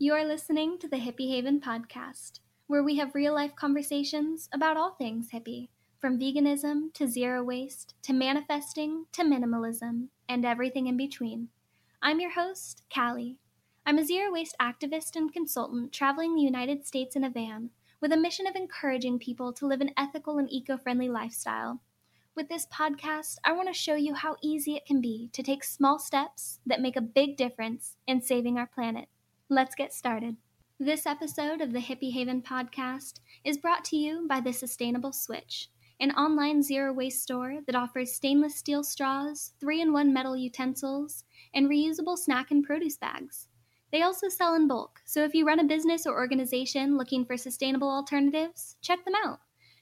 You 0.00 0.14
are 0.14 0.24
listening 0.24 0.78
to 0.78 0.86
the 0.86 0.98
Hippie 0.98 1.28
Haven 1.28 1.60
podcast, 1.60 2.38
where 2.68 2.84
we 2.84 2.98
have 2.98 3.16
real 3.16 3.34
life 3.34 3.56
conversations 3.56 4.48
about 4.52 4.76
all 4.76 4.92
things 4.92 5.30
hippie, 5.34 5.70
from 5.98 6.20
veganism 6.20 6.94
to 6.94 7.08
zero 7.08 7.42
waste 7.42 7.96
to 8.02 8.12
manifesting 8.12 9.06
to 9.10 9.24
minimalism 9.24 10.06
and 10.28 10.44
everything 10.44 10.86
in 10.86 10.96
between. 10.96 11.48
I'm 12.00 12.20
your 12.20 12.30
host, 12.30 12.84
Callee. 12.88 13.38
I'm 13.84 13.98
a 13.98 14.04
zero 14.04 14.30
waste 14.30 14.54
activist 14.62 15.16
and 15.16 15.32
consultant 15.32 15.92
traveling 15.92 16.36
the 16.36 16.42
United 16.42 16.86
States 16.86 17.16
in 17.16 17.24
a 17.24 17.30
van 17.30 17.70
with 18.00 18.12
a 18.12 18.16
mission 18.16 18.46
of 18.46 18.54
encouraging 18.54 19.18
people 19.18 19.52
to 19.54 19.66
live 19.66 19.80
an 19.80 19.90
ethical 19.96 20.38
and 20.38 20.48
eco 20.48 20.76
friendly 20.76 21.08
lifestyle. 21.08 21.80
With 22.36 22.48
this 22.48 22.66
podcast, 22.66 23.38
I 23.42 23.50
want 23.50 23.66
to 23.66 23.74
show 23.74 23.96
you 23.96 24.14
how 24.14 24.36
easy 24.44 24.76
it 24.76 24.86
can 24.86 25.00
be 25.00 25.28
to 25.32 25.42
take 25.42 25.64
small 25.64 25.98
steps 25.98 26.60
that 26.64 26.80
make 26.80 26.94
a 26.94 27.00
big 27.00 27.36
difference 27.36 27.96
in 28.06 28.22
saving 28.22 28.58
our 28.58 28.68
planet. 28.68 29.08
Let's 29.50 29.74
get 29.74 29.94
started. 29.94 30.36
This 30.78 31.06
episode 31.06 31.62
of 31.62 31.72
the 31.72 31.78
Hippie 31.78 32.12
Haven 32.12 32.42
podcast 32.42 33.20
is 33.44 33.56
brought 33.56 33.82
to 33.86 33.96
you 33.96 34.26
by 34.28 34.40
The 34.40 34.52
Sustainable 34.52 35.10
Switch, 35.10 35.70
an 35.98 36.10
online 36.10 36.62
zero 36.62 36.92
waste 36.92 37.22
store 37.22 37.60
that 37.66 37.74
offers 37.74 38.12
stainless 38.12 38.56
steel 38.56 38.84
straws, 38.84 39.54
3 39.58 39.80
in 39.80 39.92
1 39.94 40.12
metal 40.12 40.36
utensils, 40.36 41.24
and 41.54 41.66
reusable 41.66 42.18
snack 42.18 42.50
and 42.50 42.62
produce 42.62 42.98
bags. 42.98 43.48
They 43.90 44.02
also 44.02 44.28
sell 44.28 44.54
in 44.54 44.68
bulk, 44.68 45.00
so 45.06 45.24
if 45.24 45.32
you 45.32 45.46
run 45.46 45.60
a 45.60 45.64
business 45.64 46.06
or 46.06 46.18
organization 46.18 46.98
looking 46.98 47.24
for 47.24 47.38
sustainable 47.38 47.88
alternatives, 47.88 48.76
check 48.82 49.02
them 49.06 49.14
out. 49.24 49.38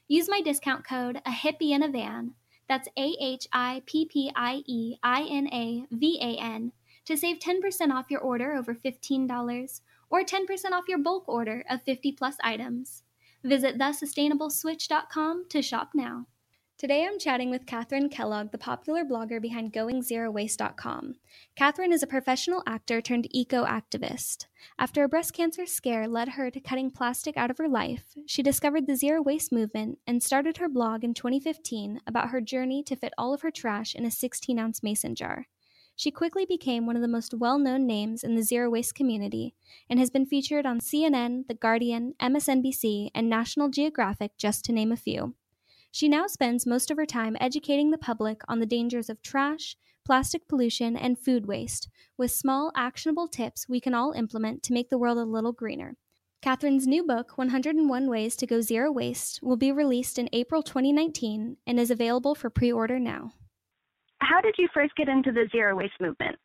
Use 0.07 0.29
my 0.29 0.41
discount 0.43 0.87
code 0.87 1.21
A 1.27 1.33
Hippie 1.33 1.73
in 1.73 1.83
a 1.83 1.89
Van. 1.89 2.35
That's 2.69 2.87
A 2.97 3.17
H 3.21 3.49
I 3.53 3.83
P 3.85 4.07
P 4.07 4.31
I 4.37 4.63
E 4.65 4.95
I 5.03 5.23
N 5.25 5.49
A 5.53 5.87
V 5.91 6.21
A 6.23 6.41
N 6.41 6.71
to 7.07 7.17
save 7.17 7.39
10% 7.39 7.93
off 7.93 8.11
your 8.11 8.21
order 8.21 8.53
over 8.53 8.75
$15 8.75 9.81
or 10.11 10.23
10% 10.23 10.71
off 10.73 10.89
your 10.89 10.99
bulk 10.99 11.29
order 11.29 11.65
of 11.71 11.83
50 11.83 12.13
plus 12.13 12.37
items. 12.43 13.03
Visit 13.43 13.79
thesustainableswitch.com 13.79 15.47
to 15.49 15.63
shop 15.63 15.91
now. 15.95 16.27
Today 16.79 17.07
I'm 17.07 17.19
chatting 17.19 17.49
with 17.49 17.65
Kathryn 17.65 18.11
Kellogg, 18.11 18.53
the 18.53 18.59
popular 18.59 19.03
blogger 19.03 19.41
behind 19.41 19.73
GoingZeroWaste.com. 19.73 21.15
Catherine 21.55 21.91
is 21.91 22.03
a 22.03 22.07
professional 22.07 22.63
actor 22.67 23.01
turned 23.01 23.29
eco 23.31 23.65
activist. 23.65 24.45
After 24.79 25.03
a 25.03 25.09
breast 25.09 25.33
cancer 25.33 25.65
scare 25.65 26.07
led 26.07 26.29
her 26.31 26.51
to 26.51 26.61
cutting 26.61 26.91
plastic 26.91 27.35
out 27.39 27.51
of 27.51 27.57
her 27.57 27.69
life, 27.69 28.15
she 28.27 28.43
discovered 28.43 28.87
the 28.87 28.95
zero 28.95 29.23
waste 29.23 29.53
movement 29.53 30.01
and 30.07 30.23
started 30.23 30.59
her 30.59 30.69
blog 30.69 31.03
in 31.03 31.15
2015 31.15 32.03
about 32.07 32.29
her 32.29 32.43
journey 32.43 32.83
to 32.83 32.95
fit 32.95 33.15
all 33.17 33.33
of 33.33 33.41
her 33.41 33.51
trash 33.51 33.95
in 33.95 34.05
a 34.05 34.11
16 34.11 34.59
ounce 34.59 34.83
mason 34.83 35.15
jar. 35.15 35.47
She 35.99 36.11
quickly 36.11 36.45
became 36.45 36.85
one 36.85 36.95
of 36.95 37.01
the 37.01 37.09
most 37.09 37.33
well 37.33 37.59
known 37.59 37.87
names 37.87 38.23
in 38.23 38.37
the 38.37 38.43
zero 38.43 38.69
waste 38.69 38.95
community 38.95 39.55
and 39.89 39.99
has 39.99 40.11
been 40.11 40.27
featured 40.27 40.67
on 40.67 40.79
CNN, 40.79 41.49
The 41.49 41.55
Guardian, 41.55 42.15
MSNBC, 42.21 43.11
and 43.15 43.31
National 43.31 43.71
Geographic, 43.71 44.37
just 44.37 44.63
to 44.67 44.73
name 44.73 44.93
a 44.93 44.97
few. 44.97 45.35
She 45.91 46.07
now 46.07 46.27
spends 46.27 46.67
most 46.67 46.91
of 46.91 46.99
her 46.99 47.07
time 47.07 47.39
educating 47.41 47.91
the 47.91 47.97
public 47.97 48.43
on 48.47 48.61
the 48.61 48.67
dangers 48.67 49.09
of 49.09 49.23
trash, 49.23 49.75
plastic 50.05 50.47
pollution, 50.47 50.99
and 50.99 51.19
food 51.19 51.47
waste, 51.47 51.89
with 52.19 52.31
small, 52.31 52.71
actionable 52.77 53.27
tips 53.27 53.67
we 53.67 53.81
can 53.81 53.95
all 53.95 54.13
implement 54.13 54.63
to 54.65 54.75
make 54.75 54.91
the 54.91 54.99
world 54.99 55.17
a 55.17 55.25
little 55.25 55.53
greener. 55.53 55.97
Kathryn's 56.43 56.87
new 56.87 57.05
book, 57.05 57.39
101 57.39 58.11
Ways 58.11 58.37
to 58.37 58.47
Go 58.47 58.61
Zero 58.61 58.93
Waste, 58.93 59.41
will 59.43 59.57
be 59.57 59.73
released 59.73 60.19
in 60.19 60.29
April 60.35 60.63
2019 60.63 61.57
and 61.67 61.81
is 61.81 61.91
available 61.91 62.35
for 62.35 62.51
pre 62.51 62.71
order 62.71 62.99
now. 62.99 63.33
How 64.21 64.41
did 64.41 64.55
you 64.59 64.69
first 64.73 64.95
get 64.97 65.09
into 65.09 65.33
the 65.33 65.49
zero 65.53 65.77
waste 65.77 66.01
movement? 66.01 66.37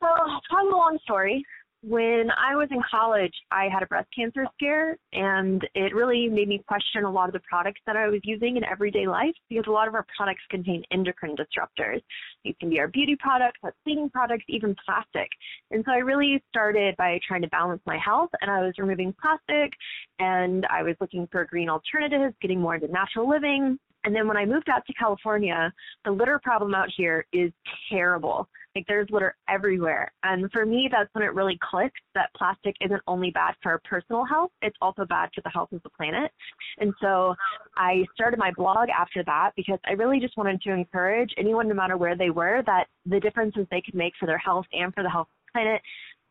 Well, 0.00 0.40
kind 0.50 0.68
of 0.68 0.74
a 0.74 0.76
long 0.76 0.98
story. 1.04 1.44
When 1.84 2.30
I 2.38 2.54
was 2.54 2.68
in 2.70 2.80
college, 2.88 3.34
I 3.50 3.68
had 3.72 3.82
a 3.82 3.86
breast 3.86 4.06
cancer 4.14 4.46
scare, 4.54 4.96
and 5.12 5.66
it 5.74 5.92
really 5.92 6.28
made 6.28 6.46
me 6.46 6.62
question 6.68 7.02
a 7.02 7.10
lot 7.10 7.28
of 7.28 7.32
the 7.32 7.40
products 7.40 7.80
that 7.86 7.96
I 7.96 8.06
was 8.06 8.20
using 8.22 8.56
in 8.56 8.64
everyday 8.64 9.08
life 9.08 9.34
because 9.48 9.64
a 9.66 9.72
lot 9.72 9.88
of 9.88 9.94
our 9.94 10.06
products 10.16 10.42
contain 10.48 10.84
endocrine 10.92 11.34
disruptors. 11.34 12.00
These 12.44 12.54
can 12.60 12.70
be 12.70 12.78
our 12.78 12.86
beauty 12.86 13.16
products, 13.18 13.58
our 13.64 13.74
cleaning 13.82 14.10
products, 14.10 14.44
even 14.48 14.76
plastic. 14.86 15.28
And 15.72 15.84
so 15.84 15.90
I 15.90 15.96
really 15.96 16.40
started 16.50 16.96
by 16.98 17.18
trying 17.26 17.42
to 17.42 17.48
balance 17.48 17.82
my 17.84 17.98
health, 17.98 18.30
and 18.40 18.48
I 18.48 18.60
was 18.60 18.74
removing 18.78 19.12
plastic, 19.20 19.72
and 20.20 20.64
I 20.66 20.84
was 20.84 20.94
looking 21.00 21.26
for 21.32 21.44
green 21.46 21.68
alternatives, 21.68 22.36
getting 22.40 22.60
more 22.60 22.76
into 22.76 22.86
natural 22.86 23.28
living, 23.28 23.76
and 24.04 24.14
then 24.14 24.26
when 24.26 24.36
I 24.36 24.44
moved 24.44 24.68
out 24.68 24.84
to 24.86 24.92
California, 24.94 25.72
the 26.04 26.10
litter 26.10 26.40
problem 26.42 26.74
out 26.74 26.88
here 26.96 27.24
is 27.32 27.52
terrible. 27.90 28.48
Like 28.74 28.86
there's 28.88 29.08
litter 29.10 29.36
everywhere. 29.48 30.12
And 30.22 30.50
for 30.50 30.64
me, 30.64 30.88
that's 30.90 31.08
when 31.12 31.22
it 31.22 31.34
really 31.34 31.58
clicked 31.62 32.00
that 32.14 32.30
plastic 32.36 32.74
isn't 32.80 33.02
only 33.06 33.30
bad 33.30 33.54
for 33.62 33.72
our 33.72 33.80
personal 33.84 34.24
health, 34.24 34.50
it's 34.62 34.76
also 34.80 35.04
bad 35.04 35.28
for 35.34 35.42
the 35.42 35.50
health 35.50 35.72
of 35.72 35.82
the 35.82 35.90
planet. 35.90 36.30
And 36.78 36.92
so 37.00 37.34
I 37.76 38.04
started 38.14 38.38
my 38.38 38.50
blog 38.56 38.88
after 38.88 39.22
that 39.24 39.50
because 39.56 39.78
I 39.86 39.92
really 39.92 40.20
just 40.20 40.36
wanted 40.36 40.60
to 40.62 40.72
encourage 40.72 41.30
anyone, 41.36 41.68
no 41.68 41.74
matter 41.74 41.96
where 41.96 42.16
they 42.16 42.30
were, 42.30 42.62
that 42.66 42.86
the 43.06 43.20
differences 43.20 43.66
they 43.70 43.82
could 43.82 43.94
make 43.94 44.14
for 44.18 44.26
their 44.26 44.38
health 44.38 44.66
and 44.72 44.92
for 44.94 45.02
the 45.02 45.10
health 45.10 45.28
of 45.28 45.46
the 45.46 45.58
planet 45.58 45.82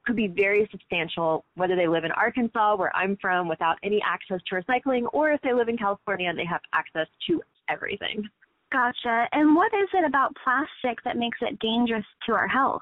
could 0.05 0.15
be 0.15 0.27
very 0.27 0.67
substantial, 0.71 1.45
whether 1.55 1.75
they 1.75 1.87
live 1.87 2.03
in 2.03 2.11
Arkansas, 2.11 2.75
where 2.75 2.95
I'm 2.95 3.17
from, 3.21 3.47
without 3.47 3.77
any 3.83 4.01
access 4.03 4.39
to 4.47 4.55
recycling, 4.55 5.03
or 5.13 5.31
if 5.31 5.41
they 5.41 5.53
live 5.53 5.69
in 5.69 5.77
California 5.77 6.29
and 6.29 6.37
they 6.37 6.45
have 6.45 6.61
access 6.73 7.07
to 7.27 7.41
everything. 7.71 8.27
Gotcha. 8.71 9.27
And 9.33 9.55
what 9.55 9.73
is 9.73 9.89
it 9.93 10.05
about 10.05 10.35
plastic 10.43 11.03
that 11.03 11.17
makes 11.17 11.37
it 11.41 11.59
dangerous 11.59 12.05
to 12.25 12.33
our 12.33 12.47
health? 12.47 12.81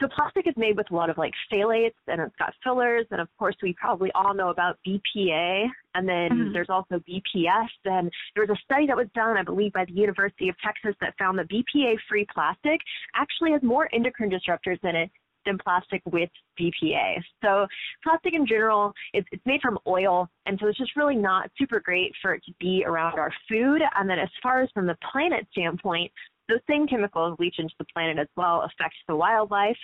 So 0.00 0.08
plastic 0.08 0.46
is 0.46 0.54
made 0.56 0.78
with 0.78 0.90
a 0.90 0.94
lot 0.94 1.10
of 1.10 1.18
like 1.18 1.34
phthalates 1.52 1.92
and 2.06 2.22
it's 2.22 2.34
got 2.38 2.54
fillers 2.64 3.04
and 3.10 3.20
of 3.20 3.28
course 3.38 3.54
we 3.62 3.74
probably 3.74 4.10
all 4.14 4.32
know 4.32 4.48
about 4.48 4.78
BPA 4.86 5.66
and 5.94 6.08
then 6.08 6.30
mm-hmm. 6.30 6.52
there's 6.54 6.70
also 6.70 7.02
BPS 7.06 7.68
and 7.84 8.10
there 8.34 8.46
was 8.46 8.56
a 8.56 8.64
study 8.64 8.86
that 8.86 8.96
was 8.96 9.08
done 9.14 9.36
I 9.36 9.42
believe 9.42 9.74
by 9.74 9.84
the 9.84 9.92
University 9.92 10.48
of 10.48 10.54
Texas 10.64 10.96
that 11.02 11.12
found 11.18 11.38
that 11.38 11.50
BPA 11.50 11.96
free 12.08 12.26
plastic 12.32 12.80
actually 13.14 13.52
has 13.52 13.62
more 13.62 13.90
endocrine 13.92 14.30
disruptors 14.30 14.82
in 14.84 14.96
it 14.96 15.10
than 15.44 15.58
plastic 15.58 16.02
with 16.10 16.30
BPA. 16.58 17.22
So 17.42 17.66
plastic 18.02 18.34
in 18.34 18.46
general, 18.46 18.92
it's, 19.12 19.28
it's 19.32 19.44
made 19.46 19.60
from 19.60 19.78
oil, 19.86 20.28
and 20.46 20.58
so 20.60 20.68
it's 20.68 20.78
just 20.78 20.96
really 20.96 21.16
not 21.16 21.50
super 21.58 21.80
great 21.80 22.12
for 22.20 22.34
it 22.34 22.42
to 22.44 22.52
be 22.60 22.84
around 22.86 23.18
our 23.18 23.32
food. 23.48 23.80
And 23.96 24.08
then 24.08 24.18
as 24.18 24.28
far 24.42 24.62
as 24.62 24.68
from 24.74 24.86
the 24.86 24.96
planet 25.12 25.46
standpoint, 25.52 26.12
those 26.48 26.60
same 26.68 26.86
chemicals 26.86 27.36
leach 27.38 27.56
into 27.58 27.74
the 27.78 27.86
planet 27.92 28.18
as 28.18 28.28
well, 28.36 28.62
affect 28.62 28.94
the 29.08 29.16
wildlife, 29.16 29.76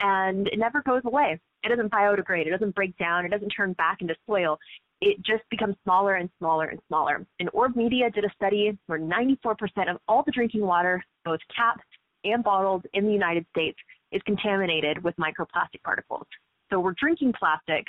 and 0.00 0.48
it 0.48 0.58
never 0.58 0.82
goes 0.82 1.02
away. 1.04 1.38
It 1.62 1.68
doesn't 1.68 1.90
biodegrade, 1.90 2.46
it 2.46 2.50
doesn't 2.50 2.74
break 2.74 2.96
down, 2.98 3.24
it 3.24 3.30
doesn't 3.30 3.50
turn 3.50 3.72
back 3.74 4.00
into 4.00 4.14
soil. 4.26 4.58
It 5.00 5.16
just 5.18 5.42
becomes 5.50 5.76
smaller 5.84 6.14
and 6.14 6.30
smaller 6.38 6.66
and 6.66 6.80
smaller. 6.88 7.26
And 7.40 7.50
Orb 7.52 7.76
Media 7.76 8.10
did 8.10 8.24
a 8.24 8.30
study 8.36 8.76
where 8.86 8.98
94% 8.98 9.90
of 9.90 9.98
all 10.08 10.22
the 10.24 10.32
drinking 10.32 10.62
water, 10.62 11.02
both 11.24 11.40
tapped 11.56 11.84
and 12.24 12.42
bottled 12.42 12.86
in 12.94 13.04
the 13.04 13.12
United 13.12 13.46
States, 13.50 13.78
is 14.14 14.22
contaminated 14.24 15.02
with 15.02 15.14
microplastic 15.16 15.82
particles. 15.84 16.26
So 16.70 16.80
we're 16.80 16.94
drinking 16.98 17.34
plastic, 17.38 17.84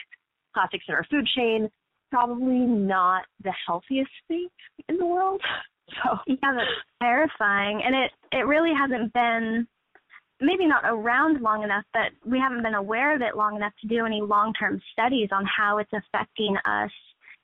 plastics 0.54 0.86
in 0.90 0.96
our 0.96 1.06
food 1.10 1.28
chain, 1.36 1.70
probably 2.12 2.60
not 2.60 3.24
the 3.44 3.54
healthiest 3.66 4.12
thing 4.28 4.48
in 4.90 4.98
the 4.98 5.06
world. 5.06 5.42
So 6.04 6.18
yeah, 6.26 6.36
that's 6.42 6.68
terrifying. 7.00 7.84
And 7.86 7.94
it, 7.94 8.12
it 8.32 8.48
really 8.48 8.72
hasn't 8.76 9.14
been 9.14 9.68
maybe 10.42 10.66
not 10.66 10.82
around 10.84 11.44
long 11.44 11.62
enough, 11.62 11.84
but 11.94 12.10
we 12.28 12.40
haven't 12.40 12.64
been 12.64 12.74
aware 12.74 13.16
of 13.16 13.22
it 13.22 13.38
long 13.38 13.56
enough 13.56 13.72
to 13.82 13.88
do 13.88 14.04
any 14.04 14.20
long 14.20 14.52
term 14.60 14.82
studies 14.92 15.30
on 15.32 15.46
how 15.46 15.78
it's 15.78 15.92
affecting 15.94 16.58
us 16.66 16.90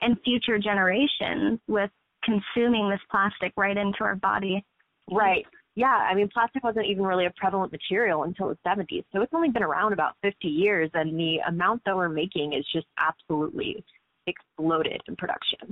and 0.02 0.18
future 0.26 0.58
generations 0.58 1.60
with 1.68 1.92
consuming 2.24 2.90
this 2.90 3.00
plastic 3.12 3.54
right 3.58 3.78
into 3.78 4.04
our 4.04 4.16
body. 4.16 4.66
Right 5.12 5.46
yeah, 5.76 6.08
I 6.10 6.14
mean, 6.16 6.30
plastic 6.34 6.64
wasn't 6.64 6.88
even 6.88 7.04
really 7.04 7.26
a 7.26 7.34
prevalent 7.38 7.72
material 7.72 8.24
until 8.24 8.50
the 8.50 8.58
70s. 8.66 9.06
So 9.14 9.22
it's 9.22 9.34
only 9.34 9.50
been 9.50 9.64
around 9.64 9.94
about 9.94 10.16
50 10.22 10.48
years, 10.48 10.90
and 10.94 11.18
the 11.18 11.38
amount 11.48 11.82
that 11.86 11.96
we're 11.96 12.10
making 12.10 12.54
is 12.54 12.66
just 12.74 12.88
absolutely 13.00 13.84
exploded 14.28 15.02
in 15.08 15.16
production. 15.16 15.70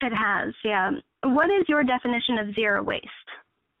It 0.00 0.12
has, 0.12 0.54
yeah. 0.64 0.90
What 1.24 1.50
is 1.50 1.64
your 1.68 1.84
definition 1.84 2.38
of 2.38 2.54
zero 2.54 2.82
waste? 2.82 3.06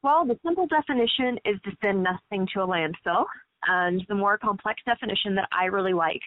Well, 0.02 0.26
the 0.26 0.38
simple 0.44 0.66
definition 0.66 1.38
is 1.44 1.60
to 1.64 1.70
send 1.82 2.02
nothing 2.02 2.46
to 2.54 2.62
a 2.62 2.66
landfill. 2.66 3.24
And 3.66 4.04
the 4.08 4.14
more 4.14 4.38
complex 4.38 4.82
definition 4.84 5.36
that 5.36 5.48
I 5.52 5.66
really 5.66 5.92
like 5.92 6.20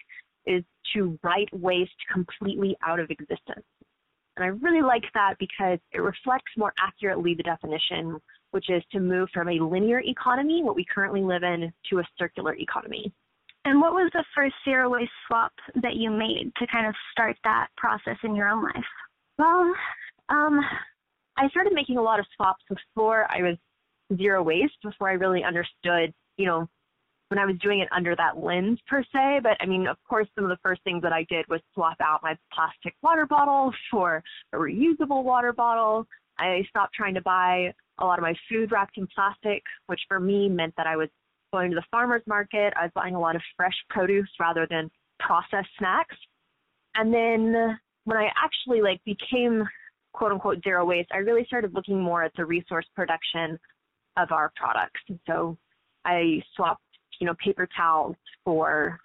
is 0.46 0.64
to 0.94 1.18
write 1.22 1.48
waste 1.52 1.96
completely 2.10 2.76
out 2.86 3.00
of 3.00 3.10
existence. 3.10 3.66
And 4.36 4.44
I 4.44 4.48
really 4.48 4.82
like 4.82 5.04
that 5.14 5.34
because 5.38 5.78
it 5.92 6.00
reflects 6.00 6.52
more 6.56 6.72
accurately 6.78 7.34
the 7.34 7.42
definition 7.42 8.18
which 8.56 8.70
is 8.70 8.82
to 8.90 9.00
move 9.00 9.28
from 9.34 9.50
a 9.50 9.62
linear 9.62 10.00
economy, 10.00 10.62
what 10.62 10.74
we 10.74 10.86
currently 10.86 11.20
live 11.20 11.42
in, 11.42 11.70
to 11.90 11.98
a 11.98 12.08
circular 12.18 12.54
economy. 12.54 13.12
And 13.66 13.82
what 13.82 13.92
was 13.92 14.10
the 14.14 14.24
first 14.34 14.54
zero 14.64 14.88
waste 14.88 15.10
swap 15.26 15.52
that 15.82 15.96
you 15.96 16.10
made 16.10 16.50
to 16.56 16.66
kind 16.68 16.86
of 16.86 16.94
start 17.12 17.36
that 17.44 17.66
process 17.76 18.16
in 18.24 18.34
your 18.34 18.48
own 18.48 18.64
life? 18.64 18.84
Well, 19.36 19.74
um, 20.30 20.58
I 21.36 21.50
started 21.50 21.74
making 21.74 21.98
a 21.98 22.02
lot 22.02 22.18
of 22.18 22.24
swaps 22.34 22.64
before 22.66 23.26
I 23.30 23.42
was 23.42 23.58
zero 24.16 24.42
waste, 24.42 24.80
before 24.82 25.10
I 25.10 25.12
really 25.12 25.44
understood, 25.44 26.14
you 26.38 26.46
know, 26.46 26.66
when 27.28 27.38
I 27.38 27.44
was 27.44 27.56
doing 27.60 27.80
it 27.80 27.88
under 27.94 28.16
that 28.16 28.38
lens 28.38 28.78
per 28.88 29.02
se. 29.02 29.40
But 29.42 29.58
I 29.60 29.66
mean, 29.66 29.86
of 29.86 29.98
course, 30.08 30.28
some 30.34 30.44
of 30.44 30.50
the 30.50 30.62
first 30.62 30.82
things 30.82 31.02
that 31.02 31.12
I 31.12 31.26
did 31.28 31.44
was 31.50 31.60
swap 31.74 31.98
out 32.00 32.20
my 32.22 32.38
plastic 32.54 32.94
water 33.02 33.26
bottle 33.26 33.70
for 33.90 34.22
a 34.54 34.56
reusable 34.56 35.24
water 35.24 35.52
bottle. 35.52 36.06
I 36.38 36.62
stopped 36.68 36.94
trying 36.94 37.14
to 37.14 37.22
buy 37.22 37.72
a 37.98 38.04
lot 38.04 38.18
of 38.18 38.22
my 38.22 38.34
food 38.48 38.72
wrapped 38.72 38.98
in 38.98 39.06
plastic, 39.14 39.62
which 39.86 40.00
for 40.08 40.20
me 40.20 40.48
meant 40.48 40.74
that 40.76 40.86
I 40.86 40.96
was 40.96 41.08
going 41.52 41.70
to 41.70 41.76
the 41.76 41.84
farmer's 41.90 42.22
market. 42.26 42.74
I 42.76 42.84
was 42.84 42.92
buying 42.94 43.14
a 43.14 43.20
lot 43.20 43.36
of 43.36 43.42
fresh 43.56 43.74
produce 43.88 44.28
rather 44.38 44.66
than 44.68 44.90
processed 45.18 45.68
snacks. 45.78 46.16
And 46.94 47.12
then 47.12 47.78
when 48.04 48.16
I 48.18 48.28
actually 48.42 48.82
like 48.82 49.00
became 49.04 49.64
quote 50.12 50.32
unquote 50.32 50.62
zero 50.62 50.84
waste, 50.84 51.10
I 51.12 51.18
really 51.18 51.44
started 51.46 51.74
looking 51.74 52.00
more 52.00 52.22
at 52.22 52.32
the 52.36 52.44
resource 52.44 52.86
production 52.94 53.58
of 54.16 54.32
our 54.32 54.52
products. 54.56 55.00
And 55.08 55.18
so 55.26 55.56
I 56.04 56.42
swapped, 56.54 56.82
you 57.20 57.26
know, 57.26 57.34
paper 57.42 57.68
towels 57.76 58.16
for 58.44 58.98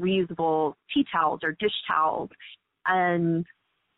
reusable 0.00 0.74
tea 0.92 1.04
towels 1.12 1.40
or 1.42 1.52
dish 1.52 1.72
towels. 1.86 2.30
And 2.86 3.46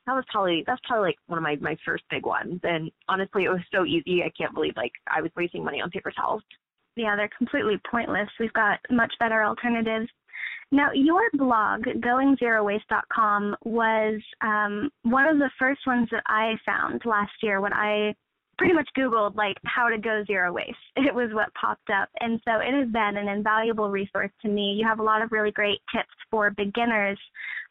that 0.07 0.15
was 0.15 0.25
probably 0.31 0.65
that's 0.67 0.81
probably 0.87 1.09
like 1.09 1.19
one 1.27 1.39
of 1.39 1.43
my, 1.43 1.57
my 1.57 1.77
first 1.85 2.05
big 2.11 2.27
ones. 2.27 2.61
And 2.63 2.91
honestly 3.09 3.45
it 3.45 3.51
was 3.51 3.61
so 3.73 3.85
easy. 3.85 4.23
I 4.23 4.31
can't 4.37 4.55
believe 4.55 4.75
like 4.77 4.93
I 5.07 5.23
was 5.23 5.31
wasting 5.37 5.65
money 5.65 5.81
on 5.81 5.91
paper 5.91 6.13
towels. 6.13 6.43
Yeah, 6.97 7.17
they're 7.17 7.31
completely 7.37 7.81
pointless. 7.91 8.29
We've 8.39 8.53
got 8.53 8.79
much 8.91 9.13
better 9.19 9.43
alternatives. 9.43 10.09
Now, 10.71 10.91
your 10.93 11.23
blog, 11.35 11.83
goingzerowaste.com, 11.85 13.57
was 13.65 14.21
um, 14.41 14.91
one 15.03 15.27
of 15.27 15.39
the 15.39 15.51
first 15.59 15.81
ones 15.87 16.09
that 16.11 16.23
I 16.27 16.55
found 16.65 17.03
last 17.05 17.33
year 17.43 17.61
when 17.61 17.73
I 17.73 18.15
pretty 18.59 18.75
much 18.75 18.89
Googled 18.97 19.37
like 19.37 19.57
how 19.67 19.89
to 19.89 19.99
go 19.99 20.23
zero 20.27 20.53
waste. 20.53 20.77
It 20.97 21.15
was 21.15 21.31
what 21.33 21.53
popped 21.55 21.91
up. 21.91 22.09
And 22.21 22.41
so 22.45 22.53
it 22.61 22.73
has 22.73 22.89
been 22.91 23.17
an 23.17 23.29
invaluable 23.29 23.91
resource 23.91 24.31
to 24.43 24.49
me. 24.49 24.77
You 24.79 24.87
have 24.87 25.01
a 25.01 25.03
lot 25.03 25.23
of 25.23 25.33
really 25.33 25.51
great 25.51 25.81
tips 25.95 26.15
for 26.31 26.51
beginners. 26.51 27.19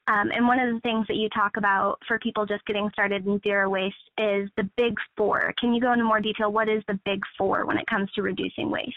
Um, 0.07 0.31
and 0.35 0.45
one 0.45 0.59
of 0.59 0.73
the 0.73 0.81
things 0.81 1.07
that 1.07 1.15
you 1.15 1.29
talk 1.29 1.55
about 1.55 1.97
for 2.07 2.19
people 2.19 2.45
just 2.45 2.65
getting 2.65 2.89
started 2.91 3.25
in 3.25 3.39
zero 3.41 3.69
waste 3.69 3.95
is 4.17 4.49
the 4.57 4.69
big 4.75 4.95
four. 5.15 5.53
Can 5.59 5.73
you 5.73 5.79
go 5.79 5.93
into 5.93 6.03
more 6.03 6.19
detail? 6.19 6.51
What 6.51 6.67
is 6.67 6.83
the 6.87 6.99
big 7.05 7.21
four 7.37 7.65
when 7.65 7.77
it 7.77 7.87
comes 7.87 8.11
to 8.13 8.21
reducing 8.21 8.69
waste? 8.69 8.95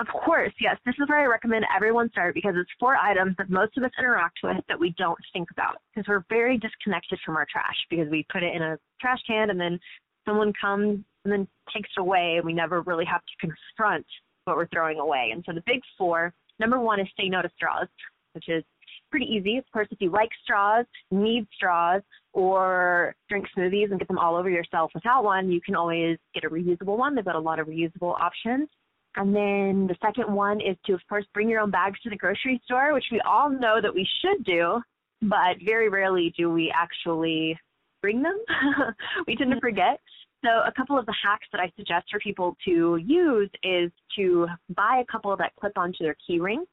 Of 0.00 0.06
course, 0.06 0.52
yes. 0.60 0.76
This 0.86 0.94
is 1.00 1.08
where 1.08 1.20
I 1.20 1.26
recommend 1.26 1.64
everyone 1.74 2.10
start 2.10 2.34
because 2.34 2.54
it's 2.56 2.70
four 2.78 2.96
items 2.96 3.34
that 3.38 3.50
most 3.50 3.76
of 3.76 3.82
us 3.82 3.90
interact 3.98 4.38
with 4.44 4.64
that 4.68 4.78
we 4.78 4.94
don't 4.96 5.18
think 5.32 5.50
about 5.50 5.76
because 5.92 6.06
we're 6.08 6.24
very 6.28 6.56
disconnected 6.56 7.18
from 7.24 7.36
our 7.36 7.46
trash 7.50 7.76
because 7.90 8.08
we 8.08 8.24
put 8.32 8.44
it 8.44 8.54
in 8.54 8.62
a 8.62 8.78
trash 9.00 9.18
can 9.26 9.50
and 9.50 9.60
then 9.60 9.78
someone 10.24 10.52
comes 10.60 11.00
and 11.24 11.32
then 11.32 11.48
takes 11.74 11.90
it 11.96 12.00
away 12.00 12.34
and 12.36 12.44
we 12.44 12.52
never 12.52 12.82
really 12.82 13.04
have 13.04 13.22
to 13.22 13.46
confront 13.46 14.06
what 14.44 14.56
we're 14.56 14.68
throwing 14.68 15.00
away. 15.00 15.30
And 15.32 15.42
so 15.44 15.52
the 15.52 15.64
big 15.66 15.80
four, 15.96 16.32
number 16.60 16.78
one 16.78 17.00
is 17.00 17.08
say 17.18 17.28
no 17.28 17.42
to 17.42 17.50
straws, 17.56 17.88
which 18.34 18.48
is 18.48 18.62
pretty 19.10 19.26
easy. 19.26 19.58
Of 19.58 19.64
course, 19.72 19.88
if 19.90 20.00
you 20.00 20.10
like 20.10 20.30
straws, 20.42 20.86
need 21.10 21.46
straws, 21.54 22.02
or 22.32 23.14
drink 23.28 23.46
smoothies 23.56 23.90
and 23.90 23.98
get 23.98 24.08
them 24.08 24.18
all 24.18 24.36
over 24.36 24.50
yourself 24.50 24.90
without 24.94 25.24
one, 25.24 25.50
you 25.50 25.60
can 25.60 25.74
always 25.74 26.18
get 26.34 26.44
a 26.44 26.48
reusable 26.48 26.96
one. 26.96 27.14
They've 27.14 27.24
got 27.24 27.34
a 27.34 27.40
lot 27.40 27.58
of 27.58 27.66
reusable 27.66 28.18
options. 28.20 28.68
And 29.16 29.34
then 29.34 29.88
the 29.88 29.96
second 30.04 30.32
one 30.32 30.60
is 30.60 30.76
to, 30.86 30.94
of 30.94 31.00
course, 31.08 31.24
bring 31.34 31.48
your 31.48 31.60
own 31.60 31.70
bags 31.70 31.98
to 32.02 32.10
the 32.10 32.16
grocery 32.16 32.60
store, 32.64 32.94
which 32.94 33.06
we 33.10 33.20
all 33.22 33.50
know 33.50 33.80
that 33.82 33.92
we 33.92 34.06
should 34.20 34.44
do, 34.44 34.80
but 35.22 35.56
very 35.64 35.88
rarely 35.88 36.32
do 36.36 36.50
we 36.52 36.72
actually 36.74 37.58
bring 38.00 38.22
them. 38.22 38.38
we 39.26 39.34
tend 39.34 39.50
to 39.50 39.60
forget. 39.60 39.98
So 40.44 40.50
a 40.50 40.72
couple 40.72 40.96
of 40.96 41.04
the 41.06 41.14
hacks 41.20 41.46
that 41.50 41.60
I 41.60 41.72
suggest 41.76 42.06
for 42.10 42.20
people 42.20 42.56
to 42.64 42.96
use 43.04 43.50
is 43.64 43.90
to 44.16 44.46
buy 44.76 45.02
a 45.02 45.10
couple 45.10 45.36
that 45.36 45.56
clip 45.58 45.76
onto 45.76 46.04
their 46.04 46.16
key 46.24 46.38
ring. 46.38 46.64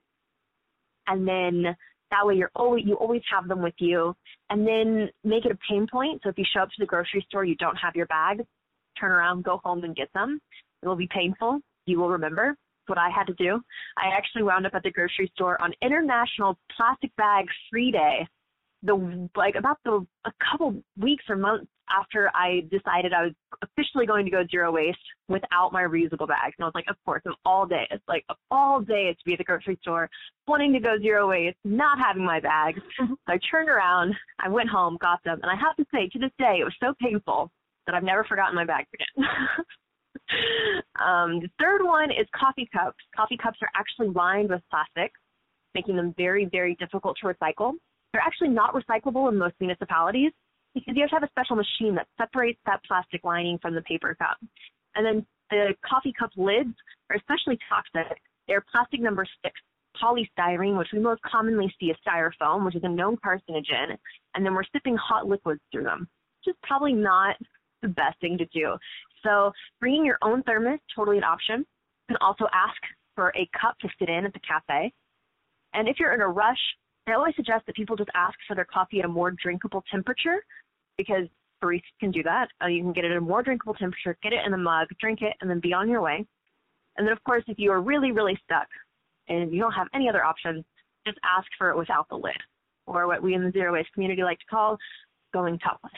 And 1.08 1.28
then 1.28 1.76
that 2.16 2.26
way 2.26 2.36
you're 2.36 2.52
always 2.56 2.84
you 2.86 2.96
always 2.96 3.22
have 3.32 3.48
them 3.48 3.62
with 3.62 3.76
you. 3.78 4.16
And 4.50 4.68
then 4.68 5.10
make 5.24 5.46
it 5.46 5.52
a 5.52 5.58
pain 5.70 5.88
point. 5.92 6.22
So 6.24 6.30
if 6.30 6.38
you 6.38 6.46
show 6.54 6.62
up 6.62 6.70
to 6.70 6.76
the 6.80 6.86
grocery 6.86 7.26
store, 7.28 7.46
you 7.46 7.56
don't 7.56 7.76
have 7.78 7.96
your 7.96 8.06
bag, 8.08 8.46
turn 9.00 9.12
around, 9.12 9.44
go 9.44 9.60
home 9.64 9.84
and 9.84 9.96
get 9.96 10.14
them. 10.14 10.40
It 10.82 10.88
will 10.88 10.96
be 10.96 11.10
painful 11.12 11.62
you 11.86 12.00
will 12.00 12.10
remember 12.10 12.56
what 12.88 12.98
I 12.98 13.10
had 13.10 13.26
to 13.28 13.34
do. 13.34 13.62
I 13.98 14.16
actually 14.16 14.44
wound 14.44 14.66
up 14.66 14.76
at 14.76 14.84
the 14.84 14.92
grocery 14.92 15.32
store 15.36 15.60
on 15.62 15.74
International 15.82 16.58
Plastic 16.76 17.16
Bag 17.16 17.46
Free 17.72 17.92
Day. 17.92 18.28
The 18.84 19.30
like 19.36 19.56
about 19.56 19.80
the 19.84 20.06
a 20.26 20.32
couple 20.52 20.76
weeks 21.00 21.24
or 21.28 21.36
months 21.36 21.66
after 21.90 22.30
I 22.34 22.62
decided 22.72 23.14
I 23.14 23.24
was 23.24 23.34
officially 23.62 24.06
going 24.06 24.26
to 24.26 24.32
go 24.32 24.44
zero 24.50 24.72
waste 24.72 24.98
without 25.28 25.72
my 25.72 25.84
reusable 25.84 26.28
bags. 26.28 26.56
And 26.58 26.64
I 26.64 26.66
was 26.66 26.76
like, 26.76 26.86
of 26.90 26.96
course, 27.06 27.22
of 27.26 27.34
all 27.46 27.66
day, 27.66 27.88
it's 27.92 28.04
like 28.08 28.24
of 28.30 28.38
all 28.52 28.82
days 28.82 29.16
to 29.18 29.26
be 29.26 29.34
at 29.34 29.38
the 29.40 29.44
grocery 29.44 29.78
store, 29.82 30.10
wanting 30.48 30.74
to 30.74 30.80
go 30.80 30.98
zero 31.02 31.30
waste, 31.30 31.58
not 31.64 31.98
having 32.00 32.26
my 32.26 32.40
bags. 32.40 32.80
so 33.00 33.18
I 33.28 33.40
turned 33.50 33.70
around, 33.70 34.14
I 34.40 34.50
went 34.50 34.70
home, 34.70 34.98
got 35.02 35.24
them, 35.24 35.40
and 35.42 35.52
I 35.52 35.56
have 35.56 35.76
to 35.78 35.86
say, 35.94 36.10
to 36.10 36.20
this 36.20 36.32
day, 36.38 36.58
it 36.60 36.64
was 36.64 36.76
so 36.82 36.94
painful 37.02 37.52
that 37.86 37.96
I've 37.96 38.04
never 38.04 38.24
forgotten 38.24 38.56
my 38.56 38.66
bags 38.66 38.88
again. 38.94 39.28
um, 41.06 41.40
the 41.40 41.50
third 41.60 41.84
one 41.84 42.10
is 42.12 42.28
coffee 42.36 42.68
cups. 42.74 42.98
Coffee 43.16 43.38
cups 43.38 43.60
are 43.62 43.70
actually 43.76 44.10
lined 44.14 44.50
with 44.50 44.62
plastic, 44.70 45.12
making 45.74 45.96
them 45.96 46.14
very, 46.18 46.46
very 46.46 46.76
difficult 46.76 47.18
to 47.22 47.28
recycle. 47.28 47.74
They're 48.12 48.24
actually 48.26 48.50
not 48.50 48.74
recyclable 48.74 49.30
in 49.32 49.38
most 49.38 49.56
municipalities 49.60 50.32
because 50.76 50.94
you 50.96 51.02
have 51.02 51.10
to 51.10 51.16
have 51.16 51.24
a 51.24 51.30
special 51.30 51.56
machine 51.56 51.96
that 51.96 52.08
separates 52.18 52.60
that 52.68 52.84
plastic 52.86 53.24
lining 53.24 53.58
from 53.60 53.74
the 53.74 53.82
paper 53.82 54.14
cup. 54.16 54.38
And 54.96 55.06
then 55.06 55.26
the 55.50 55.74
coffee 55.88 56.14
cup 56.18 56.30
lids 56.38 56.76
are 57.10 57.16
especially 57.16 57.58
toxic. 57.68 58.22
They're 58.48 58.64
plastic 58.72 59.02
number 59.02 59.26
six 59.44 59.60
polystyrene, 60.02 60.78
which 60.78 60.90
we 60.94 61.00
most 61.00 61.22
commonly 61.24 61.74
see 61.80 61.90
as 61.90 61.98
styrofoam, 62.06 62.66
which 62.66 62.76
is 62.76 62.84
a 62.84 62.90
known 62.90 63.18
carcinogen, 63.18 63.98
and 64.34 64.46
then 64.46 64.54
we're 64.54 64.64
sipping 64.74 64.98
hot 64.98 65.28
liquids 65.28 65.62
through 65.72 65.84
them, 65.84 66.08
which 66.46 66.54
is 66.54 66.60
probably 66.64 66.94
not 66.94 67.36
the 67.82 67.88
best 67.88 68.20
thing 68.20 68.38
to 68.38 68.46
do. 68.48 68.76
So 69.24 69.52
bringing 69.80 70.06
your 70.06 70.18
own 70.22 70.44
thermos, 70.44 70.80
totally 70.96 71.18
an 71.18 71.24
option. 71.24 71.60
You 71.60 72.16
can 72.16 72.18
also 72.22 72.46
ask 72.54 72.78
for 73.16 73.30
a 73.30 73.50
cup 73.60 73.78
to 73.80 73.90
sit 73.98 74.10
in 74.10 74.26
at 74.26 74.34
the 74.34 74.40
cafe. 74.40 74.94
And 75.74 75.88
if 75.88 75.98
you're 76.00 76.14
in 76.14 76.22
a 76.22 76.28
rush, 76.28 76.60
I 77.08 77.14
always 77.14 77.36
suggest 77.36 77.66
that 77.68 77.76
people 77.76 77.96
just 77.96 78.10
ask 78.16 78.36
for 78.48 78.56
their 78.56 78.66
coffee 78.66 79.00
at 79.00 79.06
a 79.06 79.08
more 79.08 79.32
drinkable 79.32 79.84
temperature 79.92 80.44
because 80.98 81.28
baristas 81.64 81.82
can 82.00 82.12
do 82.12 82.24
that. 82.24 82.48
Uh, 82.64 82.68
you 82.68 82.82
can 82.82 82.94
get 82.94 83.06
it 83.06 83.12
at 83.12 83.18
a 83.18 83.22
more 83.22 83.44
drinkable 83.44 83.74
temperature, 83.74 84.18
get 84.22 84.34
it 84.34 84.46
in 84.46 84.52
the 84.52 84.58
mug, 84.58 84.88
drink 85.00 85.22
it, 85.22 85.34
and 85.42 85.50
then 85.50 85.60
be 85.60 85.74
on 85.74 85.90
your 85.90 86.02
way. 86.02 86.26
And 86.98 87.06
then, 87.06 87.12
of 87.12 87.24
course, 87.24 87.44
if 87.48 87.60
you 87.60 87.72
are 87.72 87.82
really, 87.82 88.12
really 88.12 88.40
stuck 88.44 88.68
and 89.28 89.52
you 89.52 89.60
don't 89.60 89.74
have 89.74 89.88
any 89.94 90.08
other 90.08 90.24
options, 90.24 90.64
just 91.06 91.18
ask 91.24 91.48
for 91.58 91.70
it 91.70 91.78
without 91.78 92.08
the 92.10 92.16
lid, 92.16 92.38
or 92.88 93.08
what 93.08 93.22
we 93.22 93.34
in 93.34 93.44
the 93.44 93.52
zero 93.52 93.74
waste 93.74 93.92
community 93.94 94.24
like 94.24 94.40
to 94.40 94.46
call 94.50 94.78
going 95.34 95.60
topless. 95.60 95.94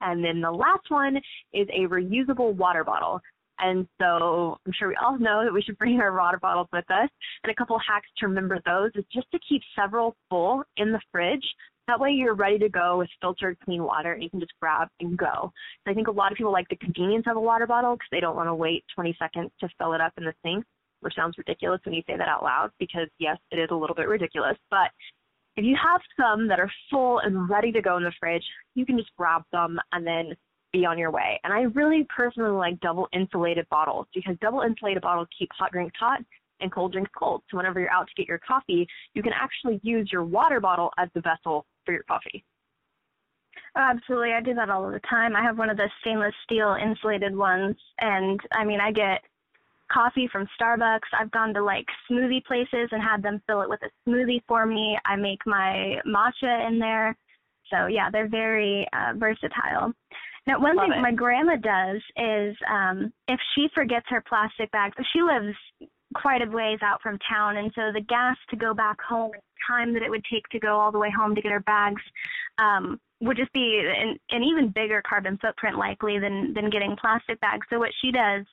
And 0.00 0.22
then 0.22 0.40
the 0.40 0.50
last 0.50 0.90
one 0.90 1.16
is 1.52 1.66
a 1.72 1.86
reusable 1.88 2.54
water 2.54 2.84
bottle. 2.84 3.20
And 3.58 3.86
so 4.00 4.58
I'm 4.66 4.72
sure 4.76 4.88
we 4.88 4.96
all 4.96 5.18
know 5.18 5.44
that 5.44 5.52
we 5.52 5.62
should 5.62 5.78
bring 5.78 6.00
our 6.00 6.14
water 6.14 6.38
bottles 6.38 6.68
with 6.72 6.84
us. 6.90 7.08
And 7.42 7.50
a 7.50 7.54
couple 7.54 7.78
hacks 7.78 8.08
to 8.18 8.26
remember 8.26 8.58
those 8.66 8.90
is 8.96 9.04
just 9.12 9.30
to 9.30 9.38
keep 9.48 9.62
several 9.76 10.16
full 10.28 10.64
in 10.76 10.92
the 10.92 11.00
fridge. 11.12 11.44
That 11.86 12.00
way 12.00 12.10
you're 12.10 12.34
ready 12.34 12.58
to 12.60 12.68
go 12.70 12.98
with 12.98 13.10
filtered 13.20 13.58
clean 13.62 13.82
water 13.82 14.14
and 14.14 14.22
you 14.22 14.30
can 14.30 14.40
just 14.40 14.54
grab 14.60 14.88
and 15.00 15.18
go. 15.18 15.52
So 15.84 15.90
I 15.90 15.94
think 15.94 16.08
a 16.08 16.12
lot 16.12 16.32
of 16.32 16.38
people 16.38 16.52
like 16.52 16.68
the 16.68 16.76
convenience 16.76 17.26
of 17.28 17.36
a 17.36 17.40
water 17.40 17.66
bottle 17.66 17.94
because 17.94 18.08
they 18.10 18.20
don't 18.20 18.36
want 18.36 18.48
to 18.48 18.54
wait 18.54 18.84
20 18.94 19.14
seconds 19.18 19.50
to 19.60 19.68
fill 19.78 19.92
it 19.92 20.00
up 20.00 20.12
in 20.16 20.24
the 20.24 20.32
sink, 20.42 20.64
which 21.00 21.14
sounds 21.14 21.36
ridiculous 21.36 21.80
when 21.84 21.94
you 21.94 22.02
say 22.06 22.16
that 22.16 22.28
out 22.28 22.42
loud 22.42 22.70
because 22.78 23.08
yes, 23.18 23.36
it 23.50 23.58
is 23.58 23.68
a 23.70 23.74
little 23.74 23.94
bit 23.94 24.08
ridiculous. 24.08 24.56
But 24.70 24.90
if 25.56 25.64
you 25.64 25.76
have 25.82 26.00
some 26.18 26.48
that 26.48 26.58
are 26.58 26.70
full 26.90 27.18
and 27.18 27.50
ready 27.50 27.70
to 27.72 27.82
go 27.82 27.98
in 27.98 28.02
the 28.02 28.12
fridge, 28.18 28.44
you 28.74 28.86
can 28.86 28.96
just 28.96 29.10
grab 29.18 29.42
them 29.52 29.78
and 29.92 30.06
then 30.06 30.34
be 30.72 30.86
on 30.86 30.98
your 30.98 31.10
way. 31.10 31.38
And 31.44 31.52
I 31.52 31.62
really 31.74 32.06
personally 32.14 32.50
like 32.50 32.80
double 32.80 33.08
insulated 33.12 33.68
bottles 33.68 34.06
because 34.14 34.36
double 34.40 34.62
insulated 34.62 35.02
bottles 35.02 35.28
keep 35.38 35.50
hot 35.52 35.70
drinks 35.70 35.94
hot 36.00 36.20
and 36.60 36.72
cold 36.72 36.92
drinks 36.92 37.10
cold. 37.16 37.42
So 37.50 37.56
whenever 37.56 37.78
you're 37.78 37.90
out 37.90 38.08
to 38.08 38.14
get 38.16 38.26
your 38.26 38.40
coffee, 38.46 38.86
you 39.14 39.22
can 39.22 39.32
actually 39.32 39.80
use 39.82 40.10
your 40.10 40.24
water 40.24 40.60
bottle 40.60 40.90
as 40.98 41.08
the 41.14 41.20
vessel 41.20 41.66
for 41.84 41.92
your 41.92 42.04
coffee. 42.04 42.44
Oh, 43.76 43.80
absolutely. 43.80 44.32
I 44.32 44.40
do 44.40 44.54
that 44.54 44.70
all 44.70 44.90
the 44.90 45.00
time. 45.00 45.34
I 45.34 45.42
have 45.42 45.58
one 45.58 45.70
of 45.70 45.76
the 45.76 45.90
stainless 46.00 46.34
steel 46.44 46.76
insulated 46.80 47.34
ones 47.34 47.76
and 47.98 48.40
I 48.52 48.64
mean 48.64 48.80
I 48.80 48.92
get 48.92 49.20
coffee 49.92 50.28
from 50.30 50.48
Starbucks. 50.60 51.10
I've 51.18 51.30
gone 51.30 51.52
to 51.54 51.62
like 51.62 51.86
smoothie 52.10 52.44
places 52.44 52.88
and 52.90 53.02
had 53.02 53.22
them 53.22 53.42
fill 53.46 53.62
it 53.62 53.68
with 53.68 53.80
a 53.82 54.10
smoothie 54.10 54.42
for 54.46 54.66
me. 54.66 54.96
I 55.04 55.16
make 55.16 55.40
my 55.46 55.96
matcha 56.06 56.68
in 56.68 56.78
there. 56.78 57.16
So 57.70 57.86
yeah, 57.86 58.10
they're 58.10 58.28
very 58.28 58.86
uh, 58.92 59.14
versatile. 59.16 59.92
Now, 60.46 60.60
one 60.60 60.76
Love 60.76 60.88
thing 60.88 60.98
it. 60.98 61.02
my 61.02 61.12
grandma 61.12 61.56
does 61.56 62.02
is 62.16 62.56
um, 62.70 63.12
if 63.28 63.40
she 63.54 63.68
forgets 63.74 64.06
her 64.10 64.22
plastic 64.28 64.70
bag, 64.72 64.92
she 65.12 65.22
lives 65.22 65.56
quite 66.14 66.42
a 66.42 66.50
ways 66.50 66.78
out 66.82 67.02
from 67.02 67.18
town, 67.28 67.56
and 67.56 67.70
so 67.74 67.90
the 67.92 68.00
gas 68.00 68.36
to 68.50 68.56
go 68.56 68.74
back 68.74 69.00
home, 69.00 69.32
time 69.66 69.92
that 69.94 70.02
it 70.02 70.10
would 70.10 70.24
take 70.30 70.48
to 70.50 70.58
go 70.58 70.78
all 70.78 70.92
the 70.92 70.98
way 70.98 71.10
home 71.10 71.34
to 71.34 71.42
get 71.42 71.52
her 71.52 71.60
bags, 71.60 72.02
um, 72.58 73.00
would 73.20 73.36
just 73.36 73.52
be 73.52 73.82
an, 73.84 74.18
an 74.30 74.42
even 74.42 74.68
bigger 74.68 75.02
carbon 75.08 75.38
footprint 75.38 75.78
likely 75.78 76.18
than 76.18 76.52
than 76.54 76.70
getting 76.70 76.96
plastic 77.00 77.40
bags. 77.40 77.66
So 77.70 77.78
what 77.78 77.92
she 78.00 78.10
does 78.10 78.44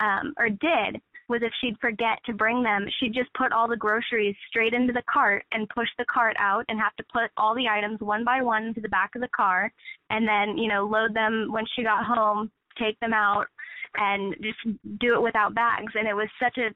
um, 0.00 0.34
or 0.38 0.48
did 0.48 1.00
was 1.28 1.40
if 1.42 1.52
she'd 1.60 1.78
forget 1.80 2.18
to 2.26 2.32
bring 2.32 2.62
them, 2.62 2.86
she'd 2.98 3.14
just 3.14 3.32
put 3.34 3.52
all 3.52 3.66
the 3.68 3.76
groceries 3.76 4.36
straight 4.48 4.74
into 4.74 4.92
the 4.92 5.02
cart 5.10 5.44
and 5.52 5.68
push 5.70 5.88
the 5.98 6.04
cart 6.12 6.36
out 6.38 6.64
and 6.68 6.78
have 6.78 6.94
to 6.96 7.04
put 7.12 7.30
all 7.36 7.54
the 7.54 7.68
items 7.68 8.00
one 8.00 8.24
by 8.24 8.42
one 8.42 8.64
into 8.64 8.80
the 8.80 8.88
back 8.88 9.10
of 9.14 9.22
the 9.22 9.28
car 9.34 9.72
and 10.10 10.28
then, 10.28 10.58
you 10.58 10.68
know, 10.68 10.84
load 10.84 11.14
them 11.14 11.48
when 11.50 11.64
she 11.74 11.82
got 11.82 12.04
home, 12.04 12.50
take 12.78 12.98
them 13.00 13.14
out 13.14 13.46
and 13.96 14.34
just 14.42 14.58
do 14.98 15.14
it 15.14 15.22
without 15.22 15.54
bags. 15.54 15.92
And 15.94 16.06
it 16.06 16.14
was 16.14 16.28
such 16.42 16.58
a 16.58 16.74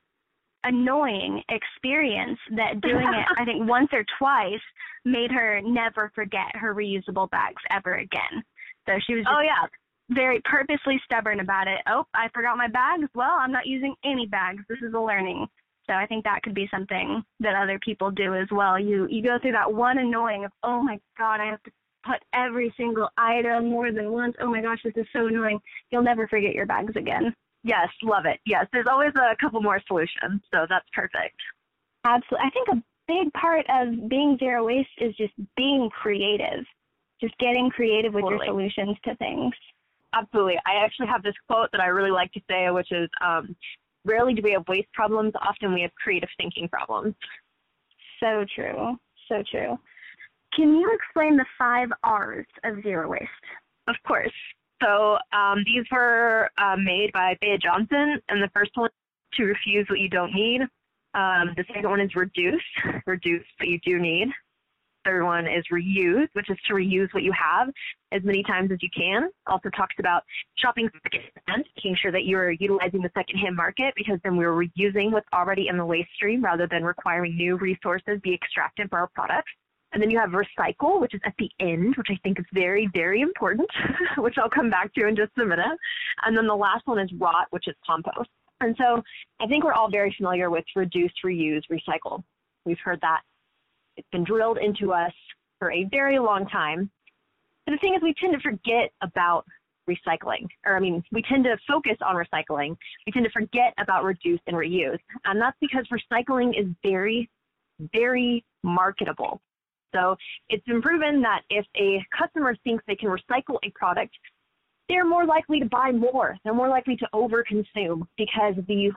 annoying 0.65 1.43
experience 1.49 2.39
that 2.57 2.81
doing 2.81 3.07
it, 3.07 3.27
I 3.39 3.45
think 3.45 3.69
once 3.69 3.89
or 3.93 4.05
twice 4.19 4.61
made 5.05 5.31
her 5.31 5.61
never 5.63 6.11
forget 6.15 6.55
her 6.55 6.75
reusable 6.75 7.31
bags 7.31 7.63
ever 7.71 7.95
again. 7.95 8.43
So 8.87 8.95
she 9.07 9.15
was 9.15 9.25
oh 9.29 9.41
yeah 9.41 9.67
very 10.11 10.41
purposely 10.45 11.01
stubborn 11.05 11.41
about 11.41 11.69
it. 11.69 11.81
Oh, 11.87 12.05
I 12.15 12.29
forgot 12.33 12.57
my 12.57 12.69
bags. 12.69 13.09
Well, 13.15 13.37
I'm 13.39 13.53
not 13.53 13.67
using 13.67 13.95
any 14.05 14.27
bags. 14.27 14.63
This 14.69 14.79
is 14.83 14.95
a 14.95 14.99
learning. 14.99 15.47
So 15.87 15.95
I 15.95 16.07
think 16.07 16.25
that 16.25 16.43
could 16.43 16.55
be 16.55 16.69
something 16.71 17.23
that 17.41 17.55
other 17.55 17.79
people 17.79 18.11
do 18.11 18.35
as 18.35 18.47
well. 18.51 18.79
You 18.79 19.07
you 19.11 19.23
go 19.23 19.39
through 19.41 19.53
that 19.53 19.73
one 19.73 19.99
annoying 19.99 20.45
of 20.45 20.53
oh 20.63 20.83
my 20.83 20.99
god, 21.17 21.41
I 21.41 21.47
have 21.47 21.63
to 21.65 21.71
put 22.07 22.23
every 22.33 22.73
single 22.77 23.09
item 23.17 23.71
more 23.71 23.91
than 23.93 24.13
once. 24.13 24.35
Oh 24.41 24.51
my 24.51 24.61
gosh, 24.61 24.79
this 24.85 24.95
is 24.97 25.07
so 25.13 25.27
annoying. 25.27 25.61
You'll 25.91 26.03
never 26.03 26.29
forget 26.29 26.55
your 26.55 26.67
bags 26.67 26.95
again. 26.97 27.35
Yes, 27.65 27.89
love 28.03 28.25
it. 28.25 28.41
Yes, 28.47 28.67
there's 28.73 28.87
always 28.91 29.13
a 29.17 29.37
couple 29.41 29.61
more 29.61 29.81
solutions, 29.87 30.41
so 30.53 30.67
that's 30.69 30.87
perfect. 30.93 31.37
Absolutely. 32.05 32.47
I 32.47 32.51
think 32.51 32.69
a 32.69 32.83
big 33.07 33.33
part 33.33 33.67
of 33.69 34.09
being 34.09 34.37
zero 34.39 34.65
waste 34.65 34.89
is 34.99 35.15
just 35.17 35.33
being 35.57 35.91
creative, 35.91 36.65
just 37.21 37.37
getting 37.39 37.71
creative 37.71 38.15
with 38.15 38.23
totally. 38.23 38.47
your 38.47 38.55
solutions 38.55 38.97
to 39.05 39.17
things. 39.17 39.53
Absolutely. 40.15 40.59
I 40.67 40.85
actually 40.85 41.09
have 41.09 41.23
this 41.23 41.35
quote 41.47 41.71
that 41.73 41.81
I 41.81 41.87
really 41.87 42.11
like 42.11 42.33
to 42.33 42.41
say, 42.49 42.71
which 42.71 42.93
is 42.93 43.09
um, 43.21 43.55
rarely 44.05 44.35
do 44.35 44.43
we 44.43 44.53
have 44.53 44.67
waste 44.69 44.93
problems, 44.95 45.33
often 45.43 45.75
we 45.75 45.83
have 45.83 45.95
creative 46.03 46.31
thinking 46.39 46.69
problems. 46.69 47.15
So 48.21 48.45
true. 48.55 48.97
So 49.29 49.43
true. 49.51 49.79
Can 50.55 50.77
you 50.77 50.91
explain 50.93 51.37
the 51.37 51.45
five 51.59 51.89
R's 52.03 52.47
of 52.65 52.83
zero 52.83 53.09
waste? 53.09 53.29
Of 53.87 53.97
course. 54.07 54.33
So 54.83 55.19
um, 55.33 55.65
these 55.65 55.85
were 55.91 56.51
uh, 56.59 56.77
made 56.77 57.13
by 57.13 57.37
Bea 57.41 57.59
Johnson, 57.63 58.21
and 58.29 58.43
the 58.43 58.51
first 58.55 58.71
one 58.75 58.91
to 59.35 59.45
refuse 59.45 59.87
what 59.89 59.99
you 59.99 60.09
don't 60.09 60.33
need. 60.33 60.63
Um, 61.15 61.53
the 61.57 61.65
second 61.67 61.89
one 61.89 62.01
is 62.01 62.15
reduce, 62.15 62.63
reduce 63.07 63.45
what 63.59 63.69
you 63.69 63.79
do 63.85 63.99
need. 63.99 64.29
Third 65.05 65.25
one 65.25 65.47
is 65.47 65.65
reuse, 65.73 66.29
which 66.35 66.51
is 66.51 66.59
to 66.67 66.75
reuse 66.75 67.13
what 67.15 67.23
you 67.23 67.33
have 67.33 67.69
as 68.13 68.23
many 68.25 68.43
times 68.43 68.71
as 68.71 68.79
you 68.83 68.91
can. 68.95 69.31
Also 69.47 69.71
talks 69.71 69.95
about 69.99 70.23
shopping 70.57 70.91
secondhand, 71.03 71.65
making 71.77 71.97
sure 72.01 72.13
that 72.13 72.27
you're 72.27 72.51
utilizing 72.51 73.01
the 73.01 73.11
secondhand 73.15 73.57
market 73.57 73.95
because 73.97 74.19
then 74.23 74.37
we're 74.37 74.53
reusing 74.53 75.11
what's 75.11 75.29
already 75.33 75.69
in 75.69 75.79
the 75.79 75.85
waste 75.85 76.11
stream 76.15 76.45
rather 76.45 76.67
than 76.67 76.85
requiring 76.85 77.37
new 77.37 77.57
resources 77.57 78.21
be 78.23 78.35
extracted 78.35 78.91
for 78.91 78.99
our 78.99 79.09
products. 79.15 79.51
And 79.93 80.03
then 80.03 80.11
you 80.11 80.19
have 80.19 80.31
recycle, 80.31 81.01
which 81.01 81.15
is 81.15 81.21
at 81.25 81.35
the 81.39 81.51
end, 81.61 81.97
which 81.97 82.09
I 82.11 82.19
think 82.23 82.39
is 82.39 82.45
very, 82.53 82.89
very 82.93 83.23
important, 83.23 83.69
which 84.19 84.37
I'll 84.37 84.51
come 84.51 84.69
back 84.69 84.93
to 84.95 85.07
in 85.07 85.17
just 85.17 85.33
a 85.39 85.45
minute. 85.45 85.67
And 86.25 86.37
then 86.37 86.47
the 86.47 86.55
last 86.55 86.87
one 86.87 86.99
is 86.99 87.11
rot, 87.19 87.47
which 87.51 87.69
is 87.69 87.75
compost. 87.87 88.29
And 88.61 88.75
so 88.79 89.03
I 89.41 89.47
think 89.47 89.65
we're 89.65 89.73
all 89.73 89.91
very 89.91 90.15
familiar 90.17 90.51
with 90.51 90.65
reduce, 90.77 91.13
reuse, 91.25 91.63
recycle. 91.71 92.23
We've 92.65 92.79
heard 92.85 93.01
that. 93.01 93.23
It's 93.97 94.09
been 94.13 94.25
drilled 94.25 94.59
into 94.59 94.93
us 94.93 95.13
for 95.59 95.73
a 95.73 95.85
very 95.91 96.19
long 96.19 96.47
time. 96.47 96.91
But 97.67 97.73
the 97.73 97.79
thing 97.79 97.95
is, 97.95 98.03
we 98.03 98.15
tend 98.21 98.33
to 98.35 98.41
forget 98.41 98.91
about 99.03 99.45
recycling, 99.89 100.47
or 100.67 100.77
I 100.77 100.81
mean, 100.81 101.03
we 101.13 101.23
tend 101.23 101.45
to 101.45 101.57
focus 101.67 101.97
on 102.05 102.15
recycling. 102.15 102.77
We 103.07 103.13
tend 103.13 103.25
to 103.25 103.31
forget 103.31 103.73
about 103.79 104.05
reduce 104.05 104.41
and 104.47 104.57
reuse. 104.57 104.99
And 105.25 105.41
that's 105.41 105.57
because 105.61 105.87
recycling 105.91 106.59
is 106.59 106.67
very, 106.83 107.29
very 107.93 108.45
marketable. 108.63 109.41
So 109.95 110.17
it's 110.49 110.65
been 110.65 110.83
proven 110.83 111.23
that 111.23 111.43
if 111.51 111.67
a 111.77 112.05
customer 112.17 112.57
thinks 112.65 112.85
they 112.87 112.97
can 112.97 113.09
recycle 113.09 113.59
a 113.65 113.71
product, 113.75 114.15
they're 114.89 115.07
more 115.07 115.27
likely 115.27 115.61
to 115.61 115.67
buy 115.67 115.93
more. 115.93 116.37
They're 116.45 116.55
more 116.55 116.69
likely 116.69 116.97
to 116.97 117.09
overconsume 117.15 118.07
because 118.17 118.55
the 118.67 118.91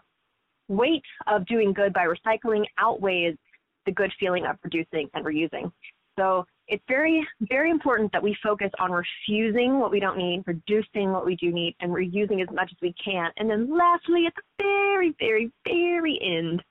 weight 0.67 1.03
of 1.27 1.45
doing 1.47 1.73
good 1.73 1.93
by 1.93 2.05
recycling 2.05 2.63
outweighs 2.77 3.35
the 3.85 3.91
good 3.91 4.11
feeling 4.19 4.45
of 4.45 4.57
reducing 4.63 5.09
and 5.13 5.25
reusing. 5.25 5.71
So 6.17 6.45
it's 6.67 6.83
very, 6.87 7.27
very 7.41 7.71
important 7.71 8.11
that 8.13 8.23
we 8.23 8.35
focus 8.43 8.69
on 8.79 8.91
refusing 8.91 9.79
what 9.79 9.91
we 9.91 9.99
don't 9.99 10.17
need, 10.17 10.43
reducing 10.45 11.11
what 11.11 11.25
we 11.25 11.35
do 11.35 11.51
need, 11.51 11.75
and 11.79 11.91
reusing 11.91 12.41
as 12.41 12.53
much 12.53 12.71
as 12.71 12.77
we 12.81 12.93
can. 13.03 13.31
And 13.37 13.49
then 13.49 13.75
lastly, 13.75 14.25
at 14.27 14.33
the 14.35 14.63
very, 14.63 15.15
very, 15.19 15.51
very 15.65 16.19
end, 16.21 16.61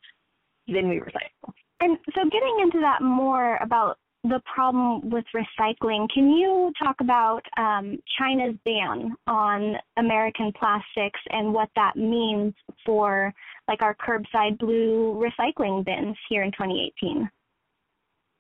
then 0.69 0.89
we 0.89 1.01
recycle. 1.01 1.53
And 1.81 1.99
so 2.15 2.23
getting 2.25 2.59
into 2.63 2.81
that 2.81 3.03
more 3.03 3.57
about 3.57 3.99
the 4.25 4.41
problem 4.53 5.09
with 5.09 5.25
recycling. 5.35 6.07
Can 6.13 6.31
you 6.31 6.73
talk 6.83 6.97
about 7.01 7.41
um, 7.57 7.99
China's 8.19 8.55
ban 8.65 9.15
on 9.27 9.77
American 9.97 10.53
plastics 10.59 11.21
and 11.31 11.55
what 11.55 11.71
that 11.75 11.97
means 11.97 12.55
for 12.85 13.33
like 13.67 13.81
our 13.81 13.97
curbside 13.97 14.59
blue 14.59 15.15
recycling 15.15 15.85
bins 15.85 16.17
here 16.29 16.43
in 16.43 16.53
2018? 16.53 17.31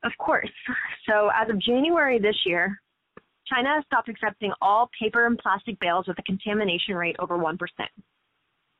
Of 0.04 0.12
course. 0.18 0.50
So 1.08 1.30
as 1.34 1.48
of 1.50 1.60
January 1.60 2.18
this 2.18 2.36
year, 2.44 2.80
China 3.46 3.82
stopped 3.86 4.08
accepting 4.08 4.52
all 4.60 4.88
paper 5.00 5.26
and 5.26 5.36
plastic 5.38 5.78
bales 5.80 6.06
with 6.06 6.18
a 6.18 6.22
contamination 6.22 6.94
rate 6.94 7.16
over 7.18 7.36
1%. 7.36 7.56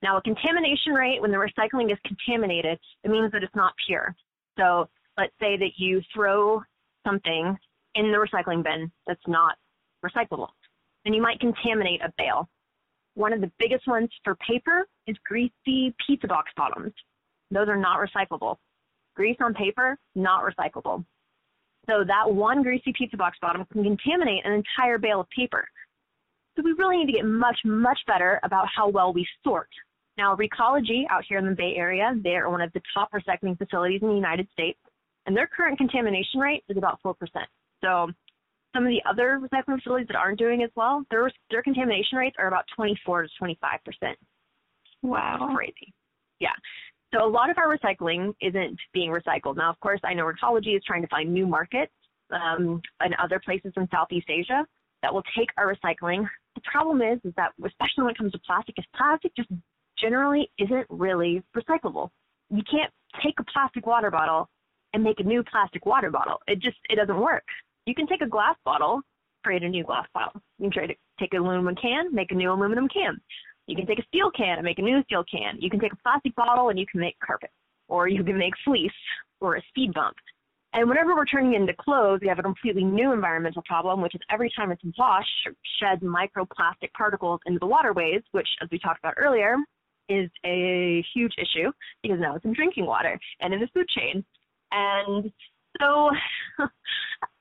Now, 0.03 0.17
a 0.17 0.23
contamination 0.23 0.93
rate, 0.93 1.21
when 1.21 1.31
the 1.31 1.37
recycling 1.37 1.93
is 1.93 1.99
contaminated, 2.07 2.79
it 3.05 3.11
means 3.11 3.33
that 3.33 3.43
it's 3.43 3.55
not 3.55 3.73
pure. 3.87 4.15
So 4.59 4.89
let's 5.19 5.33
say 5.41 5.57
that 5.57 5.73
you 5.77 6.01
throw 6.15 6.63
something 7.07 7.57
in 7.95 8.13
the 8.13 8.19
recycling 8.19 8.63
bin 8.63 8.91
that's 9.07 9.21
not 9.27 9.57
recyclable. 10.05 10.49
Then 11.05 11.15
you 11.15 11.23
might 11.23 11.41
contaminate 11.41 12.01
a 12.03 12.13
bale. 12.19 12.49
One 13.15 13.33
of 13.33 13.41
the 13.41 13.51
biggest 13.59 13.87
ones 13.87 14.09
for 14.25 14.37
paper 14.37 14.87
is 15.07 15.17
greasy 15.27 15.95
pizza 16.07 16.27
box 16.27 16.51
bottoms. 16.57 16.93
Those 17.51 17.69
are 17.69 17.77
not 17.77 17.99
recyclable. 17.99 18.57
Grease 19.17 19.39
on 19.41 19.55
paper, 19.55 19.99
not 20.15 20.45
recyclable. 20.45 21.05
So 21.89 22.05
that 22.07 22.33
one 22.33 22.63
greasy 22.63 22.93
pizza 22.97 23.17
box 23.17 23.39
bottom 23.41 23.67
can 23.73 23.83
contaminate 23.83 24.45
an 24.45 24.53
entire 24.53 24.99
bale 24.99 25.21
of 25.21 25.31
paper. 25.31 25.67
So 26.57 26.63
we 26.63 26.73
really 26.73 26.99
need 26.99 27.07
to 27.07 27.19
get 27.19 27.25
much, 27.25 27.59
much 27.65 27.99
better 28.07 28.39
about 28.45 28.67
how 28.75 28.89
well 28.89 29.13
we 29.13 29.27
sort. 29.43 29.69
Now, 30.19 30.37
Recology 30.37 31.05
out 31.11 31.25
here 31.29 31.39
in 31.39 31.47
the 31.47 31.55
Bay 31.55 31.75
Area, 31.77 32.15
they 32.23 32.37
are 32.37 32.51
one 32.51 32.61
of 32.61 32.73
the 32.73 32.83
top 32.93 33.11
recycling 33.13 33.57
facilities 33.57 34.03
in 34.03 34.09
the 34.09 34.15
United 34.15 34.47
States 34.53 34.79
and 35.27 35.37
their 35.37 35.47
current 35.47 35.79
contamination 35.79 36.41
rate 36.41 36.65
is 36.69 36.77
about 36.77 36.99
4%. 37.05 37.15
So 37.83 38.11
some 38.75 38.85
of 38.85 38.89
the 38.89 39.03
other 39.09 39.41
recycling 39.41 39.79
facilities 39.79 40.07
that 40.09 40.17
aren't 40.17 40.39
doing 40.39 40.63
as 40.63 40.71
well, 40.77 41.05
their, 41.11 41.31
their 41.51 41.63
contamination 41.63 42.19
rates 42.19 42.37
are 42.39 42.49
about 42.49 42.65
24 42.75 43.23
to 43.23 43.29
25%. 43.43 43.55
Wow. 45.03 45.53
Crazy. 45.57 45.93
Yeah. 46.39 46.51
So 47.13 47.25
a 47.25 47.29
lot 47.29 47.51
of 47.51 47.59
our 47.59 47.77
recycling 47.77 48.33
isn't 48.41 48.79
being 48.95 49.11
recycled. 49.11 49.57
Now, 49.57 49.71
of 49.71 49.81
course, 49.81 50.01
I 50.05 50.15
know 50.15 50.25
Recology 50.25 50.77
is 50.77 50.83
trying 50.87 51.03
to 51.03 51.09
find 51.09 51.33
new 51.33 51.47
markets 51.47 51.93
um, 52.31 52.81
in 53.05 53.13
other 53.23 53.41
places 53.45 53.73
in 53.77 53.89
Southeast 53.91 54.29
Asia 54.31 54.65
that 55.03 55.13
will 55.13 55.25
take 55.37 55.49
our 55.57 55.75
recycling. 55.75 56.25
The 56.55 56.61
problem 56.71 57.03
is, 57.03 57.19
is 57.25 57.33
that 57.37 57.53
especially 57.65 58.05
when 58.05 58.11
it 58.11 58.19
comes 58.19 58.33
to 58.33 58.39
plastic, 58.47 58.77
is 58.79 58.85
plastic 58.97 59.35
just 59.35 59.49
generally 59.99 60.51
isn't 60.59 60.87
really 60.89 61.43
recyclable. 61.57 62.11
You 62.51 62.63
can't 62.71 62.93
take 63.25 63.35
a 63.41 63.45
plastic 63.53 63.87
water 63.87 64.11
bottle 64.11 64.49
and 64.93 65.03
make 65.03 65.21
a 65.21 65.25
new 65.25 65.43
plastic 65.43 65.87
water 65.87 66.11
bottle. 66.11 66.39
It 66.47 66.61
just 66.61 66.79
it 66.89 66.97
doesn't 66.97 67.21
work. 67.21 67.45
You 67.87 67.95
can 67.95 68.07
take 68.07 68.23
a 68.23 68.29
glass 68.29 68.57
bottle, 68.65 69.01
create 69.45 69.63
a 69.63 69.69
new 69.69 69.85
glass 69.85 70.07
bottle. 70.15 70.41
You 70.59 70.65
can 70.65 70.73
try 70.73 70.87
to 70.87 70.95
take 71.19 71.33
an 71.33 71.41
aluminum 71.41 71.75
can, 71.81 72.15
make 72.15 72.31
a 72.31 72.35
new 72.35 72.53
aluminum 72.53 72.89
can. 72.89 73.21
You 73.67 73.77
can 73.77 73.87
take 73.87 73.99
a 73.99 74.07
steel 74.09 74.31
can 74.37 74.59
and 74.59 74.65
make 74.65 74.79
a 74.79 74.83
new 74.83 75.03
steel 75.05 75.25
can. 75.31 75.61
You 75.61 75.71
can 75.71 75.81
take 75.81 75.93
a 75.93 75.97
plastic 76.03 76.35
bottle 76.35 76.71
and 76.71 76.79
you 76.79 76.87
can 76.91 77.01
make 77.01 77.19
carpet, 77.25 77.51
or 77.89 78.09
you 78.09 78.25
can 78.25 78.37
make 78.37 78.55
fleece 78.65 78.91
or 79.41 79.57
a 79.57 79.63
speed 79.69 79.95
bump. 79.95 80.17
And 80.73 80.89
whenever 80.89 81.17
we're 81.17 81.25
turning 81.25 81.55
into 81.55 81.73
clothes, 81.75 82.21
we 82.23 82.29
have 82.29 82.39
a 82.39 82.43
completely 82.43 82.85
new 82.85 83.13
environmental 83.13 83.63
problem, 83.63 84.01
which 84.01 84.15
is 84.15 84.21
every 84.31 84.51
time 84.55 84.71
it's 84.71 84.83
washed, 84.97 85.49
sheds 85.81 86.03
microplastic 86.03 86.93
particles 86.97 87.41
into 87.47 87.59
the 87.59 87.67
waterways, 87.67 88.23
which, 88.33 88.47
as 88.63 88.69
we 88.71 88.79
talked 88.79 89.01
about 89.01 89.15
earlier, 89.17 89.57
is 90.09 90.31
a 90.45 91.05
huge 91.15 91.33
issue 91.39 91.71
because 92.03 92.19
now 92.21 92.37
it's 92.37 92.45
in 92.45 92.53
drinking 92.53 92.87
water 92.87 93.19
and 93.41 93.53
in 93.53 93.61
the 93.61 93.69
food 93.75 93.89
chain. 93.89 94.25
And 94.73 95.31
so 95.81 96.11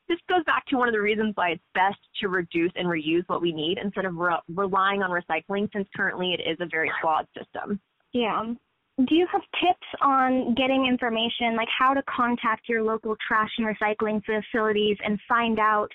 this 0.09 0.19
goes 0.27 0.43
back 0.45 0.65
to 0.67 0.77
one 0.77 0.87
of 0.87 0.93
the 0.93 1.01
reasons 1.01 1.33
why 1.35 1.49
it's 1.51 1.63
best 1.73 1.99
to 2.21 2.27
reduce 2.27 2.71
and 2.75 2.87
reuse 2.87 3.23
what 3.27 3.41
we 3.41 3.51
need 3.51 3.77
instead 3.81 4.05
of 4.05 4.15
re- 4.15 4.39
relying 4.53 5.01
on 5.03 5.11
recycling, 5.11 5.69
since 5.73 5.87
currently 5.95 6.33
it 6.33 6.41
is 6.41 6.57
a 6.59 6.65
very 6.65 6.91
flawed 7.01 7.27
system. 7.37 7.79
Yeah. 8.13 8.53
Do 8.97 9.15
you 9.15 9.27
have 9.31 9.41
tips 9.61 9.87
on 10.01 10.55
getting 10.55 10.85
information, 10.85 11.55
like 11.55 11.69
how 11.77 11.93
to 11.93 12.03
contact 12.03 12.67
your 12.67 12.83
local 12.83 13.15
trash 13.25 13.51
and 13.57 13.67
recycling 13.67 14.21
facilities 14.25 14.97
and 15.05 15.17
find 15.27 15.57
out 15.57 15.89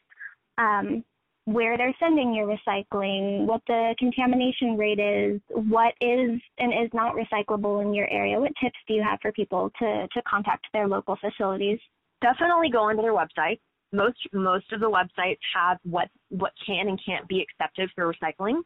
um, 0.57 1.05
where 1.47 1.77
they're 1.77 1.95
sending 2.01 2.35
your 2.35 2.47
recycling, 2.47 3.47
what 3.47 3.61
the 3.67 3.95
contamination 3.99 4.79
rate 4.79 4.99
is, 4.99 5.41
what 5.49 5.93
is 6.01 6.41
and 6.59 6.73
is 6.73 6.91
not 6.95 7.15
recyclable 7.15 7.83
in 7.83 7.93
your 7.93 8.09
area. 8.09 8.41
What 8.41 8.53
tips 8.63 8.79
do 8.89 8.95
you 8.95 9.03
have 9.03 9.19
for 9.21 9.31
people 9.33 9.71
to, 9.79 10.09
to 10.09 10.23
contact 10.23 10.67
their 10.73 10.89
local 10.89 11.17
facilities? 11.17 11.79
Definitely 12.23 12.71
go 12.71 12.85
onto 12.85 13.03
their 13.03 13.13
website. 13.13 13.61
Most 13.93 14.17
most 14.33 14.73
of 14.73 14.81
the 14.81 14.91
websites 14.91 15.39
have 15.55 15.79
what 15.85 16.09
what 16.31 16.53
can 16.67 16.89
and 16.89 16.99
can't 17.05 17.29
be 17.29 17.45
accepted 17.45 17.91
for 17.95 18.13
recycling. 18.13 18.61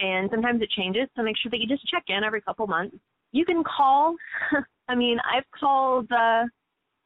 And 0.00 0.28
sometimes 0.30 0.60
it 0.60 0.68
changes, 0.70 1.08
so 1.16 1.22
make 1.22 1.36
sure 1.40 1.50
that 1.50 1.60
you 1.60 1.66
just 1.66 1.88
check 1.88 2.04
in 2.08 2.24
every 2.24 2.42
couple 2.42 2.66
months. 2.66 2.96
You 3.32 3.44
can 3.46 3.62
call. 3.64 4.16
I 4.88 4.94
mean, 4.94 5.18
I've 5.24 5.44
called 5.58 6.10
uh, 6.12 6.42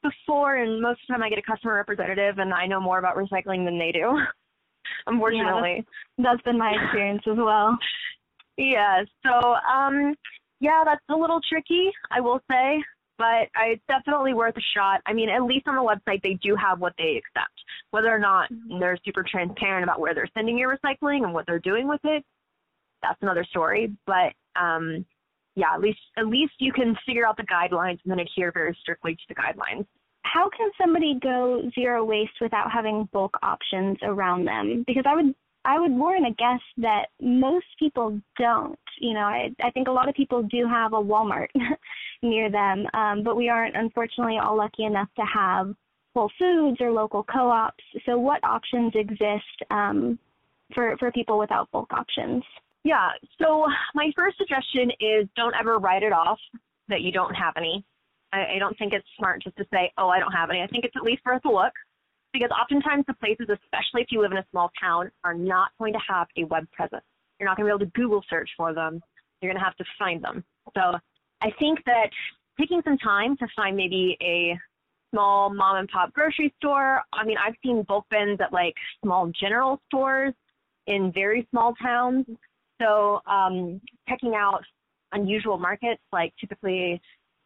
before, 0.03 0.57
and 0.57 0.81
most 0.81 0.99
of 1.01 1.07
the 1.07 1.13
time 1.13 1.23
I 1.23 1.29
get 1.29 1.39
a 1.39 1.41
customer 1.43 1.75
representative, 1.75 2.39
and 2.39 2.53
I 2.53 2.65
know 2.65 2.81
more 2.81 2.99
about 2.99 3.15
recycling 3.15 3.63
than 3.63 3.79
they 3.79 3.91
do. 3.93 4.17
unfortunately. 5.07 5.85
Yeah, 6.17 6.23
that's 6.23 6.41
been 6.43 6.57
my 6.57 6.71
experience 6.71 7.23
as 7.29 7.37
well. 7.37 7.77
Yeah, 8.57 9.03
so 9.25 9.55
um, 9.55 10.13
yeah, 10.59 10.83
that's 10.85 11.01
a 11.09 11.15
little 11.15 11.39
tricky, 11.49 11.89
I 12.11 12.19
will 12.19 12.39
say, 12.51 12.83
but 13.17 13.47
it's 13.65 13.81
definitely 13.87 14.33
worth 14.33 14.55
a 14.55 14.61
shot. 14.75 15.01
I 15.07 15.13
mean, 15.13 15.29
at 15.29 15.43
least 15.43 15.67
on 15.67 15.75
the 15.75 15.81
website, 15.81 16.21
they 16.21 16.37
do 16.43 16.55
have 16.55 16.79
what 16.79 16.93
they 16.97 17.17
accept. 17.17 17.53
Whether 17.89 18.09
or 18.09 18.19
not 18.19 18.51
mm-hmm. 18.51 18.79
they're 18.79 18.97
super 19.03 19.23
transparent 19.23 19.83
about 19.83 19.99
where 19.99 20.13
they're 20.13 20.29
sending 20.35 20.57
your 20.57 20.75
recycling 20.75 21.23
and 21.23 21.33
what 21.33 21.45
they're 21.47 21.59
doing 21.59 21.87
with 21.87 22.01
it, 22.03 22.23
that's 23.01 23.21
another 23.21 23.45
story. 23.45 23.95
But 24.05 24.33
um, 24.55 25.05
yeah, 25.55 25.73
at 25.73 25.81
least 25.81 25.99
at 26.17 26.27
least 26.27 26.53
you 26.59 26.71
can 26.71 26.95
figure 27.05 27.25
out 27.25 27.37
the 27.37 27.43
guidelines 27.43 27.99
and 28.03 28.11
then 28.11 28.19
adhere 28.19 28.51
very 28.51 28.77
strictly 28.81 29.15
to 29.15 29.21
the 29.29 29.35
guidelines 29.35 29.85
how 30.23 30.49
can 30.49 30.69
somebody 30.79 31.19
go 31.21 31.63
zero 31.73 32.03
waste 32.03 32.39
without 32.39 32.71
having 32.71 33.09
bulk 33.11 33.35
options 33.41 33.97
around 34.03 34.45
them? 34.45 34.83
Because 34.87 35.03
I 35.07 35.15
would 35.15 35.35
I 35.63 35.79
would 35.79 35.91
warn 35.91 36.25
a 36.25 36.33
guess 36.33 36.61
that 36.77 37.07
most 37.21 37.67
people 37.77 38.19
don't. 38.39 38.79
You 38.99 39.13
know, 39.13 39.21
I 39.21 39.49
I 39.63 39.71
think 39.71 39.87
a 39.87 39.91
lot 39.91 40.09
of 40.09 40.15
people 40.15 40.43
do 40.43 40.67
have 40.67 40.93
a 40.93 40.97
Walmart 40.97 41.47
near 42.21 42.49
them, 42.49 42.85
um, 42.93 43.23
but 43.23 43.35
we 43.35 43.49
aren't 43.49 43.75
unfortunately 43.75 44.37
all 44.37 44.57
lucky 44.57 44.85
enough 44.85 45.09
to 45.15 45.23
have 45.23 45.73
Whole 46.15 46.31
Foods 46.37 46.77
or 46.81 46.91
local 46.91 47.23
co-ops. 47.23 47.83
So, 48.05 48.17
what 48.17 48.43
options 48.43 48.93
exist 48.95 49.63
um, 49.69 50.19
for 50.73 50.97
for 50.97 51.11
people 51.11 51.37
without 51.37 51.71
bulk 51.71 51.91
options? 51.93 52.43
Yeah. 52.83 53.09
So, 53.39 53.67
my 53.93 54.11
first 54.15 54.37
suggestion 54.37 54.91
is 54.99 55.27
don't 55.35 55.55
ever 55.59 55.77
write 55.77 56.03
it 56.03 56.13
off 56.13 56.39
that 56.89 57.01
you 57.01 57.11
don't 57.11 57.33
have 57.33 57.53
any. 57.57 57.85
I, 58.33 58.55
I 58.55 58.59
don't 58.59 58.77
think 58.77 58.93
it's 58.93 59.07
smart 59.17 59.43
just 59.43 59.57
to 59.57 59.65
say, 59.73 59.91
oh, 59.97 60.09
I 60.09 60.19
don't 60.19 60.31
have 60.31 60.49
any. 60.49 60.61
I 60.61 60.67
think 60.67 60.85
it's 60.85 60.95
at 60.95 61.03
least 61.03 61.21
worth 61.25 61.43
a 61.45 61.49
look 61.49 61.73
because 62.33 62.49
oftentimes 62.49 63.05
the 63.07 63.13
places, 63.15 63.47
especially 63.49 64.01
if 64.01 64.07
you 64.11 64.21
live 64.21 64.31
in 64.31 64.37
a 64.37 64.45
small 64.51 64.71
town, 64.79 65.11
are 65.23 65.33
not 65.33 65.69
going 65.79 65.93
to 65.93 65.99
have 66.07 66.27
a 66.37 66.45
web 66.45 66.69
presence. 66.71 67.03
You're 67.39 67.49
not 67.49 67.57
going 67.57 67.67
to 67.67 67.71
be 67.71 67.83
able 67.83 67.91
to 67.91 67.99
Google 67.99 68.23
search 68.29 68.49
for 68.55 68.73
them. 68.73 69.01
You're 69.41 69.51
going 69.51 69.59
to 69.59 69.65
have 69.65 69.75
to 69.77 69.85
find 69.97 70.23
them. 70.23 70.43
So 70.75 70.97
I 71.41 71.51
think 71.59 71.79
that 71.85 72.09
taking 72.59 72.81
some 72.83 72.97
time 72.97 73.35
to 73.37 73.47
find 73.55 73.75
maybe 73.75 74.17
a 74.21 74.57
small 75.11 75.53
mom 75.53 75.77
and 75.77 75.89
pop 75.89 76.13
grocery 76.13 76.53
store. 76.57 77.01
I 77.13 77.25
mean, 77.25 77.37
I've 77.37 77.55
seen 77.63 77.83
bulk 77.83 78.05
bins 78.09 78.39
at 78.41 78.53
like 78.53 78.75
small 79.03 79.31
general 79.39 79.81
stores 79.87 80.33
in 80.87 81.11
very 81.13 81.47
small 81.51 81.73
towns. 81.81 82.25
So 82.81 83.21
um, 83.25 83.81
checking 84.07 84.35
out 84.35 84.63
unusual 85.11 85.57
markets, 85.57 86.01
like 86.11 86.33
typically 86.39 87.01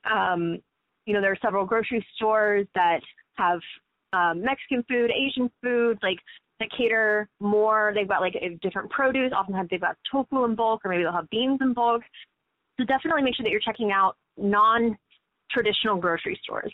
um, 0.10 0.60
you 1.06 1.14
know, 1.14 1.22
there 1.22 1.32
are 1.32 1.38
several 1.42 1.66
grocery 1.66 2.06
stores 2.16 2.68
that 2.76 3.00
have 3.36 3.60
um, 4.14 4.42
Mexican 4.42 4.84
food, 4.90 5.12
Asian 5.12 5.50
food, 5.62 5.98
like 6.02 6.18
that 6.60 6.70
cater 6.76 7.30
more. 7.40 7.92
They've 7.94 8.08
got 8.08 8.22
like 8.22 8.36
different 8.62 8.90
produce. 8.90 9.32
Oftentimes 9.32 9.70
they've 9.70 9.82
got 9.82 9.98
tofu 10.12 10.46
in 10.46 10.56
bulk, 10.56 10.82
or 10.86 10.90
maybe 10.90 11.04
they'll 11.04 11.12
have 11.12 11.30
beans 11.30 11.60
in 11.62 11.74
bulk. 11.74 12.02
So 12.80 12.86
definitely 12.86 13.22
make 13.22 13.36
sure 13.36 13.44
that 13.44 13.52
you're 13.52 13.60
checking 13.60 13.92
out 13.92 14.16
non-traditional 14.38 15.98
grocery 15.98 16.40
stores. 16.44 16.74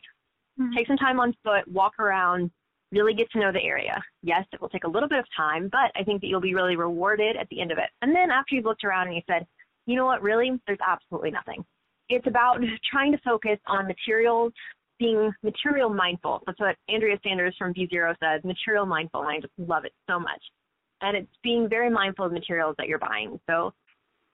Mm-hmm. 0.59 0.75
Take 0.75 0.87
some 0.87 0.97
time 0.97 1.19
on 1.19 1.33
foot, 1.43 1.67
walk 1.67 1.99
around, 1.99 2.51
really 2.91 3.13
get 3.13 3.29
to 3.31 3.39
know 3.39 3.51
the 3.51 3.61
area. 3.61 4.01
Yes, 4.23 4.45
it 4.51 4.61
will 4.61 4.69
take 4.69 4.83
a 4.83 4.89
little 4.89 5.09
bit 5.09 5.19
of 5.19 5.25
time, 5.35 5.69
but 5.71 5.91
I 5.95 6.03
think 6.03 6.21
that 6.21 6.27
you'll 6.27 6.41
be 6.41 6.55
really 6.55 6.75
rewarded 6.75 7.37
at 7.37 7.47
the 7.49 7.61
end 7.61 7.71
of 7.71 7.77
it. 7.77 7.89
And 8.01 8.15
then 8.15 8.31
after 8.31 8.55
you've 8.55 8.65
looked 8.65 8.83
around 8.83 9.07
and 9.07 9.15
you 9.15 9.21
said, 9.27 9.45
you 9.85 9.95
know 9.95 10.05
what, 10.05 10.21
really, 10.21 10.51
there's 10.67 10.79
absolutely 10.85 11.31
nothing 11.31 11.63
it's 12.11 12.27
about 12.27 12.57
trying 12.91 13.11
to 13.13 13.17
focus 13.19 13.57
on 13.67 13.87
materials, 13.87 14.51
being 14.99 15.31
material 15.43 15.89
mindful. 15.89 16.41
That's 16.45 16.59
what 16.59 16.75
Andrea 16.89 17.17
Sanders 17.23 17.55
from 17.57 17.73
Be 17.73 17.87
Zero 17.89 18.13
says, 18.21 18.43
material 18.43 18.85
mindful, 18.85 19.21
and 19.21 19.29
I 19.29 19.39
just 19.39 19.53
love 19.57 19.85
it 19.85 19.93
so 20.07 20.19
much. 20.19 20.41
And 21.01 21.17
it's 21.17 21.31
being 21.41 21.67
very 21.67 21.89
mindful 21.89 22.25
of 22.25 22.31
materials 22.31 22.75
that 22.77 22.87
you're 22.87 22.99
buying. 22.99 23.39
So, 23.49 23.73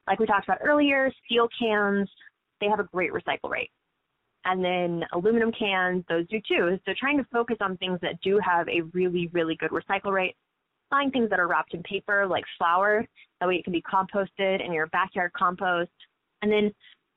like 0.07 0.19
we 0.19 0.25
talked 0.25 0.47
about 0.47 0.59
earlier, 0.63 1.11
steel 1.25 1.47
cans, 1.57 2.09
they 2.59 2.67
have 2.67 2.79
a 2.79 2.83
great 2.83 3.11
recycle 3.11 3.49
rate. 3.49 3.71
And 4.45 4.63
then 4.63 5.03
aluminum 5.13 5.51
cans, 5.51 6.03
those 6.09 6.27
do 6.29 6.39
too. 6.47 6.79
So 6.85 6.93
trying 6.97 7.17
to 7.17 7.25
focus 7.31 7.57
on 7.59 7.77
things 7.77 7.99
that 8.01 8.19
do 8.21 8.39
have 8.43 8.67
a 8.69 8.81
really, 8.93 9.27
really 9.33 9.55
good 9.55 9.71
recycle 9.71 10.13
rate. 10.13 10.35
Buying 10.89 11.11
things 11.11 11.29
that 11.29 11.39
are 11.39 11.47
wrapped 11.47 11.73
in 11.73 11.83
paper, 11.83 12.25
like 12.25 12.45
flour, 12.57 13.05
that 13.39 13.47
way 13.47 13.55
it 13.55 13.65
can 13.65 13.73
be 13.73 13.81
composted 13.81 14.65
in 14.65 14.71
your 14.71 14.87
backyard 14.87 15.33
compost. 15.33 15.91
And 16.41 16.49
then 16.49 16.71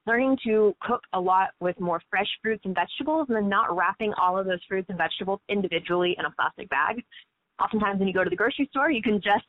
learning 0.07 0.37
to 0.45 0.75
cook 0.83 1.03
a 1.13 1.21
lot 1.21 1.51
with 1.61 1.79
more 1.79 2.01
fresh 2.11 2.29
fruits 2.43 2.63
and 2.65 2.75
vegetables 2.75 3.27
and 3.29 3.37
then 3.37 3.49
not 3.49 3.75
wrapping 3.77 4.13
all 4.21 4.39
of 4.39 4.47
those 4.47 4.61
fruits 4.69 4.89
and 4.89 4.99
vegetables 4.99 5.41
individually 5.49 6.17
in 6.19 6.25
a 6.25 6.31
plastic 6.31 6.69
bag. 6.71 7.03
Oftentimes 7.63 7.99
when 7.99 8.09
you 8.09 8.15
go 8.15 8.25
to 8.25 8.31
the 8.31 8.37
grocery 8.37 8.67
store, 8.71 8.91
you 8.91 9.03
can 9.03 9.21
just 9.21 9.47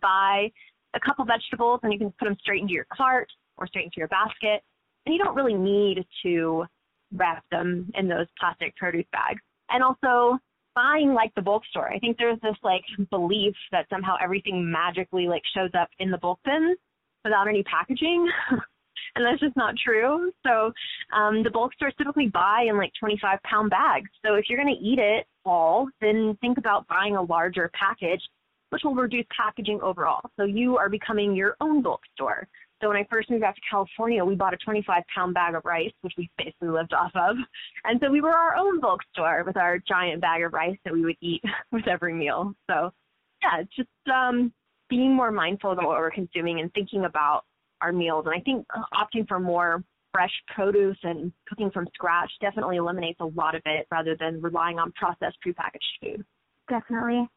buy 0.00 0.50
a 0.94 1.00
couple 1.00 1.24
vegetables 1.24 1.80
and 1.82 1.92
you 1.92 1.98
can 1.98 2.12
put 2.18 2.24
them 2.24 2.36
straight 2.40 2.62
into 2.62 2.72
your 2.72 2.86
cart 2.92 3.28
or 3.56 3.66
straight 3.66 3.84
into 3.84 3.98
your 3.98 4.08
basket. 4.08 4.62
And 5.04 5.14
you 5.14 5.22
don't 5.22 5.36
really 5.36 5.54
need 5.54 6.06
to 6.24 6.64
wrap 7.12 7.44
them 7.50 7.90
in 7.94 8.08
those 8.08 8.26
plastic 8.40 8.74
produce 8.76 9.06
bags. 9.12 9.40
And 9.68 9.82
also 9.82 10.38
buying 10.74 11.14
like 11.14 11.32
the 11.34 11.42
bulk 11.42 11.62
store. 11.70 11.92
I 11.92 11.98
think 11.98 12.16
there's 12.16 12.40
this 12.40 12.56
like 12.62 12.82
belief 13.10 13.54
that 13.70 13.86
somehow 13.90 14.16
everything 14.22 14.70
magically 14.70 15.28
like 15.28 15.42
shows 15.54 15.70
up 15.78 15.88
in 15.98 16.10
the 16.10 16.18
bulk 16.18 16.40
bins 16.44 16.78
without 17.24 17.48
any 17.48 17.62
packaging. 17.62 18.28
and 19.16 19.24
that's 19.24 19.40
just 19.40 19.56
not 19.56 19.74
true. 19.82 20.32
So 20.46 20.72
um, 21.14 21.42
the 21.42 21.50
bulk 21.50 21.74
stores 21.74 21.94
typically 21.98 22.28
buy 22.28 22.66
in 22.68 22.76
like 22.76 22.92
25 22.98 23.38
pound 23.42 23.70
bags. 23.70 24.10
So 24.24 24.34
if 24.34 24.46
you're 24.48 24.62
going 24.62 24.74
to 24.74 24.80
eat 24.84 24.98
it 24.98 25.26
all, 25.44 25.88
then 26.00 26.36
think 26.40 26.58
about 26.58 26.86
buying 26.88 27.16
a 27.16 27.22
larger 27.22 27.70
package, 27.78 28.22
which 28.70 28.82
will 28.84 28.94
reduce 28.94 29.26
packaging 29.36 29.80
overall. 29.82 30.20
So 30.36 30.44
you 30.44 30.76
are 30.76 30.88
becoming 30.88 31.34
your 31.34 31.56
own 31.60 31.82
bulk 31.82 32.00
store. 32.14 32.48
So 32.80 32.88
when 32.88 32.96
I 32.96 33.06
first 33.10 33.30
moved 33.30 33.44
out 33.44 33.54
to 33.54 33.60
California, 33.70 34.24
we 34.24 34.34
bought 34.34 34.52
a 34.52 34.58
25 34.58 35.02
pound 35.14 35.32
bag 35.32 35.54
of 35.54 35.64
rice, 35.64 35.92
which 36.02 36.14
we 36.18 36.28
basically 36.36 36.68
lived 36.68 36.92
off 36.92 37.12
of. 37.14 37.36
And 37.84 38.00
so 38.02 38.10
we 38.10 38.20
were 38.20 38.36
our 38.36 38.56
own 38.56 38.80
bulk 38.80 39.00
store 39.12 39.42
with 39.46 39.56
our 39.56 39.78
giant 39.78 40.20
bag 40.20 40.42
of 40.42 40.52
rice 40.52 40.76
that 40.84 40.92
we 40.92 41.02
would 41.02 41.16
eat 41.20 41.42
with 41.72 41.86
every 41.86 42.12
meal. 42.12 42.52
So 42.68 42.92
yeah, 43.42 43.62
just 43.74 43.88
um, 44.12 44.52
being 44.90 45.14
more 45.14 45.30
mindful 45.30 45.72
about 45.72 45.86
what 45.86 45.98
we're 45.98 46.10
consuming 46.10 46.60
and 46.60 46.72
thinking 46.74 47.04
about 47.04 47.44
our 47.84 47.92
meals. 47.92 48.24
And 48.26 48.34
I 48.34 48.40
think 48.40 48.66
uh, 48.74 48.82
opting 48.94 49.28
for 49.28 49.38
more 49.38 49.84
fresh 50.12 50.30
produce 50.54 50.96
and 51.02 51.32
cooking 51.48 51.70
from 51.70 51.86
scratch 51.92 52.30
definitely 52.40 52.76
eliminates 52.76 53.20
a 53.20 53.26
lot 53.26 53.54
of 53.54 53.62
it 53.66 53.86
rather 53.90 54.16
than 54.18 54.40
relying 54.40 54.78
on 54.78 54.92
processed 54.92 55.36
prepackaged 55.44 56.00
food. 56.00 56.24
Definitely. 56.68 57.28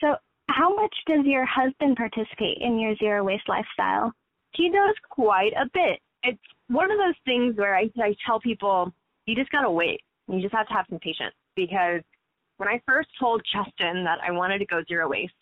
So, 0.00 0.14
how 0.50 0.74
much 0.74 0.94
does 1.06 1.24
your 1.24 1.44
husband 1.46 1.96
participate 1.96 2.58
in 2.60 2.78
your 2.78 2.94
zero 2.96 3.24
waste 3.24 3.48
lifestyle? 3.48 4.12
He 4.54 4.70
does 4.70 4.94
quite 5.10 5.52
a 5.52 5.66
bit. 5.74 6.00
It's 6.22 6.38
one 6.68 6.90
of 6.90 6.98
those 6.98 7.14
things 7.24 7.56
where 7.56 7.76
I, 7.76 7.90
I 7.98 8.14
tell 8.26 8.40
people, 8.40 8.92
you 9.26 9.34
just 9.34 9.50
gotta 9.50 9.70
wait. 9.70 10.00
You 10.28 10.40
just 10.40 10.54
have 10.54 10.68
to 10.68 10.74
have 10.74 10.86
some 10.88 10.98
patience 11.00 11.34
because 11.56 12.02
when 12.58 12.68
I 12.68 12.80
first 12.86 13.08
told 13.18 13.42
Justin 13.52 14.04
that 14.04 14.18
I 14.26 14.30
wanted 14.30 14.58
to 14.58 14.66
go 14.66 14.82
zero 14.86 15.08
waste, 15.08 15.32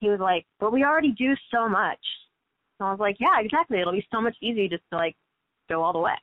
he 0.00 0.08
was 0.08 0.20
like, 0.20 0.44
"But 0.60 0.72
we 0.72 0.84
already 0.84 1.12
do 1.12 1.34
so 1.52 1.68
much." 1.68 1.98
And 2.78 2.88
I 2.88 2.90
was 2.90 3.00
like, 3.00 3.16
yeah, 3.18 3.40
exactly. 3.40 3.80
It'll 3.80 3.92
be 3.92 4.06
so 4.12 4.20
much 4.20 4.36
easier 4.40 4.68
just 4.68 4.82
to 4.92 4.98
like 4.98 5.16
go 5.68 5.82
all 5.82 5.92
the 5.92 5.98
way. 5.98 6.16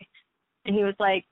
And 0.65 0.75
he 0.75 0.83
was 0.83 0.95
like, 0.99 1.25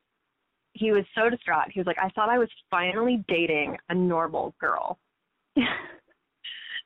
he 0.73 0.91
was 0.91 1.03
so 1.15 1.29
distraught. 1.29 1.71
He 1.71 1.79
was 1.79 1.87
like, 1.87 1.97
I 2.01 2.09
thought 2.09 2.29
I 2.29 2.39
was 2.39 2.49
finally 2.69 3.23
dating 3.27 3.77
a 3.89 3.95
normal 3.95 4.55
girl. 4.59 4.97
and 5.55 5.65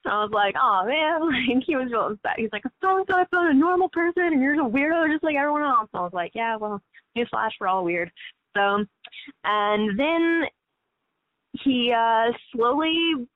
I 0.06 0.24
was 0.24 0.32
like, 0.34 0.56
oh 0.60 0.84
man, 0.86 1.22
like 1.58 1.64
he 1.66 1.76
was 1.76 1.92
real 1.92 2.08
upset. 2.08 2.38
He's 2.38 2.50
like, 2.52 2.64
so 2.82 2.98
and 2.98 3.06
so 3.10 3.18
I 3.18 3.26
found 3.32 3.56
a 3.56 3.60
normal 3.60 3.90
person 3.90 4.24
and 4.24 4.42
you're 4.42 4.54
a 4.54 4.70
weirdo 4.70 5.12
just 5.12 5.24
like 5.24 5.36
everyone 5.36 5.64
else. 5.64 5.90
I 5.94 6.02
was 6.02 6.14
like, 6.14 6.32
yeah, 6.34 6.56
well, 6.56 6.82
newsflash, 7.18 7.52
we're 7.60 7.68
all 7.68 7.84
weird. 7.84 8.12
So, 8.56 8.86
and 9.44 10.00
then 10.00 10.44
he 11.64 11.94
uh 11.96 12.32
slowly 12.52 13.28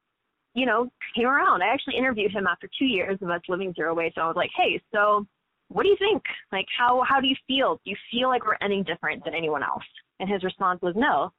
you 0.54 0.66
know, 0.66 0.90
came 1.16 1.28
around. 1.28 1.62
I 1.62 1.68
actually 1.68 1.98
interviewed 1.98 2.32
him 2.32 2.48
after 2.48 2.70
two 2.78 2.86
years 2.86 3.18
of 3.22 3.30
us 3.30 3.42
living 3.48 3.74
zero 3.74 3.94
waste. 3.94 4.16
So 4.16 4.22
I 4.22 4.28
was 4.28 4.36
like, 4.36 4.52
hey, 4.58 4.82
so 4.94 5.26
what 5.70 5.84
do 5.84 5.90
you 5.90 5.98
think? 6.00 6.24
Like, 6.52 6.66
how, 6.78 7.04
how 7.08 7.20
do 7.20 7.28
you 7.28 7.36
feel? 7.48 7.80
Do 7.84 7.92
you 7.92 7.98
feel 8.12 8.30
like 8.30 8.46
we're 8.46 8.58
any 8.62 8.84
different 8.84 9.24
than 9.24 9.36
anyone 9.36 9.64
else? 9.64 9.84
And 10.20 10.30
his 10.30 10.44
response 10.44 10.82
was, 10.82 10.96
no, 10.98 11.32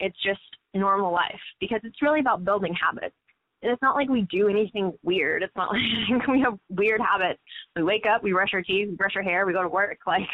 it's 0.00 0.16
just 0.22 0.40
normal 0.74 1.12
life 1.12 1.40
because 1.60 1.80
it's 1.84 2.02
really 2.02 2.20
about 2.20 2.44
building 2.44 2.74
habits. 2.74 3.14
And 3.62 3.72
it's 3.72 3.82
not 3.82 3.96
like 3.96 4.08
we 4.08 4.22
do 4.30 4.48
anything 4.48 4.92
weird. 5.02 5.42
It's 5.42 5.56
not 5.56 5.72
like 6.10 6.26
we 6.28 6.40
have 6.40 6.58
weird 6.68 7.00
habits. 7.00 7.40
We 7.74 7.82
wake 7.82 8.04
up, 8.06 8.22
we 8.22 8.32
brush 8.32 8.50
our 8.52 8.62
teeth, 8.62 8.88
we 8.90 8.96
brush 8.96 9.16
our 9.16 9.22
hair, 9.22 9.46
we 9.46 9.52
go 9.52 9.62
to 9.62 9.68
work. 9.68 9.98
Like 10.06 10.28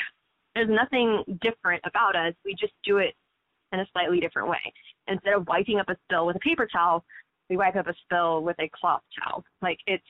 there's 0.54 0.68
nothing 0.70 1.24
different 1.40 1.82
about 1.84 2.16
us. 2.16 2.34
We 2.44 2.54
just 2.54 2.72
do 2.84 2.98
it 2.98 3.14
in 3.72 3.80
a 3.80 3.86
slightly 3.92 4.20
different 4.20 4.48
way. 4.48 4.72
Instead 5.08 5.34
of 5.34 5.46
wiping 5.48 5.78
up 5.78 5.88
a 5.88 5.96
spill 6.04 6.26
with 6.26 6.36
a 6.36 6.40
paper 6.40 6.66
towel, 6.70 7.04
we 7.50 7.56
wipe 7.56 7.76
up 7.76 7.86
a 7.86 7.94
spill 8.04 8.42
with 8.42 8.56
a 8.58 8.70
cloth 8.78 9.02
towel. 9.18 9.44
Like 9.62 9.78
it's 9.86 10.04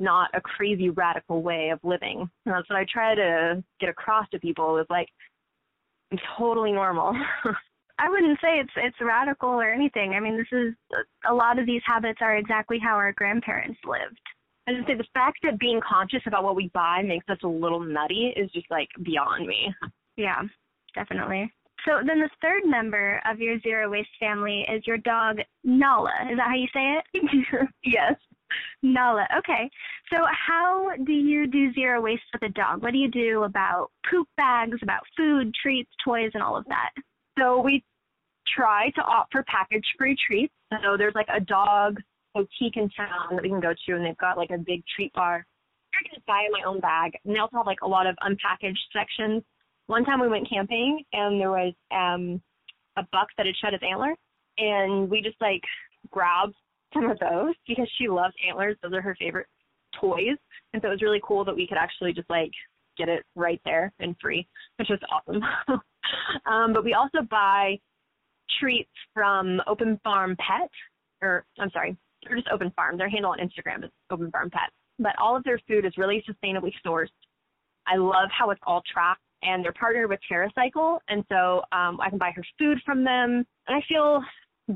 not 0.00 0.30
a 0.34 0.40
crazy 0.40 0.90
radical 0.90 1.42
way 1.42 1.70
of 1.70 1.78
living. 1.82 2.28
And 2.46 2.54
that's 2.54 2.68
what 2.68 2.78
I 2.78 2.86
try 2.90 3.14
to 3.14 3.62
get 3.80 3.88
across 3.88 4.28
to 4.30 4.38
people 4.38 4.78
is 4.78 4.86
like 4.90 5.08
it's 6.10 6.22
totally 6.38 6.72
normal. 6.72 7.14
I 7.98 8.10
wouldn't 8.10 8.38
say 8.40 8.58
it's 8.58 8.72
it's 8.76 8.96
radical 9.00 9.50
or 9.50 9.72
anything. 9.72 10.14
I 10.14 10.20
mean, 10.20 10.36
this 10.36 10.58
is 10.58 10.74
a 11.28 11.32
lot 11.32 11.58
of 11.58 11.66
these 11.66 11.82
habits 11.86 12.18
are 12.20 12.36
exactly 12.36 12.78
how 12.78 12.94
our 12.94 13.12
grandparents 13.12 13.78
lived. 13.84 14.18
I 14.66 14.72
just 14.72 14.86
say 14.86 14.94
the 14.94 15.04
fact 15.12 15.38
that 15.42 15.58
being 15.58 15.80
conscious 15.86 16.22
about 16.26 16.42
what 16.42 16.56
we 16.56 16.70
buy 16.72 17.02
makes 17.02 17.28
us 17.28 17.38
a 17.44 17.48
little 17.48 17.80
nutty 17.80 18.32
is 18.36 18.50
just 18.50 18.66
like 18.70 18.88
beyond 19.02 19.46
me. 19.46 19.74
Yeah, 20.16 20.42
definitely. 20.94 21.52
So 21.86 22.00
then 22.06 22.20
the 22.20 22.30
third 22.40 22.62
member 22.64 23.20
of 23.30 23.40
your 23.40 23.60
zero 23.60 23.90
waste 23.90 24.08
family 24.18 24.64
is 24.72 24.86
your 24.86 24.98
dog 24.98 25.38
Nala. 25.64 26.12
Is 26.30 26.38
that 26.38 26.48
how 26.48 26.54
you 26.54 26.68
say 26.72 26.98
it? 26.98 27.68
yes. 27.84 28.14
Nala. 28.82 29.26
Okay. 29.38 29.70
So 30.12 30.18
how 30.30 30.90
do 31.04 31.12
you 31.12 31.46
do 31.46 31.72
zero 31.74 32.00
waste 32.00 32.22
with 32.32 32.42
a 32.42 32.52
dog? 32.52 32.82
What 32.82 32.92
do 32.92 32.98
you 32.98 33.10
do 33.10 33.42
about 33.42 33.90
poop 34.10 34.28
bags, 34.36 34.78
about 34.82 35.02
food, 35.16 35.52
treats, 35.60 35.90
toys, 36.04 36.30
and 36.34 36.42
all 36.42 36.56
of 36.56 36.64
that? 36.66 36.90
So 37.38 37.60
we 37.60 37.84
try 38.56 38.90
to 38.90 39.02
opt 39.02 39.32
for 39.32 39.42
package 39.44 39.84
free 39.98 40.16
treats. 40.26 40.54
So 40.82 40.96
there's 40.96 41.14
like 41.14 41.28
a 41.34 41.40
dog 41.40 41.98
boutique 42.34 42.76
in 42.76 42.88
town 42.90 43.28
that 43.32 43.42
we 43.42 43.48
can 43.48 43.60
go 43.60 43.74
to 43.86 43.94
and 43.94 44.04
they've 44.04 44.16
got 44.16 44.36
like 44.36 44.50
a 44.50 44.58
big 44.58 44.82
treat 44.94 45.12
bar. 45.12 45.44
I 45.94 46.08
can 46.08 46.14
just 46.14 46.26
buy 46.26 46.44
in 46.46 46.52
my 46.52 46.62
own 46.66 46.80
bag. 46.80 47.12
And 47.24 47.34
they 47.34 47.38
also 47.38 47.58
have 47.58 47.66
like 47.66 47.82
a 47.82 47.88
lot 47.88 48.06
of 48.06 48.16
unpackaged 48.22 48.78
sections 48.92 49.42
one 49.86 50.04
time 50.04 50.20
we 50.20 50.28
went 50.28 50.48
camping 50.48 51.02
and 51.12 51.40
there 51.40 51.50
was 51.50 51.74
um 51.90 52.40
a 52.96 53.02
buck 53.12 53.28
that 53.36 53.46
had 53.46 53.56
shed 53.56 53.74
its 53.74 53.84
antler 53.88 54.14
and 54.58 55.10
we 55.10 55.20
just 55.20 55.40
like 55.40 55.62
grabbed 56.10 56.54
some 56.92 57.10
of 57.10 57.18
those 57.18 57.54
because 57.66 57.90
she 57.98 58.08
loves 58.08 58.34
antlers. 58.46 58.76
Those 58.82 58.92
are 58.92 59.02
her 59.02 59.16
favorite 59.18 59.46
toys. 60.00 60.38
And 60.72 60.80
so 60.80 60.88
it 60.88 60.92
was 60.92 61.02
really 61.02 61.20
cool 61.26 61.44
that 61.44 61.54
we 61.54 61.66
could 61.66 61.78
actually 61.78 62.12
just 62.12 62.30
like 62.30 62.50
get 62.96 63.08
it 63.08 63.24
right 63.34 63.60
there 63.64 63.92
and 63.98 64.16
free, 64.20 64.46
which 64.76 64.88
was 64.88 65.00
awesome. 65.10 65.42
um, 66.46 66.72
but 66.72 66.84
we 66.84 66.94
also 66.94 67.26
buy 67.28 67.76
treats 68.60 68.90
from 69.12 69.60
Open 69.66 69.98
Farm 70.04 70.36
Pet, 70.36 70.70
or 71.22 71.44
I'm 71.58 71.70
sorry, 71.70 71.96
they're 72.24 72.36
just 72.36 72.48
Open 72.52 72.72
Farm. 72.76 72.96
Their 72.96 73.08
handle 73.08 73.32
on 73.32 73.38
Instagram 73.38 73.84
is 73.84 73.90
Open 74.10 74.30
Farm 74.30 74.50
Pet. 74.50 74.70
But 74.98 75.18
all 75.18 75.36
of 75.36 75.42
their 75.42 75.60
food 75.66 75.84
is 75.84 75.98
really 75.98 76.24
sustainably 76.28 76.72
sourced. 76.86 77.08
I 77.86 77.96
love 77.96 78.28
how 78.36 78.50
it's 78.50 78.60
all 78.64 78.82
tracked 78.90 79.20
and 79.44 79.64
they're 79.64 79.72
partnered 79.72 80.08
with 80.08 80.20
TerraCycle, 80.30 80.98
and 81.08 81.24
so 81.30 81.62
um, 81.72 82.00
I 82.00 82.08
can 82.10 82.18
buy 82.18 82.32
her 82.34 82.44
food 82.58 82.78
from 82.84 83.04
them. 83.04 83.46
And 83.66 83.76
I 83.76 83.80
feel 83.88 84.22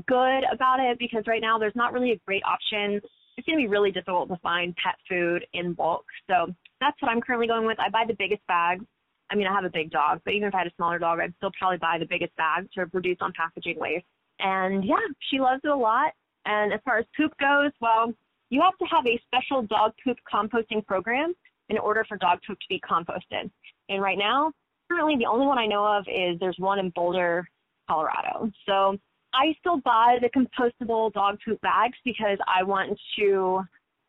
good 0.07 0.43
about 0.51 0.79
it 0.79 0.99
because 0.99 1.23
right 1.27 1.41
now 1.41 1.57
there's 1.57 1.75
not 1.75 1.93
really 1.93 2.11
a 2.11 2.19
great 2.25 2.43
option. 2.43 3.01
It's 3.37 3.45
going 3.45 3.57
to 3.57 3.63
be 3.63 3.67
really 3.67 3.91
difficult 3.91 4.29
to 4.29 4.37
find 4.37 4.75
pet 4.75 4.95
food 5.07 5.45
in 5.53 5.73
bulk. 5.73 6.05
So 6.29 6.53
that's 6.79 7.01
what 7.01 7.09
I'm 7.09 7.21
currently 7.21 7.47
going 7.47 7.65
with. 7.65 7.79
I 7.79 7.89
buy 7.89 8.03
the 8.07 8.15
biggest 8.17 8.45
bags. 8.47 8.85
I 9.31 9.35
mean, 9.35 9.47
I 9.47 9.53
have 9.53 9.65
a 9.65 9.69
big 9.69 9.91
dog, 9.91 10.21
but 10.25 10.33
even 10.33 10.47
if 10.47 10.55
I 10.55 10.59
had 10.59 10.67
a 10.67 10.75
smaller 10.75 10.99
dog, 10.99 11.19
I'd 11.19 11.33
still 11.37 11.51
probably 11.57 11.77
buy 11.77 11.97
the 11.99 12.05
biggest 12.05 12.35
bag 12.35 12.67
to 12.73 12.85
reduce 12.93 13.17
on 13.21 13.31
packaging 13.37 13.77
waste. 13.79 14.05
And 14.39 14.83
yeah, 14.83 14.95
she 15.29 15.39
loves 15.39 15.61
it 15.63 15.69
a 15.69 15.75
lot. 15.75 16.13
And 16.45 16.73
as 16.73 16.79
far 16.83 16.97
as 16.97 17.05
poop 17.15 17.31
goes, 17.39 17.71
well, 17.79 18.13
you 18.49 18.61
have 18.61 18.77
to 18.77 18.85
have 18.85 19.05
a 19.05 19.21
special 19.27 19.61
dog 19.63 19.93
poop 20.03 20.17
composting 20.31 20.85
program 20.85 21.33
in 21.69 21.77
order 21.77 22.03
for 22.07 22.17
dog 22.17 22.39
poop 22.45 22.57
to 22.59 22.65
be 22.69 22.81
composted. 22.89 23.51
And 23.89 24.01
right 24.01 24.17
now, 24.17 24.51
currently 24.89 25.17
the 25.17 25.25
only 25.25 25.45
one 25.45 25.57
I 25.57 25.65
know 25.65 25.85
of 25.85 26.05
is 26.07 26.39
there's 26.39 26.57
one 26.59 26.79
in 26.79 26.91
Boulder, 26.91 27.47
Colorado. 27.89 28.51
So 28.67 28.97
I 29.33 29.55
still 29.59 29.81
buy 29.81 30.17
the 30.21 30.29
compostable 30.29 31.11
dog 31.13 31.37
poop 31.45 31.59
bags 31.61 31.97
because 32.05 32.37
I 32.47 32.63
want 32.63 32.97
to 33.17 33.61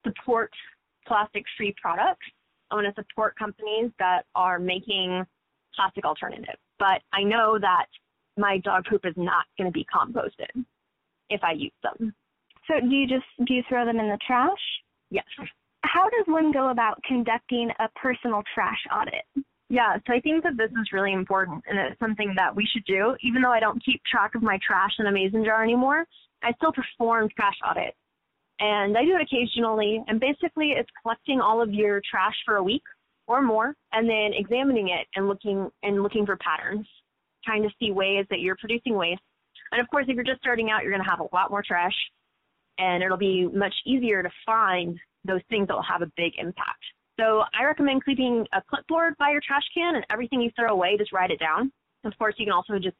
support 0.05 0.53
plastic 1.07 1.45
free 1.57 1.75
products. 1.81 2.27
I 2.71 2.77
want 2.77 2.95
to 2.95 3.03
support 3.03 3.39
companies 3.39 3.91
that 3.99 4.23
are 4.35 4.59
making 4.59 5.25
plastic 5.75 6.05
alternatives. 6.05 6.59
But 6.79 7.03
I 7.13 7.23
know 7.23 7.59
that 7.59 7.87
my 8.37 8.59
dog 8.59 8.85
poop 8.89 9.05
is 9.05 9.15
not 9.17 9.45
going 9.59 9.71
to 9.71 9.73
be 9.73 9.87
composted 9.95 10.65
if 11.29 11.43
I 11.43 11.53
use 11.53 11.73
them. 11.83 12.15
So 12.67 12.81
do 12.81 12.95
you 12.95 13.07
just 13.07 13.25
do 13.47 13.55
you 13.55 13.63
throw 13.69 13.85
them 13.85 13.99
in 13.99 14.09
the 14.09 14.19
trash? 14.27 14.59
Yes. 15.11 15.25
How 15.83 16.05
does 16.05 16.27
one 16.27 16.53
go 16.53 16.71
about 16.71 17.03
conducting 17.05 17.71
a 17.79 17.89
personal 17.97 18.43
trash 18.55 18.79
audit? 18.95 19.25
Yeah, 19.71 19.97
so 20.05 20.13
I 20.13 20.21
think 20.21 20.43
that 20.43 20.57
this 20.57 20.71
is 20.73 20.93
really 20.93 21.13
important 21.13 21.63
and 21.71 21.79
it's 21.79 21.99
something 22.01 22.35
that 22.37 22.55
we 22.55 22.67
should 22.67 22.85
do. 22.87 23.17
Even 23.23 23.41
though 23.41 23.53
I 23.53 23.61
don't 23.61 23.83
keep 23.85 24.03
track 24.05 24.35
of 24.35 24.43
my 24.43 24.59
trash 24.67 24.91
in 24.99 25.07
a 25.07 25.13
mason 25.13 25.45
jar 25.45 25.63
anymore, 25.63 26.05
I 26.43 26.53
still 26.55 26.73
perform 26.73 27.29
trash 27.37 27.55
audits. 27.65 27.97
And 28.59 28.99
I 28.99 29.05
do 29.05 29.15
it 29.15 29.23
occasionally. 29.23 30.03
And 30.09 30.19
basically, 30.19 30.73
it's 30.73 30.91
collecting 31.01 31.41
all 31.41 31.63
of 31.63 31.73
your 31.73 32.03
trash 32.11 32.35
for 32.45 32.57
a 32.57 32.63
week 32.63 32.83
or 33.29 33.41
more 33.41 33.77
and 33.93 34.11
then 34.11 34.33
examining 34.35 34.89
it 34.89 35.07
and 35.15 35.29
looking 35.29 35.71
and 35.85 36.03
looking 36.03 36.27
for 36.27 36.37
patterns, 36.37 36.87
trying 37.45 37.63
to 37.63 37.71
see 37.79 37.93
ways 37.93 38.27
that 38.31 38.41
you're 38.41 38.57
producing 38.57 38.97
waste. 38.97 39.23
And 39.71 39.81
of 39.81 39.89
course, 39.89 40.07
if 40.09 40.17
you're 40.17 40.25
just 40.25 40.41
starting 40.41 40.71
out, 40.71 40.83
you're 40.83 40.93
going 40.93 41.05
to 41.05 41.09
have 41.09 41.21
a 41.21 41.33
lot 41.33 41.53
more 41.53 41.63
trash 41.63 41.95
and 42.79 43.05
it'll 43.05 43.17
be 43.17 43.47
much 43.47 43.75
easier 43.87 44.21
to 44.25 44.31
find 44.45 44.99
those 45.25 45.43
things 45.49 45.69
that 45.69 45.75
will 45.75 45.83
have 45.85 46.03
a 46.03 46.11
big 46.17 46.33
impact. 46.39 46.83
So 47.21 47.43
I 47.53 47.65
recommend 47.65 48.03
keeping 48.07 48.47
a 48.55 48.63
clipboard 48.63 49.15
by 49.19 49.31
your 49.31 49.43
trash 49.47 49.65
can 49.75 49.95
and 49.95 50.07
everything 50.11 50.41
you 50.41 50.51
throw 50.57 50.73
away, 50.73 50.97
just 50.97 51.13
write 51.13 51.31
it 51.31 51.39
down. 51.39 51.71
Of 52.05 52.17
course, 52.17 52.35
you 52.39 52.47
can 52.47 52.53
also 52.53 52.79
just 52.79 52.97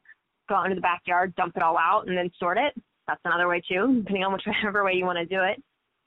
go 0.47 0.57
out 0.57 0.67
into 0.67 0.75
the 0.75 0.83
backyard, 0.83 1.35
dump 1.37 1.57
it 1.57 1.63
all 1.63 1.79
out, 1.79 2.07
and 2.07 2.17
then 2.17 2.31
sort 2.39 2.59
it. 2.59 2.75
That's 3.09 3.21
another 3.25 3.49
way 3.49 3.63
too, 3.67 4.01
depending 4.01 4.25
on 4.25 4.33
whichever 4.47 4.85
way 4.85 4.93
you 4.93 5.07
want 5.07 5.19
to 5.19 5.25
do 5.25 5.43
it. 5.43 5.63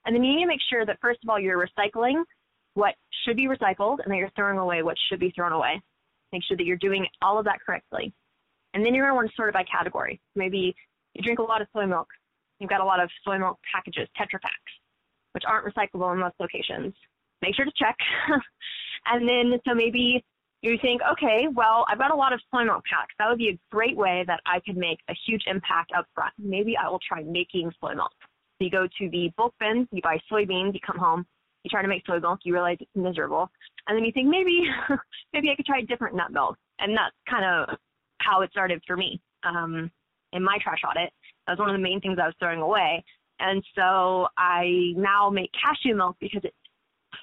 And 0.05 0.15
then 0.15 0.23
you 0.23 0.35
need 0.35 0.43
to 0.43 0.47
make 0.47 0.59
sure 0.69 0.85
that 0.85 0.99
first 1.01 1.21
of 1.23 1.29
all 1.29 1.39
you're 1.39 1.57
recycling 1.57 2.21
what 2.75 2.93
should 3.25 3.35
be 3.35 3.47
recycled 3.47 3.97
and 4.03 4.11
that 4.11 4.17
you're 4.17 4.31
throwing 4.35 4.59
away 4.59 4.83
what 4.83 4.97
should 5.09 5.19
be 5.19 5.31
thrown 5.31 5.51
away. 5.51 5.81
Make 6.31 6.43
sure 6.43 6.57
that 6.57 6.65
you're 6.65 6.77
doing 6.77 7.07
all 7.23 7.39
of 7.39 7.45
that 7.45 7.61
correctly. 7.65 8.13
And 8.75 8.85
then 8.85 8.93
you're 8.93 9.05
going 9.05 9.13
to 9.13 9.15
want 9.15 9.29
to 9.29 9.35
sort 9.35 9.49
it 9.49 9.53
by 9.53 9.63
category. 9.63 10.21
Maybe 10.35 10.75
you 11.15 11.23
drink 11.23 11.39
a 11.39 11.43
lot 11.43 11.61
of 11.61 11.67
soy 11.73 11.87
milk. 11.87 12.09
You've 12.59 12.69
got 12.69 12.81
a 12.81 12.85
lot 12.85 12.99
of 12.99 13.09
soy 13.25 13.39
milk 13.39 13.57
packages, 13.73 14.07
Tetra 14.19 14.39
Paks, 14.39 14.73
which 15.31 15.43
aren't 15.47 15.65
recyclable 15.65 16.13
in 16.13 16.19
most 16.19 16.35
locations 16.39 16.93
make 17.43 17.55
sure 17.55 17.65
to 17.65 17.71
check. 17.77 17.97
and 19.05 19.27
then, 19.27 19.59
so 19.67 19.75
maybe 19.75 20.23
you 20.61 20.77
think, 20.81 21.01
okay, 21.11 21.47
well, 21.53 21.85
I've 21.89 21.97
got 21.97 22.11
a 22.11 22.15
lot 22.15 22.31
of 22.31 22.39
soy 22.49 22.63
milk 22.63 22.83
packs. 22.89 23.13
That 23.19 23.27
would 23.27 23.37
be 23.37 23.49
a 23.49 23.59
great 23.69 23.97
way 23.97 24.23
that 24.27 24.39
I 24.45 24.61
could 24.65 24.77
make 24.77 24.99
a 25.09 25.13
huge 25.27 25.43
impact 25.45 25.91
up 25.95 26.05
front. 26.15 26.33
Maybe 26.39 26.75
I 26.77 26.89
will 26.89 27.01
try 27.05 27.21
making 27.21 27.71
soy 27.81 27.93
milk. 27.95 28.11
So 28.57 28.65
you 28.65 28.71
go 28.71 28.87
to 28.87 29.09
the 29.09 29.29
bulk 29.35 29.53
bins, 29.59 29.87
you 29.91 30.01
buy 30.01 30.17
soybeans, 30.31 30.73
you 30.73 30.79
come 30.85 30.97
home, 30.97 31.25
you 31.63 31.69
try 31.69 31.81
to 31.81 31.87
make 31.87 32.03
soy 32.07 32.19
milk, 32.19 32.39
you 32.43 32.53
realize 32.53 32.77
it's 32.79 32.89
miserable. 32.95 33.51
And 33.87 33.97
then 33.97 34.05
you 34.05 34.13
think, 34.13 34.29
maybe, 34.29 34.63
maybe 35.33 35.49
I 35.49 35.55
could 35.55 35.65
try 35.65 35.79
a 35.79 35.85
different 35.85 36.15
nut 36.15 36.31
milk. 36.31 36.55
And 36.79 36.95
that's 36.95 37.15
kind 37.29 37.43
of 37.45 37.77
how 38.19 38.41
it 38.41 38.51
started 38.51 38.81
for 38.87 38.95
me 38.95 39.19
um, 39.43 39.91
in 40.31 40.41
my 40.43 40.57
trash 40.63 40.81
audit. 40.89 41.11
That 41.45 41.53
was 41.53 41.59
one 41.59 41.69
of 41.69 41.75
the 41.75 41.83
main 41.83 41.99
things 41.99 42.17
I 42.21 42.27
was 42.27 42.35
throwing 42.39 42.61
away. 42.61 43.03
And 43.39 43.61
so 43.75 44.27
I 44.37 44.93
now 44.95 45.29
make 45.29 45.51
cashew 45.51 45.95
milk 45.95 46.15
because 46.21 46.41
it 46.45 46.53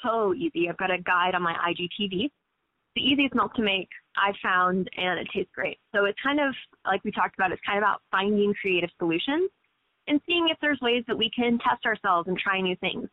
so 0.03 0.35
easy. 0.35 0.69
I've 0.69 0.77
got 0.77 0.91
a 0.91 0.99
guide 0.99 1.35
on 1.35 1.43
my 1.43 1.55
IGTV. 1.55 2.31
The 2.97 3.03
easiest 3.03 3.35
milk 3.35 3.55
to 3.55 3.63
make 3.63 3.89
I 4.17 4.33
found, 4.43 4.89
and 4.97 5.21
it 5.21 5.29
tastes 5.33 5.53
great. 5.55 5.79
So 5.95 6.05
it's 6.05 6.19
kind 6.23 6.41
of 6.41 6.55
like 6.85 7.05
we 7.05 7.13
talked 7.13 7.37
about. 7.37 7.53
It's 7.53 7.63
kind 7.65 7.79
of 7.79 7.83
about 7.83 8.03
finding 8.11 8.53
creative 8.61 8.91
solutions 8.99 9.51
and 10.09 10.21
seeing 10.27 10.49
if 10.51 10.59
there's 10.61 10.81
ways 10.81 11.05
that 11.07 11.17
we 11.17 11.31
can 11.31 11.59
test 11.59 11.87
ourselves 11.87 12.29
and 12.29 12.37
try 12.37 12.61
new 12.61 12.77
things. 12.77 13.09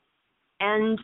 And 0.60 1.00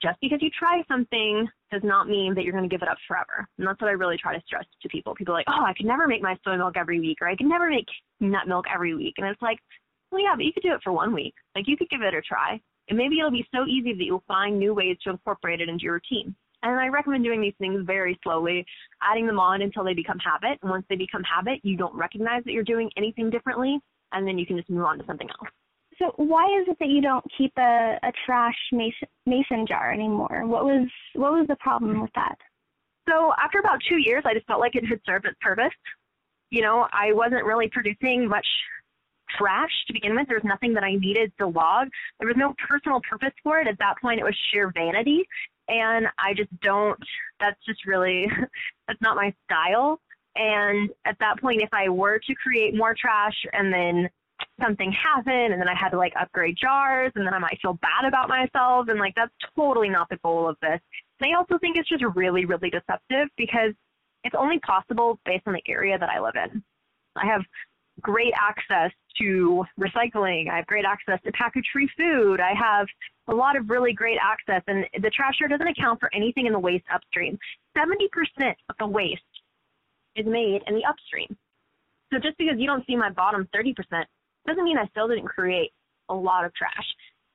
just 0.00 0.18
because 0.20 0.38
you 0.40 0.50
try 0.56 0.82
something 0.88 1.46
does 1.70 1.82
not 1.84 2.08
mean 2.08 2.34
that 2.34 2.44
you're 2.44 2.52
going 2.52 2.68
to 2.68 2.74
give 2.74 2.82
it 2.82 2.88
up 2.88 2.98
forever. 3.06 3.46
And 3.58 3.66
that's 3.66 3.80
what 3.80 3.88
I 3.88 3.92
really 3.92 4.16
try 4.16 4.34
to 4.34 4.42
stress 4.46 4.64
to 4.82 4.88
people. 4.88 5.14
People 5.14 5.34
are 5.34 5.38
like, 5.38 5.46
oh, 5.48 5.64
I 5.64 5.74
could 5.76 5.86
never 5.86 6.06
make 6.06 6.22
my 6.22 6.36
soy 6.44 6.56
milk 6.56 6.76
every 6.76 7.00
week, 7.00 7.18
or 7.20 7.28
I 7.28 7.36
could 7.36 7.46
never 7.46 7.68
make 7.68 7.86
nut 8.20 8.48
milk 8.48 8.66
every 8.72 8.94
week. 8.94 9.14
And 9.18 9.26
it's 9.26 9.42
like, 9.42 9.58
well, 10.10 10.22
yeah, 10.22 10.34
but 10.36 10.44
you 10.44 10.52
could 10.52 10.62
do 10.62 10.74
it 10.74 10.80
for 10.82 10.92
one 10.92 11.12
week. 11.12 11.34
Like 11.54 11.68
you 11.68 11.76
could 11.76 11.90
give 11.90 12.02
it 12.02 12.14
a 12.14 12.22
try. 12.22 12.60
And 12.90 12.98
maybe 12.98 13.18
it'll 13.18 13.30
be 13.30 13.46
so 13.54 13.66
easy 13.66 13.94
that 13.94 14.04
you'll 14.04 14.24
find 14.28 14.58
new 14.58 14.74
ways 14.74 14.96
to 15.04 15.10
incorporate 15.10 15.60
it 15.60 15.68
into 15.68 15.84
your 15.84 15.94
routine. 15.94 16.34
And 16.62 16.78
I 16.78 16.88
recommend 16.88 17.24
doing 17.24 17.40
these 17.40 17.54
things 17.58 17.80
very 17.86 18.18
slowly, 18.22 18.66
adding 19.00 19.26
them 19.26 19.38
on 19.38 19.62
until 19.62 19.84
they 19.84 19.94
become 19.94 20.18
habit. 20.18 20.58
And 20.60 20.70
once 20.70 20.84
they 20.90 20.96
become 20.96 21.22
habit, 21.22 21.60
you 21.62 21.76
don't 21.76 21.94
recognize 21.94 22.44
that 22.44 22.52
you're 22.52 22.64
doing 22.64 22.90
anything 22.98 23.30
differently, 23.30 23.78
and 24.12 24.26
then 24.26 24.38
you 24.38 24.44
can 24.44 24.56
just 24.58 24.68
move 24.68 24.84
on 24.84 24.98
to 24.98 25.06
something 25.06 25.28
else. 25.28 25.48
So 25.98 26.12
why 26.16 26.44
is 26.60 26.66
it 26.68 26.78
that 26.80 26.88
you 26.88 27.00
don't 27.00 27.24
keep 27.36 27.52
a, 27.58 27.98
a 28.02 28.12
trash 28.26 28.56
mason, 28.72 29.08
mason 29.24 29.66
jar 29.66 29.92
anymore? 29.92 30.46
What 30.46 30.64
was 30.64 30.88
what 31.14 31.32
was 31.32 31.46
the 31.46 31.56
problem 31.56 32.00
with 32.00 32.10
that? 32.14 32.36
So 33.08 33.32
after 33.42 33.58
about 33.58 33.80
two 33.88 33.98
years, 33.98 34.24
I 34.26 34.34
just 34.34 34.46
felt 34.46 34.60
like 34.60 34.74
it 34.74 34.86
had 34.86 35.00
served 35.04 35.26
its 35.26 35.36
purpose. 35.40 35.72
You 36.50 36.62
know, 36.62 36.88
I 36.92 37.12
wasn't 37.12 37.44
really 37.44 37.68
producing 37.70 38.28
much 38.28 38.46
trash 39.38 39.70
to 39.86 39.92
begin 39.92 40.14
with. 40.14 40.28
There 40.28 40.36
was 40.36 40.44
nothing 40.44 40.74
that 40.74 40.84
I 40.84 40.94
needed 40.94 41.32
to 41.38 41.46
log. 41.46 41.88
There 42.18 42.28
was 42.28 42.36
no 42.36 42.54
personal 42.68 43.00
purpose 43.08 43.34
for 43.42 43.60
it. 43.60 43.68
At 43.68 43.78
that 43.78 43.94
point, 44.00 44.20
it 44.20 44.24
was 44.24 44.36
sheer 44.50 44.72
vanity. 44.74 45.24
And 45.68 46.06
I 46.18 46.34
just 46.34 46.50
don't, 46.60 46.98
that's 47.38 47.58
just 47.66 47.86
really, 47.86 48.26
that's 48.88 49.00
not 49.00 49.16
my 49.16 49.32
style. 49.44 50.00
And 50.36 50.90
at 51.04 51.16
that 51.20 51.40
point, 51.40 51.62
if 51.62 51.70
I 51.72 51.88
were 51.88 52.18
to 52.18 52.34
create 52.34 52.76
more 52.76 52.94
trash 52.98 53.36
and 53.52 53.72
then 53.72 54.08
something 54.60 54.92
happened 54.92 55.52
and 55.52 55.60
then 55.60 55.68
I 55.68 55.74
had 55.74 55.90
to 55.90 55.98
like 55.98 56.12
upgrade 56.18 56.56
jars 56.60 57.12
and 57.14 57.26
then 57.26 57.34
I 57.34 57.38
might 57.38 57.58
feel 57.60 57.78
bad 57.82 58.06
about 58.06 58.28
myself 58.28 58.88
and 58.88 58.98
like 58.98 59.14
that's 59.14 59.32
totally 59.56 59.88
not 59.88 60.08
the 60.08 60.18
goal 60.22 60.48
of 60.48 60.56
this. 60.62 60.80
And 61.20 61.32
I 61.32 61.36
also 61.36 61.58
think 61.58 61.76
it's 61.76 61.88
just 61.88 62.04
really, 62.14 62.44
really 62.44 62.70
deceptive 62.70 63.28
because 63.36 63.72
it's 64.24 64.34
only 64.38 64.58
possible 64.60 65.18
based 65.24 65.46
on 65.46 65.54
the 65.54 65.62
area 65.68 65.98
that 65.98 66.08
I 66.08 66.20
live 66.20 66.34
in. 66.36 66.62
I 67.16 67.26
have 67.26 67.42
great 68.00 68.32
access 68.38 68.90
to 69.20 69.64
recycling. 69.78 70.50
I 70.50 70.56
have 70.56 70.66
great 70.66 70.84
access 70.84 71.18
to 71.24 71.32
package-free 71.32 71.90
food. 71.96 72.40
I 72.40 72.52
have 72.54 72.86
a 73.28 73.34
lot 73.34 73.56
of 73.56 73.70
really 73.70 73.92
great 73.92 74.18
access, 74.22 74.62
and 74.66 74.84
the 75.02 75.10
trash 75.10 75.38
jar 75.38 75.48
doesn't 75.48 75.66
account 75.66 76.00
for 76.00 76.10
anything 76.14 76.46
in 76.46 76.52
the 76.52 76.58
waste 76.58 76.84
upstream. 76.92 77.38
70% 77.76 78.54
of 78.68 78.76
the 78.78 78.86
waste 78.86 79.22
is 80.16 80.26
made 80.26 80.62
in 80.66 80.74
the 80.74 80.84
upstream. 80.88 81.36
So 82.12 82.18
just 82.18 82.36
because 82.38 82.54
you 82.58 82.66
don't 82.66 82.84
see 82.86 82.96
my 82.96 83.10
bottom 83.10 83.48
30% 83.54 83.74
doesn't 84.46 84.64
mean 84.64 84.78
I 84.78 84.86
still 84.88 85.08
didn't 85.08 85.26
create 85.26 85.72
a 86.08 86.14
lot 86.14 86.44
of 86.44 86.52
trash. 86.54 86.86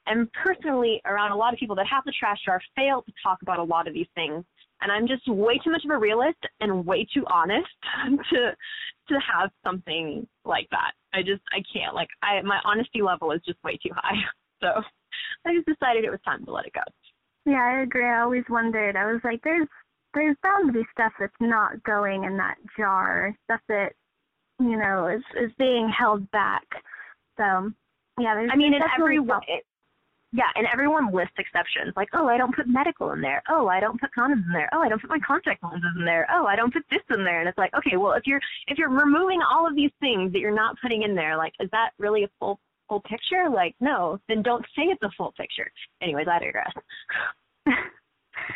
And 0.07 0.31
personally, 0.33 1.01
around 1.05 1.31
a 1.31 1.35
lot 1.35 1.53
of 1.53 1.59
people 1.59 1.75
that 1.77 1.87
have 1.87 2.03
the 2.05 2.13
trash 2.17 2.37
jar 2.45 2.61
fail 2.75 3.01
to 3.01 3.13
talk 3.23 3.41
about 3.41 3.59
a 3.59 3.63
lot 3.63 3.87
of 3.87 3.93
these 3.93 4.07
things. 4.15 4.43
And 4.81 4.91
I'm 4.91 5.07
just 5.07 5.27
way 5.27 5.59
too 5.63 5.71
much 5.71 5.83
of 5.85 5.91
a 5.91 5.97
realist 5.97 6.39
and 6.59 6.85
way 6.85 7.07
too 7.13 7.23
honest 7.31 7.67
to 8.31 8.55
to 9.07 9.15
have 9.19 9.51
something 9.63 10.27
like 10.43 10.67
that. 10.71 10.91
I 11.13 11.21
just 11.21 11.41
I 11.51 11.63
can't. 11.71 11.95
Like 11.95 12.09
I 12.21 12.41
my 12.41 12.59
honesty 12.63 13.01
level 13.01 13.31
is 13.31 13.41
just 13.45 13.63
way 13.63 13.77
too 13.77 13.93
high. 13.95 14.17
So 14.61 14.81
I 15.45 15.53
just 15.53 15.67
decided 15.67 16.05
it 16.05 16.09
was 16.09 16.21
time 16.23 16.45
to 16.45 16.51
let 16.51 16.65
it 16.65 16.73
go. 16.73 16.81
Yeah, 17.45 17.61
I 17.61 17.81
agree. 17.81 18.05
I 18.05 18.21
always 18.21 18.45
wondered. 18.49 18.95
I 18.95 19.11
was 19.11 19.21
like, 19.23 19.41
there's 19.43 19.67
there's 20.13 20.37
bound 20.41 20.67
to 20.67 20.73
be 20.73 20.85
stuff 20.91 21.11
that's 21.19 21.33
not 21.39 21.83
going 21.83 22.23
in 22.23 22.37
that 22.37 22.55
jar, 22.77 23.35
stuff 23.43 23.59
that 23.67 23.91
you 24.59 24.77
know 24.77 25.07
is 25.07 25.21
is 25.39 25.51
being 25.59 25.91
held 25.95 26.29
back. 26.31 26.63
So 27.37 27.71
yeah, 28.19 28.33
there's. 28.33 28.49
I 28.51 28.55
mean, 28.55 28.73
in 28.73 28.81
every 28.97 29.17
it, 29.17 29.65
yeah, 30.35 30.51
and 30.55 30.67
everyone 30.71 31.13
lists 31.13 31.35
exceptions 31.37 31.93
like, 31.95 32.09
oh, 32.13 32.27
I 32.27 32.37
don't 32.37 32.53
put 32.53 32.67
medical 32.67 33.13
in 33.13 33.21
there. 33.21 33.41
Oh, 33.49 33.69
I 33.69 33.79
don't 33.79 33.99
put 33.99 34.09
condoms 34.17 34.45
in 34.45 34.51
there. 34.51 34.69
Oh, 34.73 34.81
I 34.81 34.89
don't 34.89 34.99
put 34.99 35.09
my 35.09 35.19
contact 35.25 35.63
lenses 35.63 35.95
in 35.97 36.03
there. 36.03 36.27
Oh, 36.29 36.45
I 36.45 36.57
don't 36.57 36.73
put 36.73 36.83
this 36.91 36.99
in 37.09 37.23
there. 37.23 37.39
And 37.39 37.47
it's 37.47 37.57
like, 37.57 37.73
okay, 37.73 37.95
well, 37.95 38.11
if 38.13 38.23
you're 38.27 38.41
if 38.67 38.77
you're 38.77 38.89
removing 38.89 39.39
all 39.41 39.65
of 39.65 39.75
these 39.75 39.91
things 40.01 40.33
that 40.33 40.39
you're 40.39 40.53
not 40.53 40.75
putting 40.81 41.03
in 41.03 41.15
there, 41.15 41.37
like, 41.37 41.53
is 41.61 41.69
that 41.71 41.91
really 41.99 42.25
a 42.25 42.29
full 42.37 42.59
full 42.89 42.99
picture? 43.01 43.49
Like, 43.49 43.75
no, 43.79 44.19
then 44.27 44.41
don't 44.41 44.65
say 44.75 44.83
it's 44.83 45.03
a 45.03 45.11
full 45.17 45.33
picture. 45.37 45.71
Anyways, 46.01 46.27
I 46.29 46.39
digress. 46.39 46.73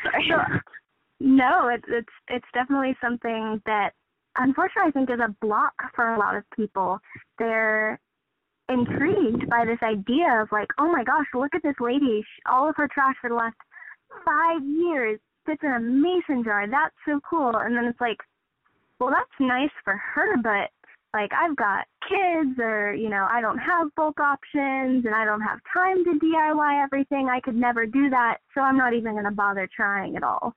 Sorry. 0.03 0.29
So, 0.29 0.59
no, 1.21 1.69
it's 1.69 1.85
it's 1.87 2.13
it's 2.27 2.47
definitely 2.53 2.97
something 3.01 3.61
that 3.65 3.91
unfortunately 4.37 4.89
I 4.89 4.91
think 4.91 5.09
is 5.09 5.19
a 5.23 5.33
block 5.39 5.73
for 5.95 6.13
a 6.15 6.19
lot 6.19 6.35
of 6.35 6.43
people. 6.57 6.99
They're 7.37 8.01
intrigued 8.69 9.49
by 9.49 9.65
this 9.65 9.79
idea 9.83 10.41
of 10.41 10.49
like, 10.51 10.69
oh 10.77 10.91
my 10.91 11.03
gosh, 11.03 11.25
look 11.33 11.53
at 11.55 11.63
this 11.63 11.75
lady. 11.79 12.21
She, 12.21 12.41
All 12.49 12.69
of 12.69 12.75
her 12.77 12.87
trash 12.87 13.15
for 13.21 13.29
the 13.29 13.35
last 13.35 13.55
five 14.25 14.63
years 14.63 15.19
sits 15.47 15.61
in 15.63 15.71
a 15.71 15.79
mason 15.79 16.43
jar. 16.43 16.67
That's 16.69 16.95
so 17.05 17.19
cool. 17.27 17.51
And 17.55 17.75
then 17.75 17.85
it's 17.85 17.99
like, 17.99 18.17
well, 18.99 19.09
that's 19.09 19.39
nice 19.39 19.71
for 19.83 19.95
her, 19.95 20.37
but 20.43 20.69
like 21.13 21.31
I've 21.33 21.55
got 21.55 21.85
kids 22.07 22.59
or, 22.59 22.93
you 22.93 23.09
know, 23.09 23.27
I 23.31 23.41
don't 23.41 23.57
have 23.57 23.93
bulk 23.95 24.19
options 24.19 25.05
and 25.05 25.15
I 25.15 25.25
don't 25.25 25.41
have 25.41 25.59
time 25.73 26.03
to 26.03 26.19
DIY 26.19 26.83
everything. 26.83 27.29
I 27.29 27.39
could 27.39 27.55
never 27.55 27.85
do 27.85 28.09
that. 28.09 28.37
So 28.53 28.61
I'm 28.61 28.77
not 28.77 28.93
even 28.93 29.13
going 29.13 29.25
to 29.25 29.31
bother 29.31 29.67
trying 29.75 30.15
at 30.15 30.23
all. 30.23 30.53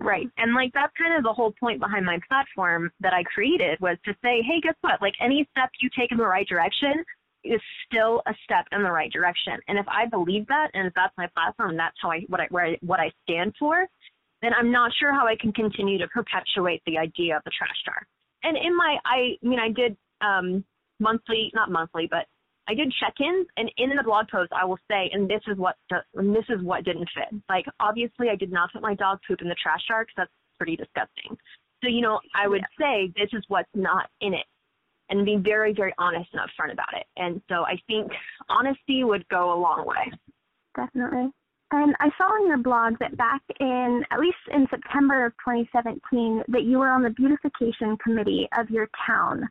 Right. 0.00 0.28
And 0.38 0.54
like 0.54 0.72
that's 0.72 0.92
kind 0.96 1.14
of 1.14 1.22
the 1.22 1.32
whole 1.32 1.52
point 1.60 1.78
behind 1.78 2.06
my 2.06 2.18
platform 2.26 2.90
that 3.00 3.12
I 3.12 3.22
created 3.24 3.78
was 3.80 3.98
to 4.06 4.12
say, 4.22 4.40
hey, 4.42 4.60
guess 4.62 4.74
what? 4.80 5.00
Like 5.02 5.14
any 5.20 5.46
step 5.50 5.70
you 5.80 5.90
take 5.96 6.10
in 6.10 6.16
the 6.18 6.26
right 6.26 6.48
direction 6.48 7.04
is 7.44 7.60
still 7.86 8.22
a 8.26 8.34
step 8.44 8.66
in 8.72 8.82
the 8.82 8.90
right 8.90 9.12
direction. 9.12 9.58
And 9.68 9.78
if 9.78 9.86
I 9.88 10.06
believe 10.06 10.46
that 10.48 10.68
and 10.72 10.86
if 10.86 10.94
that's 10.94 11.12
my 11.18 11.26
platform 11.34 11.70
and 11.70 11.78
that's 11.78 11.96
how 12.00 12.10
I 12.10 12.20
what 12.28 12.40
I 12.40 12.46
where 12.50 12.66
I, 12.66 12.78
what 12.80 13.00
I 13.00 13.10
stand 13.24 13.54
for, 13.58 13.86
then 14.40 14.52
I'm 14.58 14.72
not 14.72 14.90
sure 14.98 15.12
how 15.12 15.26
I 15.26 15.36
can 15.38 15.52
continue 15.52 15.98
to 15.98 16.08
perpetuate 16.08 16.82
the 16.86 16.96
idea 16.96 17.36
of 17.36 17.42
the 17.44 17.50
trash 17.56 17.76
jar. 17.84 18.06
And 18.42 18.56
in 18.56 18.74
my 18.74 18.96
I 19.04 19.36
mean 19.42 19.58
I 19.58 19.68
did 19.68 19.96
um 20.22 20.64
monthly, 20.98 21.50
not 21.54 21.70
monthly, 21.70 22.08
but 22.10 22.26
I 22.68 22.74
did 22.74 22.92
check-ins, 23.00 23.46
and 23.56 23.70
in 23.78 23.90
the 23.96 24.02
blog 24.02 24.28
post, 24.28 24.52
I 24.52 24.64
will 24.64 24.78
say, 24.88 25.10
and 25.12 25.28
this 25.28 25.40
is 25.48 25.58
what 25.58 25.76
and 26.14 26.34
this 26.34 26.44
is 26.48 26.62
what 26.62 26.84
didn't 26.84 27.08
fit. 27.14 27.40
Like, 27.48 27.64
obviously, 27.80 28.28
I 28.28 28.36
did 28.36 28.52
not 28.52 28.72
put 28.72 28.82
my 28.82 28.94
dog 28.94 29.18
poop 29.26 29.42
in 29.42 29.48
the 29.48 29.56
trash 29.60 29.80
jar 29.88 30.02
because 30.02 30.14
that's 30.16 30.30
pretty 30.58 30.76
disgusting. 30.76 31.36
So, 31.82 31.88
you 31.88 32.00
know, 32.00 32.20
I 32.34 32.46
would 32.46 32.62
yeah. 32.78 33.06
say 33.06 33.12
this 33.16 33.30
is 33.32 33.42
what's 33.48 33.68
not 33.74 34.08
in 34.20 34.34
it, 34.34 34.46
and 35.08 35.24
be 35.24 35.36
very, 35.36 35.72
very 35.72 35.94
honest 35.98 36.30
and 36.32 36.42
upfront 36.42 36.72
about 36.72 36.94
it. 36.94 37.06
And 37.16 37.40
so, 37.48 37.64
I 37.64 37.80
think 37.86 38.12
honesty 38.48 39.02
would 39.04 39.26
go 39.28 39.52
a 39.52 39.58
long 39.58 39.84
way. 39.86 40.12
Definitely. 40.76 41.30
And 41.72 41.94
I 42.00 42.08
saw 42.18 42.24
on 42.24 42.48
your 42.48 42.58
blog 42.58 42.94
that 42.98 43.16
back 43.16 43.42
in, 43.60 44.04
at 44.10 44.18
least 44.18 44.36
in 44.52 44.66
September 44.70 45.24
of 45.26 45.32
2017, 45.44 46.42
that 46.48 46.64
you 46.64 46.78
were 46.78 46.88
on 46.88 47.02
the 47.02 47.10
beautification 47.10 47.96
committee 48.02 48.48
of 48.58 48.70
your 48.70 48.88
town. 49.06 49.48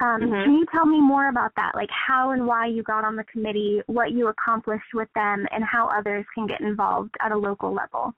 Um, 0.00 0.20
mm-hmm. 0.20 0.44
Can 0.44 0.54
you 0.54 0.66
tell 0.70 0.86
me 0.86 1.00
more 1.00 1.28
about 1.28 1.52
that? 1.56 1.72
Like 1.74 1.90
how 1.90 2.30
and 2.30 2.46
why 2.46 2.66
you 2.66 2.82
got 2.82 3.04
on 3.04 3.16
the 3.16 3.24
committee, 3.24 3.80
what 3.86 4.12
you 4.12 4.28
accomplished 4.28 4.94
with 4.94 5.08
them, 5.14 5.46
and 5.50 5.64
how 5.64 5.88
others 5.88 6.24
can 6.34 6.46
get 6.46 6.60
involved 6.60 7.14
at 7.20 7.32
a 7.32 7.36
local 7.36 7.74
level? 7.74 8.14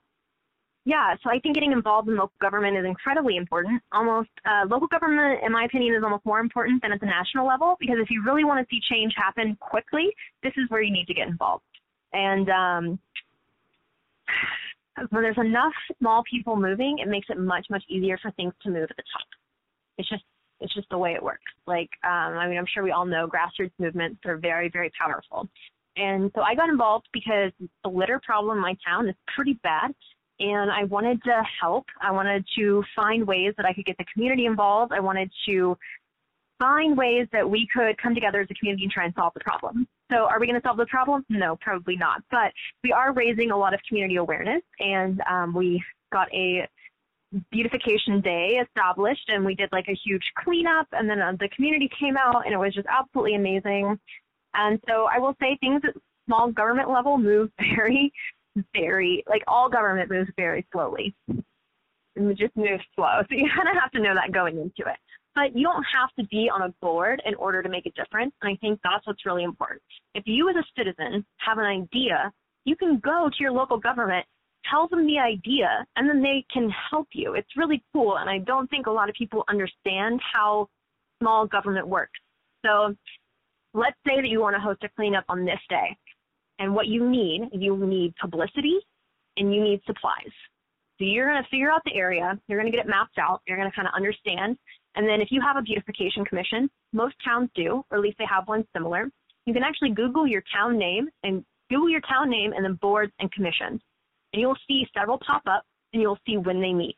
Yeah, 0.83 1.13
so 1.23 1.29
I 1.29 1.39
think 1.39 1.53
getting 1.53 1.71
involved 1.71 2.09
in 2.09 2.15
local 2.15 2.33
government 2.41 2.75
is 2.75 2.85
incredibly 2.85 3.37
important. 3.37 3.81
Almost 3.91 4.29
uh, 4.45 4.65
local 4.67 4.87
government, 4.87 5.41
in 5.45 5.51
my 5.51 5.65
opinion, 5.65 5.93
is 5.95 6.03
almost 6.03 6.25
more 6.25 6.39
important 6.39 6.81
than 6.81 6.91
at 6.91 6.99
the 6.99 7.05
national 7.05 7.47
level 7.47 7.77
because 7.79 7.97
if 8.01 8.09
you 8.09 8.23
really 8.25 8.43
want 8.43 8.67
to 8.67 8.75
see 8.75 8.81
change 8.89 9.13
happen 9.15 9.55
quickly, 9.59 10.09
this 10.41 10.53
is 10.57 10.69
where 10.69 10.81
you 10.81 10.91
need 10.91 11.05
to 11.05 11.13
get 11.13 11.27
involved. 11.27 11.63
And 12.13 12.49
um, 12.49 12.99
when 15.09 15.21
there's 15.21 15.37
enough 15.37 15.73
small 15.99 16.23
people 16.29 16.55
moving, 16.55 16.97
it 16.97 17.07
makes 17.07 17.27
it 17.29 17.37
much 17.37 17.67
much 17.69 17.83
easier 17.87 18.17
for 18.19 18.31
things 18.31 18.53
to 18.63 18.69
move 18.69 18.87
at 18.89 18.97
the 18.97 19.03
top. 19.13 19.27
It's 19.99 20.09
just 20.09 20.23
it's 20.61 20.73
just 20.73 20.89
the 20.89 20.97
way 20.97 21.13
it 21.13 21.21
works. 21.21 21.51
Like, 21.67 21.89
um, 22.03 22.37
I 22.37 22.47
mean, 22.47 22.57
I'm 22.57 22.65
sure 22.71 22.83
we 22.83 22.91
all 22.91 23.05
know 23.05 23.27
grassroots 23.27 23.71
movements 23.79 24.21
are 24.25 24.37
very, 24.37 24.69
very 24.69 24.91
powerful. 24.99 25.49
And 25.97 26.31
so 26.35 26.41
I 26.41 26.55
got 26.55 26.69
involved 26.69 27.07
because 27.11 27.51
the 27.83 27.89
litter 27.89 28.21
problem 28.23 28.57
in 28.57 28.61
my 28.61 28.77
town 28.85 29.09
is 29.09 29.15
pretty 29.35 29.59
bad. 29.63 29.93
And 30.39 30.71
I 30.71 30.85
wanted 30.85 31.21
to 31.23 31.43
help. 31.59 31.85
I 32.01 32.11
wanted 32.11 32.45
to 32.57 32.83
find 32.95 33.27
ways 33.27 33.53
that 33.57 33.65
I 33.65 33.73
could 33.73 33.85
get 33.85 33.97
the 33.97 34.05
community 34.13 34.45
involved. 34.45 34.91
I 34.93 34.99
wanted 34.99 35.29
to 35.47 35.77
find 36.59 36.97
ways 36.97 37.27
that 37.31 37.47
we 37.47 37.67
could 37.73 37.97
come 37.97 38.15
together 38.15 38.41
as 38.41 38.47
a 38.49 38.53
community 38.53 38.83
and 38.83 38.91
try 38.91 39.05
and 39.05 39.13
solve 39.15 39.33
the 39.33 39.39
problem. 39.41 39.87
So 40.11 40.27
are 40.27 40.39
we 40.39 40.47
going 40.47 40.59
to 40.59 40.65
solve 40.65 40.77
the 40.77 40.85
problem? 40.85 41.25
No, 41.29 41.57
probably 41.59 41.95
not. 41.95 42.21
But 42.31 42.53
we 42.83 42.91
are 42.91 43.13
raising 43.13 43.51
a 43.51 43.57
lot 43.57 43.73
of 43.73 43.79
community 43.87 44.17
awareness, 44.17 44.61
and 44.79 45.21
um, 45.29 45.53
we 45.53 45.83
got 46.11 46.31
a 46.33 46.67
beautification 47.51 48.21
day 48.21 48.59
established 48.61 49.29
and 49.29 49.45
we 49.45 49.55
did 49.55 49.69
like 49.71 49.87
a 49.87 49.97
huge 50.05 50.23
cleanup 50.43 50.87
and 50.91 51.09
then 51.09 51.21
uh, 51.21 51.31
the 51.39 51.49
community 51.55 51.89
came 51.99 52.17
out 52.17 52.45
and 52.45 52.53
it 52.53 52.57
was 52.57 52.73
just 52.73 52.87
absolutely 52.87 53.35
amazing. 53.35 53.97
And 54.53 54.79
so 54.87 55.07
i 55.13 55.17
will 55.17 55.35
say 55.39 55.57
things 55.59 55.81
at 55.87 55.95
small 56.25 56.51
government 56.51 56.89
level 56.89 57.17
move 57.17 57.49
very 57.75 58.11
very 58.73 59.23
like 59.29 59.43
all 59.47 59.69
government 59.69 60.09
moves 60.09 60.29
very 60.35 60.65
slowly. 60.71 61.15
And 62.17 62.37
just 62.37 62.55
moves 62.57 62.83
slow 62.95 63.21
so 63.21 63.35
you 63.35 63.49
kind 63.55 63.69
of 63.69 63.81
have 63.81 63.91
to 63.91 64.01
know 64.01 64.13
that 64.13 64.33
going 64.33 64.57
into 64.57 64.89
it. 64.89 64.97
But 65.33 65.55
you 65.55 65.63
don't 65.63 65.85
have 65.95 66.09
to 66.19 66.25
be 66.25 66.49
on 66.53 66.63
a 66.63 66.73
board 66.81 67.21
in 67.25 67.35
order 67.35 67.63
to 67.63 67.69
make 67.69 67.85
a 67.85 67.91
difference 67.91 68.33
and 68.41 68.53
i 68.53 68.57
think 68.57 68.79
that's 68.83 69.07
what's 69.07 69.25
really 69.25 69.43
important. 69.43 69.81
If 70.13 70.23
you 70.25 70.49
as 70.49 70.55
a 70.57 70.65
citizen 70.77 71.25
have 71.37 71.57
an 71.57 71.65
idea 71.65 72.31
you 72.65 72.75
can 72.75 72.99
go 72.99 73.29
to 73.29 73.35
your 73.39 73.51
local 73.51 73.77
government 73.77 74.25
tell 74.71 74.87
them 74.87 75.05
the 75.05 75.19
idea 75.19 75.85
and 75.95 76.09
then 76.09 76.21
they 76.21 76.45
can 76.51 76.71
help 76.89 77.07
you. 77.13 77.33
It's 77.35 77.57
really 77.57 77.83
cool. 77.93 78.17
And 78.17 78.29
I 78.29 78.39
don't 78.39 78.69
think 78.69 78.87
a 78.87 78.91
lot 78.91 79.09
of 79.09 79.15
people 79.15 79.43
understand 79.49 80.19
how 80.33 80.69
small 81.21 81.45
government 81.45 81.87
works. 81.87 82.19
So 82.65 82.95
let's 83.73 83.97
say 84.07 84.21
that 84.21 84.27
you 84.27 84.39
want 84.39 84.55
to 84.55 84.61
host 84.61 84.83
a 84.83 84.89
cleanup 84.95 85.25
on 85.29 85.45
this 85.45 85.59
day. 85.69 85.95
And 86.59 86.73
what 86.73 86.87
you 86.87 87.07
need, 87.09 87.49
you 87.53 87.75
need 87.77 88.15
publicity 88.15 88.77
and 89.37 89.53
you 89.53 89.61
need 89.63 89.81
supplies. 89.85 90.31
So 90.97 91.05
you're 91.05 91.27
going 91.27 91.41
to 91.41 91.49
figure 91.49 91.71
out 91.71 91.81
the 91.85 91.95
area, 91.95 92.39
you're 92.47 92.59
going 92.59 92.71
to 92.71 92.75
get 92.75 92.85
it 92.85 92.89
mapped 92.89 93.17
out, 93.17 93.41
you're 93.47 93.57
going 93.57 93.69
to 93.69 93.75
kind 93.75 93.87
of 93.87 93.93
understand. 93.95 94.57
And 94.95 95.07
then 95.07 95.21
if 95.21 95.29
you 95.31 95.41
have 95.41 95.57
a 95.57 95.61
beautification 95.61 96.23
commission, 96.25 96.69
most 96.93 97.15
towns 97.25 97.49
do, 97.55 97.83
or 97.89 97.97
at 97.97 98.03
least 98.03 98.17
they 98.19 98.27
have 98.29 98.47
one 98.47 98.65
similar, 98.75 99.09
you 99.47 99.53
can 99.53 99.63
actually 99.63 99.91
Google 99.91 100.27
your 100.27 100.43
town 100.55 100.77
name 100.77 101.09
and 101.23 101.43
Google 101.71 101.89
your 101.89 102.01
town 102.01 102.29
name 102.29 102.53
and 102.53 102.63
then 102.63 102.77
boards 102.81 103.11
and 103.19 103.31
commissions 103.31 103.81
and 104.33 104.41
you'll 104.41 104.57
see 104.67 104.85
several 104.97 105.19
pop 105.25 105.43
up 105.47 105.63
and 105.93 106.01
you'll 106.01 106.19
see 106.25 106.37
when 106.37 106.61
they 106.61 106.73
meet. 106.73 106.97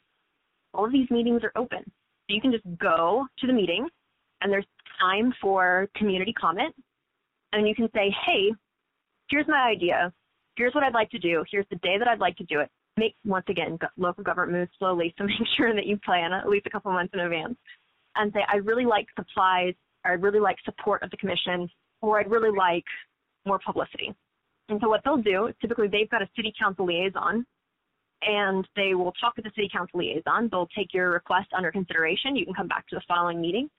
All 0.73 0.85
of 0.85 0.91
these 0.91 1.09
meetings 1.09 1.41
are 1.43 1.51
open. 1.55 1.83
So 1.83 2.35
you 2.35 2.41
can 2.41 2.51
just 2.51 2.65
go 2.79 3.25
to 3.39 3.47
the 3.47 3.53
meeting 3.53 3.87
and 4.41 4.51
there's 4.51 4.65
time 4.99 5.33
for 5.41 5.87
community 5.95 6.33
comment. 6.33 6.75
And 7.51 7.67
you 7.67 7.75
can 7.75 7.89
say, 7.93 8.13
hey, 8.25 8.51
here's 9.29 9.47
my 9.47 9.69
idea. 9.69 10.11
Here's 10.55 10.73
what 10.73 10.83
I'd 10.83 10.93
like 10.93 11.09
to 11.11 11.19
do. 11.19 11.43
Here's 11.49 11.65
the 11.69 11.77
day 11.77 11.97
that 11.97 12.07
I'd 12.07 12.19
like 12.19 12.35
to 12.37 12.43
do 12.45 12.59
it. 12.59 12.69
Make, 12.97 13.15
once 13.25 13.45
again, 13.49 13.79
local 13.97 14.23
government 14.23 14.53
moves 14.53 14.71
slowly, 14.77 15.13
so 15.17 15.23
make 15.25 15.47
sure 15.57 15.73
that 15.73 15.85
you 15.85 15.97
plan 16.05 16.31
at 16.33 16.47
least 16.47 16.67
a 16.67 16.69
couple 16.69 16.91
months 16.91 17.13
in 17.13 17.19
advance. 17.19 17.55
And 18.15 18.31
say, 18.33 18.41
I 18.47 18.57
really 18.57 18.85
like 18.85 19.07
supplies, 19.17 19.73
or 20.05 20.13
I'd 20.13 20.21
really 20.21 20.39
like 20.39 20.57
support 20.63 21.01
of 21.01 21.09
the 21.09 21.17
commission, 21.17 21.67
or 22.01 22.19
I'd 22.19 22.29
really 22.29 22.55
like 22.55 22.83
more 23.45 23.59
publicity. 23.65 24.13
And 24.69 24.79
so 24.81 24.87
what 24.87 25.01
they'll 25.03 25.17
do, 25.17 25.51
typically 25.61 25.87
they've 25.87 26.09
got 26.09 26.21
a 26.21 26.29
city 26.35 26.53
council 26.57 26.85
liaison 26.85 27.45
and 28.21 28.67
they 28.75 28.93
will 28.93 29.11
talk 29.19 29.35
with 29.35 29.45
the 29.45 29.51
city 29.55 29.69
council 29.71 29.99
liaison. 29.99 30.47
They'll 30.49 30.69
take 30.75 30.93
your 30.93 31.11
request 31.11 31.49
under 31.55 31.71
consideration. 31.71 32.35
You 32.35 32.45
can 32.45 32.53
come 32.53 32.67
back 32.67 32.87
to 32.87 32.95
the 32.95 33.01
following 33.07 33.41
meeting 33.41 33.69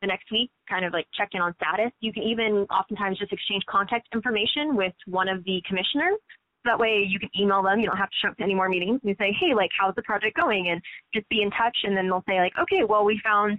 the 0.00 0.06
next 0.06 0.30
week, 0.32 0.50
kind 0.68 0.84
of 0.84 0.92
like 0.92 1.06
check 1.14 1.28
in 1.32 1.40
on 1.40 1.54
status. 1.56 1.92
You 2.00 2.12
can 2.12 2.22
even 2.22 2.66
oftentimes 2.70 3.18
just 3.18 3.32
exchange 3.32 3.62
contact 3.68 4.08
information 4.14 4.74
with 4.74 4.94
one 5.06 5.28
of 5.28 5.44
the 5.44 5.60
commissioners. 5.68 6.16
That 6.64 6.78
way 6.78 7.04
you 7.06 7.18
can 7.18 7.28
email 7.38 7.62
them. 7.62 7.80
You 7.80 7.86
don't 7.86 7.96
have 7.96 8.08
to 8.08 8.16
show 8.22 8.28
up 8.30 8.36
to 8.38 8.42
any 8.42 8.54
more 8.54 8.68
meetings. 8.68 9.00
You 9.02 9.14
say, 9.18 9.36
hey, 9.38 9.54
like, 9.54 9.70
how's 9.78 9.94
the 9.94 10.02
project 10.02 10.36
going? 10.36 10.68
And 10.68 10.80
just 11.14 11.28
be 11.28 11.42
in 11.42 11.50
touch. 11.50 11.76
And 11.84 11.96
then 11.96 12.06
they'll 12.06 12.24
say, 12.28 12.38
like, 12.38 12.52
okay, 12.60 12.84
well, 12.84 13.04
we 13.04 13.20
found 13.24 13.58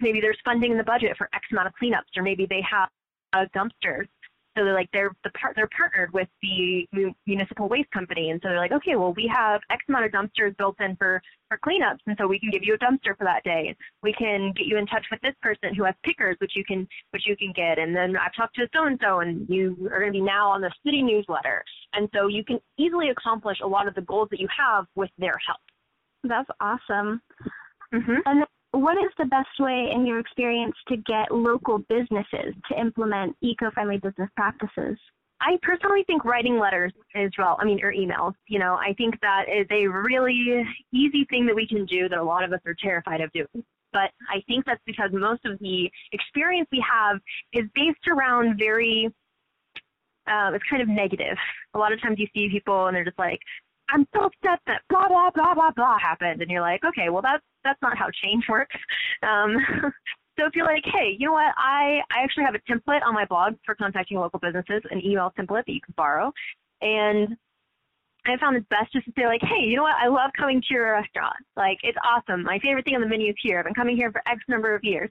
maybe 0.00 0.20
there's 0.20 0.38
funding 0.44 0.72
in 0.72 0.78
the 0.78 0.84
budget 0.84 1.16
for 1.16 1.28
X 1.34 1.44
amount 1.52 1.68
of 1.68 1.74
cleanups, 1.80 2.16
or 2.16 2.22
maybe 2.22 2.46
they 2.48 2.62
have 2.68 2.88
a 3.32 3.46
dumpster 3.56 4.06
so 4.56 4.64
they're 4.64 4.74
like 4.74 4.88
they're 4.92 5.12
the 5.24 5.30
part 5.30 5.54
they're 5.54 5.68
partnered 5.76 6.12
with 6.12 6.28
the 6.42 6.86
municipal 7.26 7.68
waste 7.68 7.90
company, 7.90 8.30
and 8.30 8.40
so 8.42 8.48
they're 8.48 8.58
like, 8.58 8.72
okay, 8.72 8.96
well 8.96 9.12
we 9.14 9.30
have 9.32 9.60
X 9.70 9.84
amount 9.88 10.06
of 10.06 10.12
dumpsters 10.12 10.56
built 10.56 10.76
in 10.80 10.96
for 10.96 11.22
for 11.48 11.58
cleanups, 11.58 11.98
and 12.06 12.16
so 12.18 12.26
we 12.26 12.38
can 12.38 12.50
give 12.50 12.62
you 12.64 12.74
a 12.74 12.78
dumpster 12.78 13.16
for 13.16 13.24
that 13.24 13.44
day. 13.44 13.74
We 14.02 14.12
can 14.12 14.52
get 14.56 14.66
you 14.66 14.76
in 14.78 14.86
touch 14.86 15.06
with 15.10 15.20
this 15.20 15.34
person 15.40 15.74
who 15.74 15.84
has 15.84 15.94
pickers, 16.04 16.36
which 16.40 16.52
you 16.54 16.64
can 16.64 16.86
which 17.10 17.22
you 17.26 17.36
can 17.36 17.52
get, 17.52 17.78
and 17.78 17.94
then 17.94 18.16
I've 18.16 18.34
talked 18.34 18.56
to 18.56 18.66
so 18.74 18.86
and 18.86 18.98
so, 19.02 19.20
and 19.20 19.48
you 19.48 19.88
are 19.92 20.00
going 20.00 20.12
to 20.12 20.18
be 20.18 20.24
now 20.24 20.50
on 20.50 20.60
the 20.60 20.72
city 20.84 21.02
newsletter, 21.02 21.64
and 21.92 22.08
so 22.14 22.26
you 22.26 22.44
can 22.44 22.58
easily 22.78 23.10
accomplish 23.10 23.58
a 23.62 23.66
lot 23.66 23.86
of 23.86 23.94
the 23.94 24.02
goals 24.02 24.28
that 24.30 24.40
you 24.40 24.48
have 24.56 24.86
with 24.96 25.10
their 25.18 25.38
help. 25.46 25.60
That's 26.24 26.50
awesome. 26.60 27.22
Mm-hmm. 27.94 28.16
And 28.26 28.44
what 28.72 28.96
is 28.98 29.10
the 29.18 29.26
best 29.26 29.48
way, 29.58 29.90
in 29.92 30.06
your 30.06 30.18
experience, 30.18 30.74
to 30.88 30.96
get 30.98 31.32
local 31.32 31.78
businesses 31.88 32.54
to 32.68 32.80
implement 32.80 33.36
eco-friendly 33.40 33.98
business 33.98 34.30
practices? 34.36 34.98
I 35.40 35.58
personally 35.62 36.04
think 36.06 36.24
writing 36.24 36.58
letters 36.58 36.92
is 37.14 37.32
well, 37.38 37.56
I 37.58 37.64
mean, 37.64 37.82
or 37.82 37.92
emails. 37.92 38.34
You 38.46 38.58
know, 38.58 38.74
I 38.74 38.92
think 38.94 39.18
that 39.22 39.46
is 39.48 39.66
a 39.70 39.86
really 39.86 40.64
easy 40.92 41.24
thing 41.30 41.46
that 41.46 41.56
we 41.56 41.66
can 41.66 41.86
do 41.86 42.08
that 42.08 42.18
a 42.18 42.22
lot 42.22 42.44
of 42.44 42.52
us 42.52 42.60
are 42.66 42.76
terrified 42.80 43.20
of 43.22 43.32
doing. 43.32 43.64
But 43.92 44.10
I 44.28 44.42
think 44.46 44.66
that's 44.66 44.82
because 44.86 45.10
most 45.12 45.44
of 45.44 45.58
the 45.58 45.90
experience 46.12 46.68
we 46.70 46.84
have 46.88 47.18
is 47.52 47.64
based 47.74 48.06
around 48.08 48.58
very, 48.58 49.08
uh, 50.28 50.52
it's 50.54 50.64
kind 50.68 50.82
of 50.82 50.88
negative. 50.88 51.36
A 51.74 51.78
lot 51.78 51.92
of 51.92 52.00
times 52.00 52.18
you 52.18 52.28
see 52.34 52.50
people 52.50 52.86
and 52.86 52.94
they're 52.94 53.04
just 53.04 53.18
like, 53.18 53.40
I'm 53.92 54.06
so 54.14 54.24
upset 54.24 54.60
that 54.66 54.82
blah 54.88 55.08
blah 55.08 55.30
blah 55.30 55.54
blah 55.54 55.70
blah 55.70 55.98
happened, 55.98 56.42
and 56.42 56.50
you're 56.50 56.60
like, 56.60 56.84
okay, 56.84 57.08
well 57.10 57.22
that's 57.22 57.42
that's 57.64 57.80
not 57.82 57.96
how 57.98 58.06
change 58.22 58.44
works. 58.48 58.76
Um, 59.22 59.56
so 60.38 60.46
if 60.46 60.54
you're 60.54 60.66
like, 60.66 60.84
hey, 60.84 61.16
you 61.18 61.26
know 61.26 61.32
what, 61.32 61.54
I 61.56 62.00
I 62.10 62.22
actually 62.22 62.44
have 62.44 62.54
a 62.54 62.72
template 62.72 63.02
on 63.04 63.14
my 63.14 63.24
blog 63.24 63.54
for 63.64 63.74
contacting 63.74 64.18
local 64.18 64.38
businesses, 64.38 64.82
an 64.90 65.04
email 65.04 65.32
template 65.38 65.66
that 65.66 65.72
you 65.72 65.80
can 65.80 65.94
borrow, 65.96 66.32
and 66.80 67.36
I 68.26 68.36
found 68.38 68.56
it's 68.56 68.66
best 68.68 68.92
just 68.92 69.06
to 69.06 69.12
say 69.16 69.26
like, 69.26 69.40
hey, 69.42 69.64
you 69.66 69.76
know 69.76 69.82
what, 69.82 69.96
I 69.96 70.08
love 70.08 70.30
coming 70.36 70.60
to 70.60 70.74
your 70.74 70.92
restaurant. 70.92 71.36
Like 71.56 71.78
it's 71.82 71.98
awesome. 72.04 72.44
My 72.44 72.58
favorite 72.58 72.84
thing 72.84 72.94
on 72.94 73.00
the 73.00 73.08
menu 73.08 73.30
is 73.30 73.36
here. 73.42 73.58
I've 73.58 73.64
been 73.64 73.74
coming 73.74 73.96
here 73.96 74.12
for 74.12 74.22
X 74.26 74.40
number 74.48 74.74
of 74.74 74.84
years, 74.84 75.10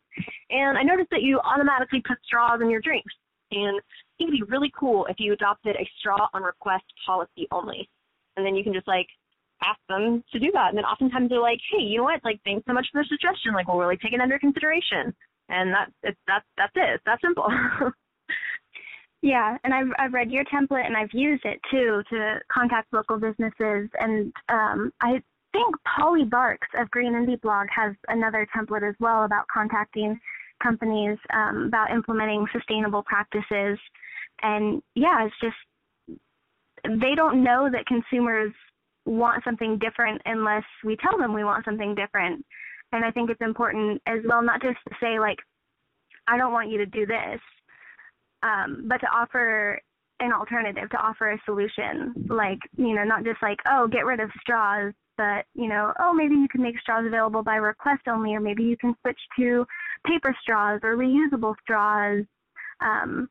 and 0.50 0.78
I 0.78 0.84
noticed 0.84 1.10
that 1.12 1.24
you 1.24 1.40
automatically 1.40 2.02
put 2.08 2.18
straws 2.24 2.62
in 2.62 2.70
your 2.70 2.82
drinks, 2.82 3.14
and 3.52 3.82
it 4.20 4.26
would 4.26 4.32
be 4.32 4.44
really 4.44 4.72
cool 4.78 5.06
if 5.08 5.18
you 5.20 5.34
adopted 5.34 5.76
a 5.76 5.90
straw 6.00 6.28
on 6.34 6.44
request 6.44 6.86
policy 7.06 7.48
only 7.52 7.90
and 8.38 8.46
then 8.46 8.56
you 8.56 8.64
can 8.64 8.74
just 8.74 8.88
like 8.88 9.08
ask 9.64 9.80
them 9.90 10.24
to 10.32 10.40
do 10.40 10.52
that. 10.54 10.70
And 10.70 10.78
then 10.78 10.86
oftentimes 10.86 11.30
they're 11.30 11.42
like, 11.42 11.60
hey, 11.72 11.84
you 11.84 11.98
know 11.98 12.04
what? 12.04 12.24
Like, 12.24 12.40
thanks 12.44 12.66
so 12.68 12.74
much 12.74 12.88
for 12.92 13.02
the 13.02 13.08
suggestion. 13.08 13.54
Like, 13.54 13.68
we'll 13.68 13.78
really 13.78 13.98
take 13.98 14.14
it 14.14 14.22
under 14.22 14.40
consideration. 14.40 15.14
And 15.50 15.74
that 15.74 15.92
it's 16.04 16.20
that's 16.28 16.46
that's 16.58 16.74
it. 16.76 16.96
It's 16.96 17.04
that 17.06 17.20
simple. 17.22 17.48
yeah, 19.22 19.58
and 19.64 19.74
I've 19.74 19.88
I've 19.98 20.14
read 20.14 20.32
your 20.32 20.46
template 20.46 20.86
and 20.86 20.96
I've 20.96 21.14
used 21.14 21.44
it 21.44 21.60
too 21.72 22.04
to 22.12 22.40
contact 22.52 22.94
local 22.94 23.20
businesses. 23.20 23.90
And 24.00 24.32
um, 24.50 24.94
I 25.02 25.22
think 25.52 25.76
Polly 25.98 26.24
Barks 26.24 26.68
of 26.78 26.92
Green 26.92 27.16
Indy 27.16 27.36
Blog 27.38 27.68
has 27.76 27.96
another 28.10 28.48
template 28.56 28.88
as 28.88 28.96
well 29.00 29.24
about 29.24 29.48
contacting 29.52 30.20
companies 30.62 31.18
um, 31.34 31.66
about 31.68 31.92
implementing 31.92 32.46
sustainable 32.54 33.04
practices. 33.04 33.80
And 34.42 34.82
yeah, 34.96 35.26
it's 35.26 35.36
just 35.42 35.56
they 36.84 37.16
don't 37.16 37.44
know 37.44 37.70
that 37.72 37.86
consumers 37.86 38.54
want 39.06 39.44
something 39.44 39.78
different 39.80 40.22
unless 40.26 40.64
we 40.84 40.96
tell 40.98 41.18
them 41.18 41.34
we 41.34 41.44
want 41.44 41.66
something 41.66 41.96
different. 41.96 42.46
And 42.92 43.06
I 43.06 43.12
think 43.12 43.30
it's 43.30 43.42
important 43.42 44.02
as 44.08 44.20
well 44.28 44.42
not 44.42 44.62
just 44.62 44.78
to 44.88 44.96
say 45.02 45.20
like, 45.20 45.38
I 46.28 46.38
don't 46.38 46.54
want 46.54 46.70
you 46.70 46.78
to 46.78 46.86
do 46.86 47.06
this, 47.06 47.40
um, 48.44 48.86
but 48.88 48.98
to 48.98 49.08
offer 49.08 49.80
an 50.20 50.32
alternative, 50.32 50.90
to 50.90 50.98
offer 50.98 51.32
a 51.32 51.42
solution. 51.46 52.14
Like, 52.28 52.60
you 52.78 52.94
know, 52.94 53.04
not 53.04 53.24
just 53.24 53.42
like, 53.42 53.58
oh, 53.68 53.88
get 53.88 54.06
rid 54.06 54.20
of 54.20 54.30
straws, 54.42 54.94
but 55.18 55.46
you 55.54 55.68
know, 55.68 55.94
oh, 56.00 56.14
maybe 56.14 56.36
you 56.36 56.48
can 56.50 56.62
make 56.62 56.80
straws 56.80 57.06
available 57.06 57.44
by 57.44 57.56
request 57.56 58.04
only, 58.08 58.34
or 58.36 58.40
maybe 58.40 58.64
you 58.64 58.78
can 58.78 58.96
switch 59.02 59.20
to 59.38 59.66
paper 60.06 60.36
straws 60.42 60.80
or 60.84 60.96
reusable 60.96 61.56
straws. 61.62 62.26
Um, 62.82 63.30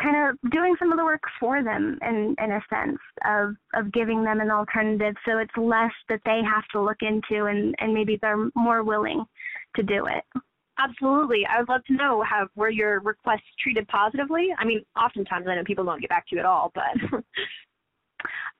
kind 0.00 0.16
of 0.28 0.50
doing 0.50 0.76
some 0.78 0.92
of 0.92 0.98
the 0.98 1.04
work 1.04 1.22
for 1.40 1.62
them 1.62 1.98
in 2.02 2.34
in 2.42 2.52
a 2.52 2.60
sense 2.68 2.98
of 3.24 3.56
of 3.74 3.92
giving 3.92 4.24
them 4.24 4.40
an 4.40 4.50
alternative. 4.50 5.14
So 5.26 5.38
it's 5.38 5.56
less 5.56 5.92
that 6.08 6.20
they 6.24 6.40
have 6.44 6.64
to 6.72 6.80
look 6.80 6.98
into 7.00 7.46
and 7.46 7.74
and 7.78 7.92
maybe 7.92 8.18
they're 8.20 8.50
more 8.54 8.82
willing 8.82 9.24
to 9.76 9.82
do 9.82 10.06
it. 10.06 10.24
Absolutely. 10.78 11.46
I 11.46 11.60
would 11.60 11.68
love 11.70 11.84
to 11.86 11.94
know 11.94 12.22
how 12.22 12.48
were 12.54 12.68
your 12.68 13.00
requests 13.00 13.42
treated 13.60 13.88
positively? 13.88 14.48
I 14.58 14.64
mean 14.64 14.84
oftentimes 15.00 15.46
i 15.48 15.54
know 15.54 15.64
people 15.64 15.84
don't 15.84 16.00
get 16.00 16.10
back 16.10 16.28
to 16.28 16.36
you 16.36 16.40
at 16.40 16.46
all 16.46 16.72
but 16.74 17.22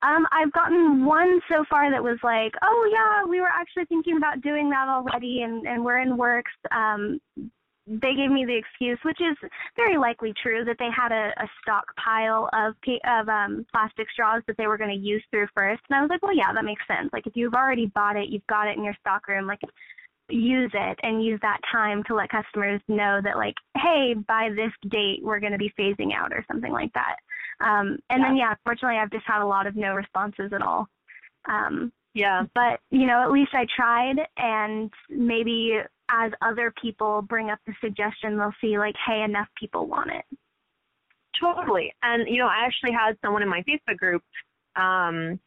Um, 0.03 0.27
I've 0.31 0.53
gotten 0.53 1.05
one 1.05 1.40
so 1.49 1.64
far 1.68 1.90
that 1.90 2.03
was 2.03 2.18
like, 2.22 2.53
oh 2.62 2.90
yeah, 2.92 3.29
we 3.29 3.40
were 3.40 3.49
actually 3.49 3.87
thinking 3.87 4.18
about 4.18 4.42
doing 4.42 4.68
that 4.70 4.88
already, 4.88 5.42
and 5.42 5.66
and 5.66 5.85
we're 5.85 6.01
in 6.01 6.16
works. 6.16 6.53
Um, 6.70 7.18
they 7.87 8.14
gave 8.14 8.31
me 8.31 8.44
the 8.44 8.57
excuse, 8.57 8.99
which 9.05 9.20
is 9.20 9.37
very 9.77 9.96
likely 9.96 10.35
true, 10.42 10.64
that 10.64 10.77
they 10.79 10.90
had 10.94 11.12
a, 11.12 11.33
a 11.42 11.49
stockpile 11.62 12.49
of 12.53 12.75
of 13.05 13.29
um, 13.29 13.64
plastic 13.72 14.07
straws 14.12 14.42
that 14.46 14.57
they 14.57 14.66
were 14.66 14.79
going 14.79 14.90
to 14.90 14.96
use 14.96 15.22
through 15.31 15.46
first. 15.55 15.83
And 15.88 15.96
I 15.96 16.03
was 16.03 16.11
like, 16.11 16.22
well, 16.22 16.37
yeah, 16.37 16.53
that 16.53 16.64
makes 16.64 16.83
sense. 16.88 17.11
Like 17.12 17.27
if 17.27 17.37
you've 17.37 17.55
already 17.55 17.87
bought 17.87 18.16
it, 18.16 18.29
you've 18.29 18.46
got 18.49 18.66
it 18.68 18.77
in 18.77 18.85
your 18.85 18.96
stock 19.01 19.29
room, 19.29 19.46
like 19.46 19.61
use 20.29 20.72
it 20.75 20.99
and 21.05 21.25
use 21.25 21.38
that 21.42 21.61
time 21.70 22.03
to 22.05 22.14
let 22.14 22.29
customers 22.31 22.81
know 22.88 23.20
that 23.22 23.37
like, 23.37 23.55
hey, 23.77 24.14
by 24.27 24.49
this 24.51 24.72
date 24.90 25.20
we're 25.22 25.38
going 25.38 25.53
to 25.53 25.59
be 25.59 25.72
phasing 25.79 26.12
out 26.12 26.33
or 26.33 26.44
something 26.51 26.72
like 26.72 26.92
that. 26.94 27.16
Um, 27.61 27.99
and 28.11 28.20
yeah. 28.20 28.29
then 28.29 28.37
yeah, 28.37 28.55
fortunately 28.64 28.99
I've 28.99 29.12
just 29.12 29.27
had 29.27 29.42
a 29.42 29.46
lot 29.46 29.66
of 29.66 29.77
no 29.77 29.94
responses 29.94 30.53
at 30.53 30.62
all. 30.62 30.88
Um, 31.49 31.92
yeah. 32.14 32.44
But, 32.55 32.81
you 32.90 33.07
know, 33.07 33.22
at 33.22 33.31
least 33.31 33.53
I 33.53 33.66
tried 33.77 34.16
and 34.37 34.90
maybe 35.11 35.79
as 36.11 36.33
other 36.42 36.73
people 36.81 37.23
bring 37.23 37.51
up 37.51 37.59
the 37.66 37.75
suggestion, 37.81 38.37
they'll 38.37 38.55
see 38.61 38.79
like, 38.79 38.95
hey, 39.07 39.23
enough 39.23 39.49
people 39.59 39.87
want 39.87 40.11
it. 40.11 40.25
Totally. 41.40 41.92
And, 42.03 42.29
you 42.29 42.38
know, 42.38 42.47
I 42.47 42.64
actually 42.64 42.92
had 42.92 43.16
someone 43.23 43.42
in 43.42 43.49
my 43.49 43.62
Facebook 43.62 43.99
group 43.99 44.23
um, 44.77 45.38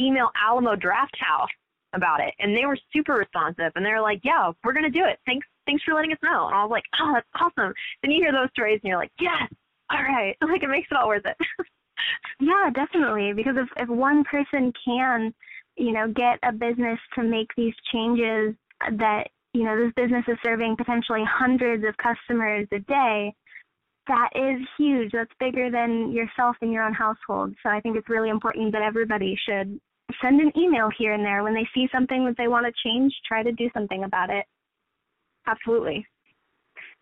email 0.00 0.30
Alamo 0.40 0.76
Drafthouse 0.76 1.48
about 1.94 2.20
it. 2.20 2.34
And 2.38 2.56
they 2.56 2.66
were 2.66 2.78
super 2.92 3.14
responsive. 3.14 3.72
And 3.74 3.84
they're 3.84 4.00
like, 4.00 4.20
yeah, 4.22 4.52
we're 4.64 4.72
going 4.72 4.90
to 4.90 4.90
do 4.90 5.04
it. 5.04 5.18
Thanks. 5.26 5.46
Thanks 5.66 5.82
for 5.82 5.94
letting 5.94 6.12
us 6.12 6.18
know. 6.22 6.46
And 6.46 6.54
I 6.54 6.62
was 6.62 6.70
like, 6.70 6.84
oh, 7.00 7.12
that's 7.14 7.26
awesome. 7.40 7.72
Then 8.02 8.12
you 8.12 8.22
hear 8.22 8.32
those 8.32 8.50
stories 8.50 8.80
and 8.82 8.88
you're 8.88 8.98
like, 8.98 9.12
yes, 9.18 9.48
all 9.90 10.02
right. 10.02 10.36
Like 10.42 10.62
it 10.62 10.68
makes 10.68 10.88
it 10.90 10.96
all 10.96 11.08
worth 11.08 11.26
it. 11.26 11.36
yeah, 12.40 12.70
definitely. 12.72 13.32
Because 13.32 13.56
if, 13.56 13.68
if 13.76 13.88
one 13.88 14.22
person 14.24 14.72
can, 14.84 15.34
you 15.76 15.92
know, 15.92 16.12
get 16.12 16.38
a 16.44 16.52
business 16.52 16.98
to 17.14 17.22
make 17.22 17.48
these 17.56 17.74
changes 17.92 18.54
that 18.98 19.28
you 19.56 19.64
know, 19.64 19.76
this 19.76 19.92
business 19.96 20.24
is 20.28 20.36
serving 20.44 20.76
potentially 20.76 21.24
hundreds 21.26 21.82
of 21.84 21.96
customers 21.96 22.68
a 22.72 22.78
day, 22.80 23.34
that 24.06 24.28
is 24.34 24.60
huge. 24.78 25.12
That's 25.12 25.30
bigger 25.40 25.70
than 25.70 26.12
yourself 26.12 26.56
and 26.60 26.72
your 26.72 26.84
own 26.84 26.92
household. 26.92 27.54
So 27.62 27.70
I 27.70 27.80
think 27.80 27.96
it's 27.96 28.08
really 28.08 28.28
important 28.28 28.72
that 28.72 28.82
everybody 28.82 29.36
should 29.48 29.80
send 30.22 30.40
an 30.40 30.52
email 30.56 30.90
here 30.96 31.14
and 31.14 31.24
there 31.24 31.42
when 31.42 31.54
they 31.54 31.66
see 31.74 31.88
something 31.92 32.24
that 32.26 32.36
they 32.36 32.48
want 32.48 32.66
to 32.66 32.72
change, 32.84 33.12
try 33.26 33.42
to 33.42 33.52
do 33.52 33.68
something 33.72 34.04
about 34.04 34.30
it. 34.30 34.44
Absolutely. 35.46 36.06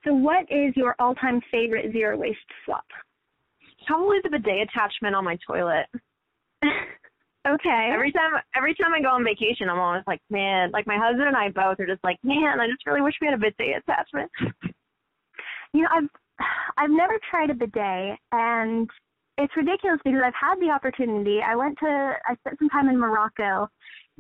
So 0.05 0.14
what 0.14 0.42
is 0.50 0.76
your 0.76 0.94
all-time 0.98 1.40
favorite 1.50 1.92
zero 1.92 2.16
waste 2.16 2.38
swap? 2.64 2.84
Probably 3.86 4.18
the 4.22 4.30
bidet 4.30 4.68
attachment 4.68 5.14
on 5.14 5.24
my 5.24 5.36
toilet. 5.46 5.86
Okay. 7.47 7.90
Every 7.92 8.11
time 8.11 8.32
every 8.57 8.74
time 8.74 8.95
I 8.95 9.03
go 9.03 9.09
on 9.09 9.24
vacation, 9.24 9.68
I'm 9.68 9.78
always 9.78 10.03
like, 10.07 10.20
man, 10.30 10.70
like 10.72 10.86
my 10.86 10.97
husband 10.97 11.28
and 11.28 11.36
I 11.36 11.51
both 11.51 11.78
are 11.78 11.86
just 11.86 12.03
like, 12.03 12.18
man, 12.22 12.59
I 12.61 12.66
just 12.66 12.86
really 12.86 13.03
wish 13.03 13.14
we 13.20 13.26
had 13.26 13.34
a 13.34 13.38
bidet 13.38 13.82
attachment. 13.86 14.30
You 15.74 15.82
know, 15.82 15.88
I've 15.92 16.09
I've 16.78 16.90
never 16.90 17.18
tried 17.30 17.51
a 17.51 17.55
bidet, 17.55 18.18
and 18.32 18.88
it's 19.36 19.57
ridiculous 19.57 20.01
because 20.05 20.20
I've 20.24 20.32
had 20.40 20.61
the 20.61 20.70
opportunity. 20.70 21.40
I 21.47 21.57
went 21.57 21.78
to 21.80 22.14
I 22.26 22.34
spent 22.36 22.59
some 22.59 22.68
time 22.70 22.88
in 22.88 22.99
Morocco, 22.99 23.68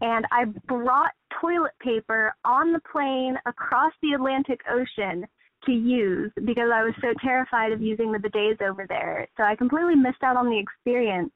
and 0.00 0.26
I 0.30 0.44
brought 0.66 1.12
toilet 1.40 1.72
paper 1.80 2.34
on 2.44 2.72
the 2.72 2.80
plane 2.90 3.36
across 3.46 3.92
the 4.02 4.12
Atlantic 4.12 4.60
Ocean 4.70 5.24
to 5.64 5.72
use 5.72 6.30
because 6.44 6.70
I 6.72 6.82
was 6.82 6.94
so 7.00 7.14
terrified 7.22 7.72
of 7.72 7.80
using 7.80 8.12
the 8.12 8.18
bidets 8.18 8.60
over 8.60 8.84
there. 8.88 9.26
So 9.36 9.44
I 9.44 9.56
completely 9.56 9.94
missed 9.94 10.22
out 10.22 10.36
on 10.36 10.50
the 10.50 10.58
experience. 10.58 11.32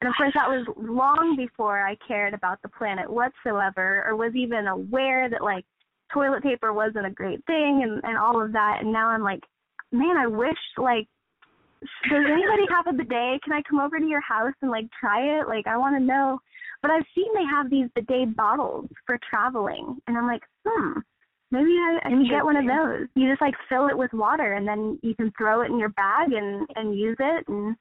And 0.00 0.08
of 0.08 0.14
course, 0.16 0.32
that 0.34 0.48
was 0.48 0.66
long 0.76 1.34
before 1.36 1.84
I 1.84 1.96
cared 2.06 2.32
about 2.32 2.62
the 2.62 2.68
planet 2.68 3.10
whatsoever 3.10 4.04
or 4.06 4.16
was 4.16 4.34
even 4.36 4.68
aware 4.68 5.28
that 5.28 5.42
like 5.42 5.64
toilet 6.12 6.42
paper 6.42 6.72
wasn't 6.72 7.06
a 7.06 7.10
great 7.10 7.44
thing 7.46 7.82
and, 7.82 8.00
and 8.04 8.16
all 8.16 8.42
of 8.42 8.52
that. 8.52 8.78
And 8.80 8.92
now 8.92 9.08
I'm 9.08 9.22
like, 9.22 9.42
man, 9.90 10.16
I 10.16 10.26
wish 10.26 10.56
like, 10.76 11.08
does 11.80 12.24
anybody 12.26 12.66
have 12.70 12.86
a 12.86 12.92
bidet? 12.92 13.42
Can 13.42 13.52
I 13.52 13.62
come 13.68 13.80
over 13.80 13.98
to 13.98 14.06
your 14.06 14.20
house 14.20 14.54
and 14.62 14.70
like 14.70 14.86
try 14.98 15.40
it? 15.40 15.48
Like, 15.48 15.66
I 15.66 15.76
want 15.76 15.96
to 15.96 16.04
know. 16.04 16.38
But 16.80 16.92
I've 16.92 17.04
seen 17.14 17.26
they 17.34 17.44
have 17.44 17.70
these 17.70 17.88
bidet 17.94 18.36
bottles 18.36 18.88
for 19.04 19.18
traveling. 19.28 19.98
And 20.06 20.16
I'm 20.16 20.26
like, 20.26 20.42
hmm, 20.66 21.00
maybe 21.50 21.70
I, 21.70 21.98
I 22.04 22.08
can 22.08 22.28
get 22.28 22.44
one 22.44 22.56
of 22.56 22.66
those. 22.66 23.08
You 23.14 23.28
just 23.28 23.40
like 23.40 23.54
fill 23.68 23.88
it 23.88 23.98
with 23.98 24.12
water 24.12 24.52
and 24.54 24.66
then 24.66 24.98
you 25.02 25.14
can 25.14 25.32
throw 25.36 25.62
it 25.62 25.70
in 25.70 25.78
your 25.78 25.88
bag 25.90 26.32
and, 26.32 26.66
and 26.76 26.96
use 26.96 27.16
it. 27.18 27.44
And 27.48 27.76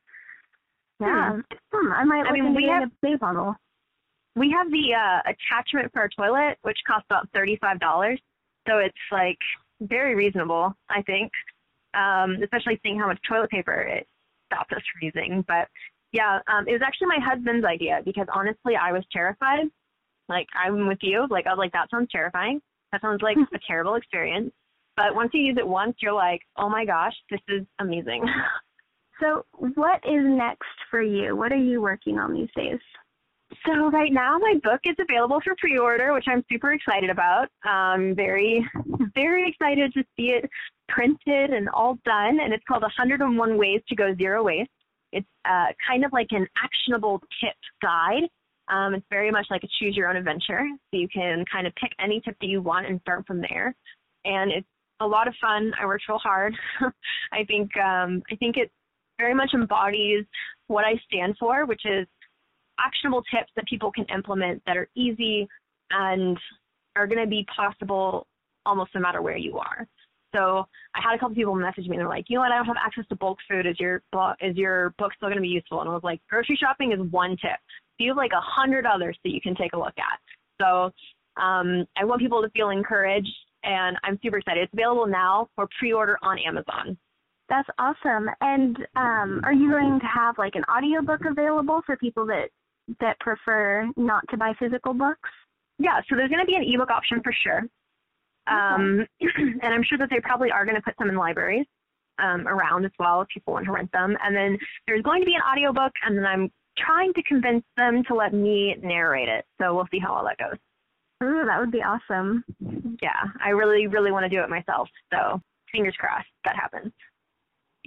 yeah, 0.99 1.31
hmm. 1.33 1.39
Hmm, 1.73 1.93
I 1.93 2.03
might. 2.03 2.25
I 2.27 2.33
mean, 2.33 2.55
we 2.55 2.65
have 2.69 2.83
a. 2.83 3.55
We 4.35 4.51
have 4.55 4.69
the 4.69 4.93
uh, 4.93 5.31
attachment 5.31 5.91
for 5.93 6.01
our 6.01 6.09
toilet, 6.09 6.57
which 6.61 6.77
costs 6.87 7.07
about 7.09 7.29
thirty-five 7.33 7.79
dollars. 7.79 8.19
So 8.67 8.77
it's 8.79 8.95
like 9.11 9.37
very 9.81 10.15
reasonable, 10.15 10.73
I 10.89 11.01
think. 11.03 11.31
Um, 11.93 12.37
especially 12.43 12.79
seeing 12.83 12.99
how 12.99 13.07
much 13.07 13.19
toilet 13.27 13.49
paper 13.49 13.81
it 13.81 14.07
stopped 14.51 14.73
us 14.73 14.81
from 14.91 15.01
using. 15.01 15.43
But 15.47 15.67
yeah, 16.11 16.39
um, 16.47 16.67
it 16.67 16.73
was 16.73 16.81
actually 16.85 17.07
my 17.07 17.19
husband's 17.21 17.65
idea 17.65 18.01
because 18.05 18.27
honestly, 18.33 18.73
I 18.75 18.91
was 18.91 19.03
terrified. 19.11 19.65
Like 20.29 20.47
I'm 20.55 20.87
with 20.87 20.99
you. 21.01 21.27
Like 21.29 21.47
I 21.47 21.51
was 21.51 21.59
like, 21.59 21.71
that 21.73 21.89
sounds 21.89 22.09
terrifying. 22.11 22.61
That 22.91 23.01
sounds 23.01 23.21
like 23.21 23.37
a 23.53 23.59
terrible 23.67 23.95
experience. 23.95 24.51
But 24.95 25.13
once 25.13 25.31
you 25.33 25.41
use 25.41 25.57
it 25.59 25.67
once, 25.67 25.95
you're 26.01 26.13
like, 26.13 26.41
oh 26.57 26.69
my 26.69 26.85
gosh, 26.85 27.13
this 27.29 27.41
is 27.47 27.65
amazing. 27.79 28.25
So, 29.19 29.45
what 29.59 30.03
is 30.05 30.23
next 30.23 30.67
for 30.91 31.01
you? 31.01 31.35
What 31.35 31.51
are 31.51 31.55
you 31.55 31.81
working 31.81 32.19
on 32.19 32.33
these 32.33 32.49
days? 32.55 32.79
So 33.65 33.89
right 33.89 34.11
now 34.11 34.37
my 34.37 34.55
book 34.63 34.81
is 34.83 34.95
available 34.99 35.39
for 35.43 35.55
pre-order, 35.57 36.13
which 36.13 36.25
I'm 36.27 36.43
super 36.51 36.73
excited 36.73 37.09
about. 37.09 37.47
Um, 37.67 38.13
very, 38.13 38.67
very 39.15 39.49
excited 39.49 39.93
to 39.93 40.03
see 40.17 40.31
it 40.31 40.49
printed 40.89 41.51
and 41.51 41.69
all 41.69 41.97
done. 42.03 42.39
And 42.41 42.53
it's 42.53 42.63
called 42.67 42.81
101 42.81 43.57
Ways 43.57 43.81
to 43.87 43.95
Go 43.95 44.13
Zero 44.15 44.43
Waste. 44.43 44.69
It's 45.13 45.27
uh, 45.45 45.67
kind 45.87 46.03
of 46.03 46.11
like 46.11 46.27
an 46.31 46.45
actionable 46.61 47.21
tip 47.41 47.55
guide. 47.81 48.23
Um, 48.67 48.93
it's 48.93 49.05
very 49.09 49.31
much 49.31 49.47
like 49.49 49.63
a 49.63 49.67
choose 49.79 49.95
your 49.95 50.09
own 50.09 50.17
adventure. 50.17 50.67
So 50.91 50.99
you 50.99 51.07
can 51.07 51.45
kind 51.51 51.65
of 51.65 51.73
pick 51.75 51.91
any 51.99 52.19
tip 52.19 52.35
that 52.41 52.47
you 52.47 52.61
want 52.61 52.87
and 52.87 52.99
start 53.01 53.25
from 53.25 53.39
there. 53.39 53.73
And 54.25 54.51
it's 54.51 54.67
a 54.99 55.07
lot 55.07 55.27
of 55.27 55.33
fun. 55.39 55.71
I 55.79 55.85
worked 55.85 56.03
real 56.09 56.17
hard. 56.17 56.53
I 57.31 57.45
think 57.45 57.75
um, 57.77 58.21
I 58.29 58.35
think 58.35 58.57
it 58.57 58.71
very 59.17 59.33
much 59.33 59.51
embodies 59.53 60.25
what 60.67 60.85
I 60.85 60.93
stand 61.07 61.35
for, 61.39 61.65
which 61.65 61.81
is 61.85 62.07
actionable 62.79 63.23
tips 63.23 63.51
that 63.55 63.65
people 63.67 63.91
can 63.91 64.05
implement 64.13 64.61
that 64.65 64.77
are 64.77 64.89
easy 64.95 65.47
and 65.91 66.37
are 66.95 67.07
going 67.07 67.21
to 67.21 67.29
be 67.29 67.45
possible 67.55 68.27
almost 68.65 68.91
no 68.93 69.01
matter 69.01 69.21
where 69.21 69.37
you 69.37 69.57
are. 69.57 69.87
So 70.35 70.65
I 70.93 70.99
had 71.01 71.15
a 71.15 71.19
couple 71.19 71.35
people 71.35 71.55
message 71.55 71.87
me 71.87 71.91
and 71.95 71.99
they're 71.99 72.09
like, 72.09 72.25
you 72.27 72.35
know 72.35 72.41
what, 72.41 72.51
I 72.51 72.57
don't 72.57 72.65
have 72.65 72.75
access 72.85 73.05
to 73.09 73.15
bulk 73.15 73.37
food. 73.49 73.65
Is 73.65 73.79
your 73.79 74.03
is 74.41 74.55
your 74.55 74.93
book 74.97 75.13
still 75.15 75.29
going 75.29 75.37
to 75.37 75.41
be 75.41 75.47
useful? 75.47 75.79
And 75.79 75.89
I 75.89 75.93
was 75.93 76.03
like, 76.03 76.19
grocery 76.29 76.57
shopping 76.59 76.91
is 76.91 76.99
one 77.11 77.31
tip. 77.31 77.59
You 77.97 78.09
have 78.11 78.17
like 78.17 78.33
a 78.33 78.41
hundred 78.41 78.85
others 78.85 79.17
that 79.23 79.31
you 79.31 79.41
can 79.41 79.55
take 79.55 79.73
a 79.73 79.77
look 79.77 79.95
at. 79.97 80.19
So 80.61 80.91
um, 81.41 81.85
I 81.97 82.03
want 82.03 82.21
people 82.21 82.41
to 82.41 82.49
feel 82.49 82.69
encouraged, 82.69 83.33
and 83.63 83.97
I'm 84.03 84.19
super 84.21 84.37
excited. 84.37 84.63
It's 84.63 84.73
available 84.73 85.07
now 85.07 85.49
for 85.55 85.67
pre-order 85.79 86.17
on 86.21 86.37
Amazon. 86.39 86.97
That's 87.49 87.69
awesome. 87.79 88.29
And 88.41 88.77
um, 88.95 89.41
are 89.43 89.53
you 89.53 89.71
going 89.71 89.99
to 89.99 90.05
have 90.05 90.37
like 90.37 90.55
an 90.55 90.63
audiobook 90.65 91.21
available 91.29 91.81
for 91.85 91.95
people 91.97 92.25
that 92.27 92.49
that 92.99 93.19
prefer 93.19 93.89
not 93.95 94.23
to 94.29 94.37
buy 94.37 94.53
physical 94.59 94.93
books? 94.93 95.29
Yeah, 95.79 95.99
so 96.09 96.15
there's 96.15 96.29
going 96.29 96.41
to 96.41 96.45
be 96.45 96.55
an 96.55 96.63
ebook 96.63 96.89
option 96.89 97.21
for 97.23 97.33
sure. 97.43 97.63
Um, 98.47 99.05
and 99.61 99.73
I'm 99.73 99.83
sure 99.83 99.97
that 99.97 100.09
they 100.09 100.19
probably 100.21 100.51
are 100.51 100.65
going 100.65 100.75
to 100.75 100.81
put 100.81 100.95
some 100.97 101.09
in 101.09 101.15
libraries 101.15 101.65
um, 102.19 102.47
around 102.47 102.85
as 102.85 102.91
well 102.99 103.21
if 103.21 103.27
people 103.27 103.53
want 103.53 103.65
to 103.65 103.71
rent 103.71 103.91
them. 103.91 104.17
And 104.23 104.35
then 104.35 104.57
there's 104.87 105.03
going 105.03 105.21
to 105.21 105.25
be 105.25 105.35
an 105.35 105.41
audiobook, 105.41 105.91
and 106.05 106.17
then 106.17 106.25
I'm 106.25 106.51
trying 106.77 107.13
to 107.13 107.23
convince 107.23 107.63
them 107.75 108.03
to 108.07 108.15
let 108.15 108.33
me 108.33 108.75
narrate 108.81 109.29
it. 109.29 109.45
So 109.61 109.75
we'll 109.75 109.87
see 109.91 109.99
how 109.99 110.13
all 110.13 110.25
that 110.25 110.37
goes. 110.37 110.57
Ooh, 111.23 111.45
that 111.45 111.59
would 111.59 111.71
be 111.71 111.81
awesome. 111.81 112.43
Yeah, 113.01 113.09
I 113.43 113.49
really, 113.49 113.87
really 113.87 114.11
want 114.11 114.23
to 114.23 114.29
do 114.29 114.41
it 114.41 114.49
myself. 114.49 114.87
So 115.11 115.41
fingers 115.71 115.95
crossed 115.97 116.27
that 116.45 116.55
happens. 116.55 116.91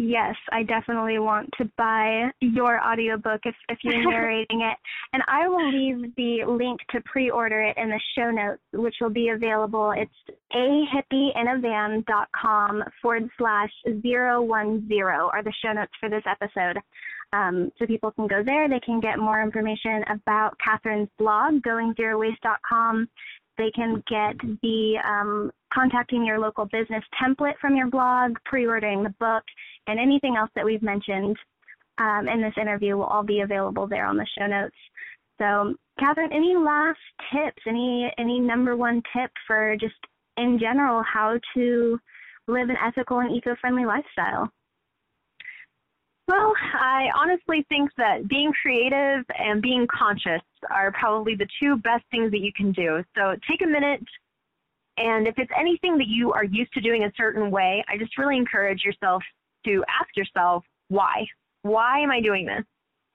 Yes, 0.03 0.35
I 0.51 0.63
definitely 0.63 1.19
want 1.19 1.51
to 1.59 1.71
buy 1.77 2.31
your 2.41 2.83
audiobook 2.83 3.43
if, 3.45 3.55
if 3.69 3.81
you're 3.83 4.03
narrating 4.11 4.63
it. 4.63 4.79
And 5.13 5.23
I 5.29 5.47
will 5.47 5.71
leave 5.71 6.17
the 6.17 6.47
link 6.49 6.81
to 6.93 7.03
pre 7.05 7.29
order 7.29 7.61
it 7.61 7.77
in 7.77 7.91
the 7.91 8.01
show 8.17 8.31
notes, 8.31 8.63
which 8.73 8.95
will 9.03 9.11
be 9.11 9.29
available. 9.29 9.93
It's 9.95 10.11
ahippieinavan.com 10.55 12.85
forward 13.03 13.29
slash 13.37 13.69
zero 14.01 14.41
one 14.41 14.89
zero 14.89 15.29
are 15.35 15.43
the 15.43 15.53
show 15.63 15.75
notes 15.75 15.93
for 16.01 16.09
this 16.09 16.25
episode. 16.27 16.79
Um, 17.35 17.71
so 17.79 17.87
people 17.87 18.11
can 18.11 18.27
go 18.27 18.43
there. 18.43 18.71
They 18.71 18.81
can 18.81 19.01
get 19.01 19.19
more 19.19 19.43
information 19.43 20.03
about 20.09 20.57
Kathryn's 20.67 21.11
blog, 21.19 21.61
goingzerowaste.com. 21.61 23.07
They 23.61 23.71
can 23.73 24.03
get 24.09 24.41
the 24.63 24.95
um, 25.07 25.51
contacting 25.71 26.25
your 26.25 26.39
local 26.39 26.65
business 26.65 27.05
template 27.23 27.59
from 27.61 27.77
your 27.77 27.89
blog, 27.89 28.33
pre 28.47 28.67
ordering 28.67 29.03
the 29.03 29.15
book, 29.21 29.43
and 29.87 30.01
anything 30.01 30.35
else 30.37 30.49
that 30.55 30.65
we've 30.65 30.83
mentioned 30.83 31.37
um, 31.99 32.27
in 32.27 32.41
this 32.41 32.55
interview 32.59 32.97
will 32.97 33.05
all 33.05 33.23
be 33.23 33.41
available 33.41 33.87
there 33.87 34.07
on 34.07 34.17
the 34.17 34.27
show 34.39 34.47
notes. 34.47 34.75
So, 35.37 35.75
Kathryn, 36.01 36.35
any 36.35 36.57
last 36.57 36.99
tips? 37.31 37.63
Any 37.67 38.11
any 38.17 38.41
number 38.41 38.79
one 38.79 39.03
tip 39.15 39.31
for 39.47 39.77
just 39.79 39.95
in 40.39 40.59
general 40.59 41.03
how 41.03 41.39
to 41.53 42.01
live 42.49 42.71
an 42.71 42.77
ethical 42.83 43.19
and 43.19 43.31
eco-friendly 43.31 43.85
lifestyle? 43.85 44.51
Well, 46.31 46.55
I 46.75 47.09
honestly 47.17 47.67
think 47.69 47.91
that 47.97 48.29
being 48.29 48.53
creative 48.63 49.25
and 49.37 49.61
being 49.61 49.85
conscious 49.91 50.43
are 50.71 50.93
probably 50.93 51.35
the 51.35 51.49
two 51.61 51.77
best 51.79 52.05
things 52.13 52.31
that 52.31 52.39
you 52.39 52.53
can 52.57 52.71
do. 52.71 53.03
So 53.17 53.35
take 53.51 53.63
a 53.63 53.67
minute, 53.67 54.05
and 54.97 55.27
if 55.27 55.35
it's 55.39 55.51
anything 55.59 55.99
that 55.99 56.07
you 56.07 56.33
are 56.33 56.45
used 56.45 56.73
to 56.75 56.81
doing 56.81 57.03
a 57.03 57.11
certain 57.17 57.51
way, 57.51 57.85
I 57.89 57.99
just 57.99 58.17
really 58.17 58.37
encourage 58.37 58.85
yourself 58.85 59.25
to 59.65 59.83
ask 59.89 60.17
yourself, 60.17 60.63
why? 60.87 61.27
Why 61.63 61.99
am 61.99 62.13
I 62.13 62.21
doing 62.21 62.47
this? 62.47 62.65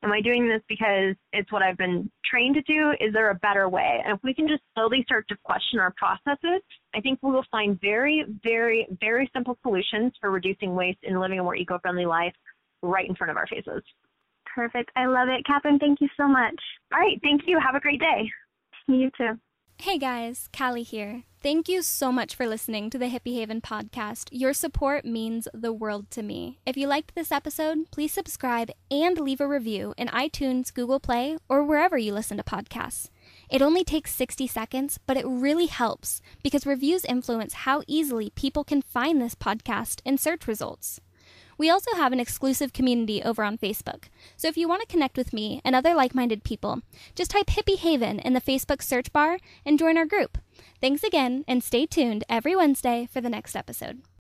Am 0.04 0.12
I 0.12 0.20
doing 0.20 0.50
this 0.50 0.62
because 0.68 1.16
it's 1.32 1.50
what 1.54 1.62
I've 1.62 1.78
been 1.78 2.12
trained 2.30 2.56
to 2.56 2.62
do? 2.64 2.92
Is 3.00 3.14
there 3.14 3.30
a 3.30 3.36
better 3.36 3.70
way? 3.70 4.02
And 4.04 4.14
if 4.14 4.20
we 4.26 4.34
can 4.34 4.46
just 4.46 4.62
slowly 4.74 5.04
start 5.06 5.26
to 5.30 5.38
question 5.46 5.80
our 5.80 5.94
processes, 5.96 6.62
I 6.94 7.00
think 7.00 7.20
we 7.22 7.32
will 7.32 7.46
find 7.50 7.80
very, 7.80 8.26
very, 8.44 8.90
very 9.00 9.32
simple 9.34 9.58
solutions 9.62 10.12
for 10.20 10.32
reducing 10.32 10.76
waste 10.76 11.00
and 11.04 11.18
living 11.18 11.40
a 11.40 11.44
more 11.44 11.56
eco 11.56 11.80
friendly 11.80 12.06
life 12.06 12.34
right 12.86 13.08
in 13.08 13.16
front 13.16 13.32
of 13.32 13.38
our 13.38 13.48
faces. 13.48 13.84
Perfect. 14.54 14.92
I 14.96 15.06
love 15.08 15.28
it. 15.28 15.46
Kathryn, 15.46 15.80
thank 15.80 16.00
you 16.00 16.08
so 16.16 16.28
much. 16.28 16.56
All 16.94 17.00
right. 17.00 17.20
Thank 17.22 17.42
you. 17.46 17.60
Have 17.60 17.76
a 17.76 17.80
great 17.80 18.00
day. 18.00 18.30
You 18.88 19.10
too. 19.18 19.38
Hey 19.78 19.98
guys, 19.98 20.50
Callee 20.54 20.86
here. 20.86 21.24
Thank 21.44 21.68
you 21.68 21.82
so 21.82 22.12
much 22.12 22.34
for 22.34 22.48
listening 22.48 22.90
to 22.90 22.98
the 22.98 23.06
Hippie 23.06 23.38
in 23.38 23.44
a 23.44 23.46
Van 23.48 23.62
podcast. 23.62 24.30
Your 24.32 24.54
support 24.54 25.06
means 25.06 25.48
the 25.54 25.74
world 25.74 26.10
to 26.12 26.24
me. 26.24 26.60
If 26.66 26.78
you 26.78 26.88
liked 26.88 27.14
this 27.14 27.32
episode, 27.32 27.92
please 27.92 28.12
subscribe 28.12 28.72
and 28.90 29.20
leave 29.20 29.42
a 29.42 29.48
review 29.48 29.94
in 29.98 30.08
iTunes, 30.08 30.74
Google 30.74 31.00
Play, 31.00 31.38
or 31.50 31.64
wherever 31.64 31.98
you 31.98 32.14
listen 32.14 32.38
to 32.38 32.44
podcasts. 32.44 33.10
It 33.50 33.62
only 33.62 33.84
takes 33.84 34.16
60 34.16 34.48
seconds, 34.48 34.98
but 35.06 35.18
it 35.18 35.26
really 35.28 35.68
helps 35.68 36.22
because 36.42 36.66
reviews 36.66 37.06
influence 37.06 37.54
how 37.54 37.84
easily 37.86 38.32
people 38.32 38.64
can 38.64 38.82
find 38.82 39.22
this 39.22 39.36
podcast 39.36 40.02
in 40.04 40.18
search 40.18 40.48
results. 40.48 41.00
We 41.58 41.70
also 41.70 41.96
have 41.96 42.12
an 42.12 42.20
exclusive 42.20 42.74
community 42.74 43.22
over 43.24 43.44
on 43.44 43.58
Facebook. 43.58 44.06
So 44.38 44.48
if 44.48 44.58
you 44.58 44.68
want 44.68 44.82
to 44.82 44.88
connect 44.88 45.18
with 45.18 45.34
me 45.34 45.62
and 45.64 45.76
other 45.76 45.94
like 45.94 46.16
minded 46.16 46.44
people, 46.44 46.82
just 47.16 47.32
type 47.32 47.48
Hippie 47.48 47.84
in 47.84 47.94
a 47.94 47.98
Van 47.98 48.20
in 48.20 48.34
the 48.34 48.42
Facebook 48.42 48.82
search 48.82 49.12
bar 49.12 49.40
and 49.66 49.80
join 49.80 49.98
our 49.98 50.06
group. 50.06 50.38
Thanks 50.82 51.04
again, 51.04 51.44
and 51.48 51.64
stay 51.64 51.86
tuned 51.86 52.24
every 52.30 52.56
Wednesday 52.56 53.08
for 53.12 53.22
the 53.22 53.30
next 53.30 53.56
episode. 53.56 54.02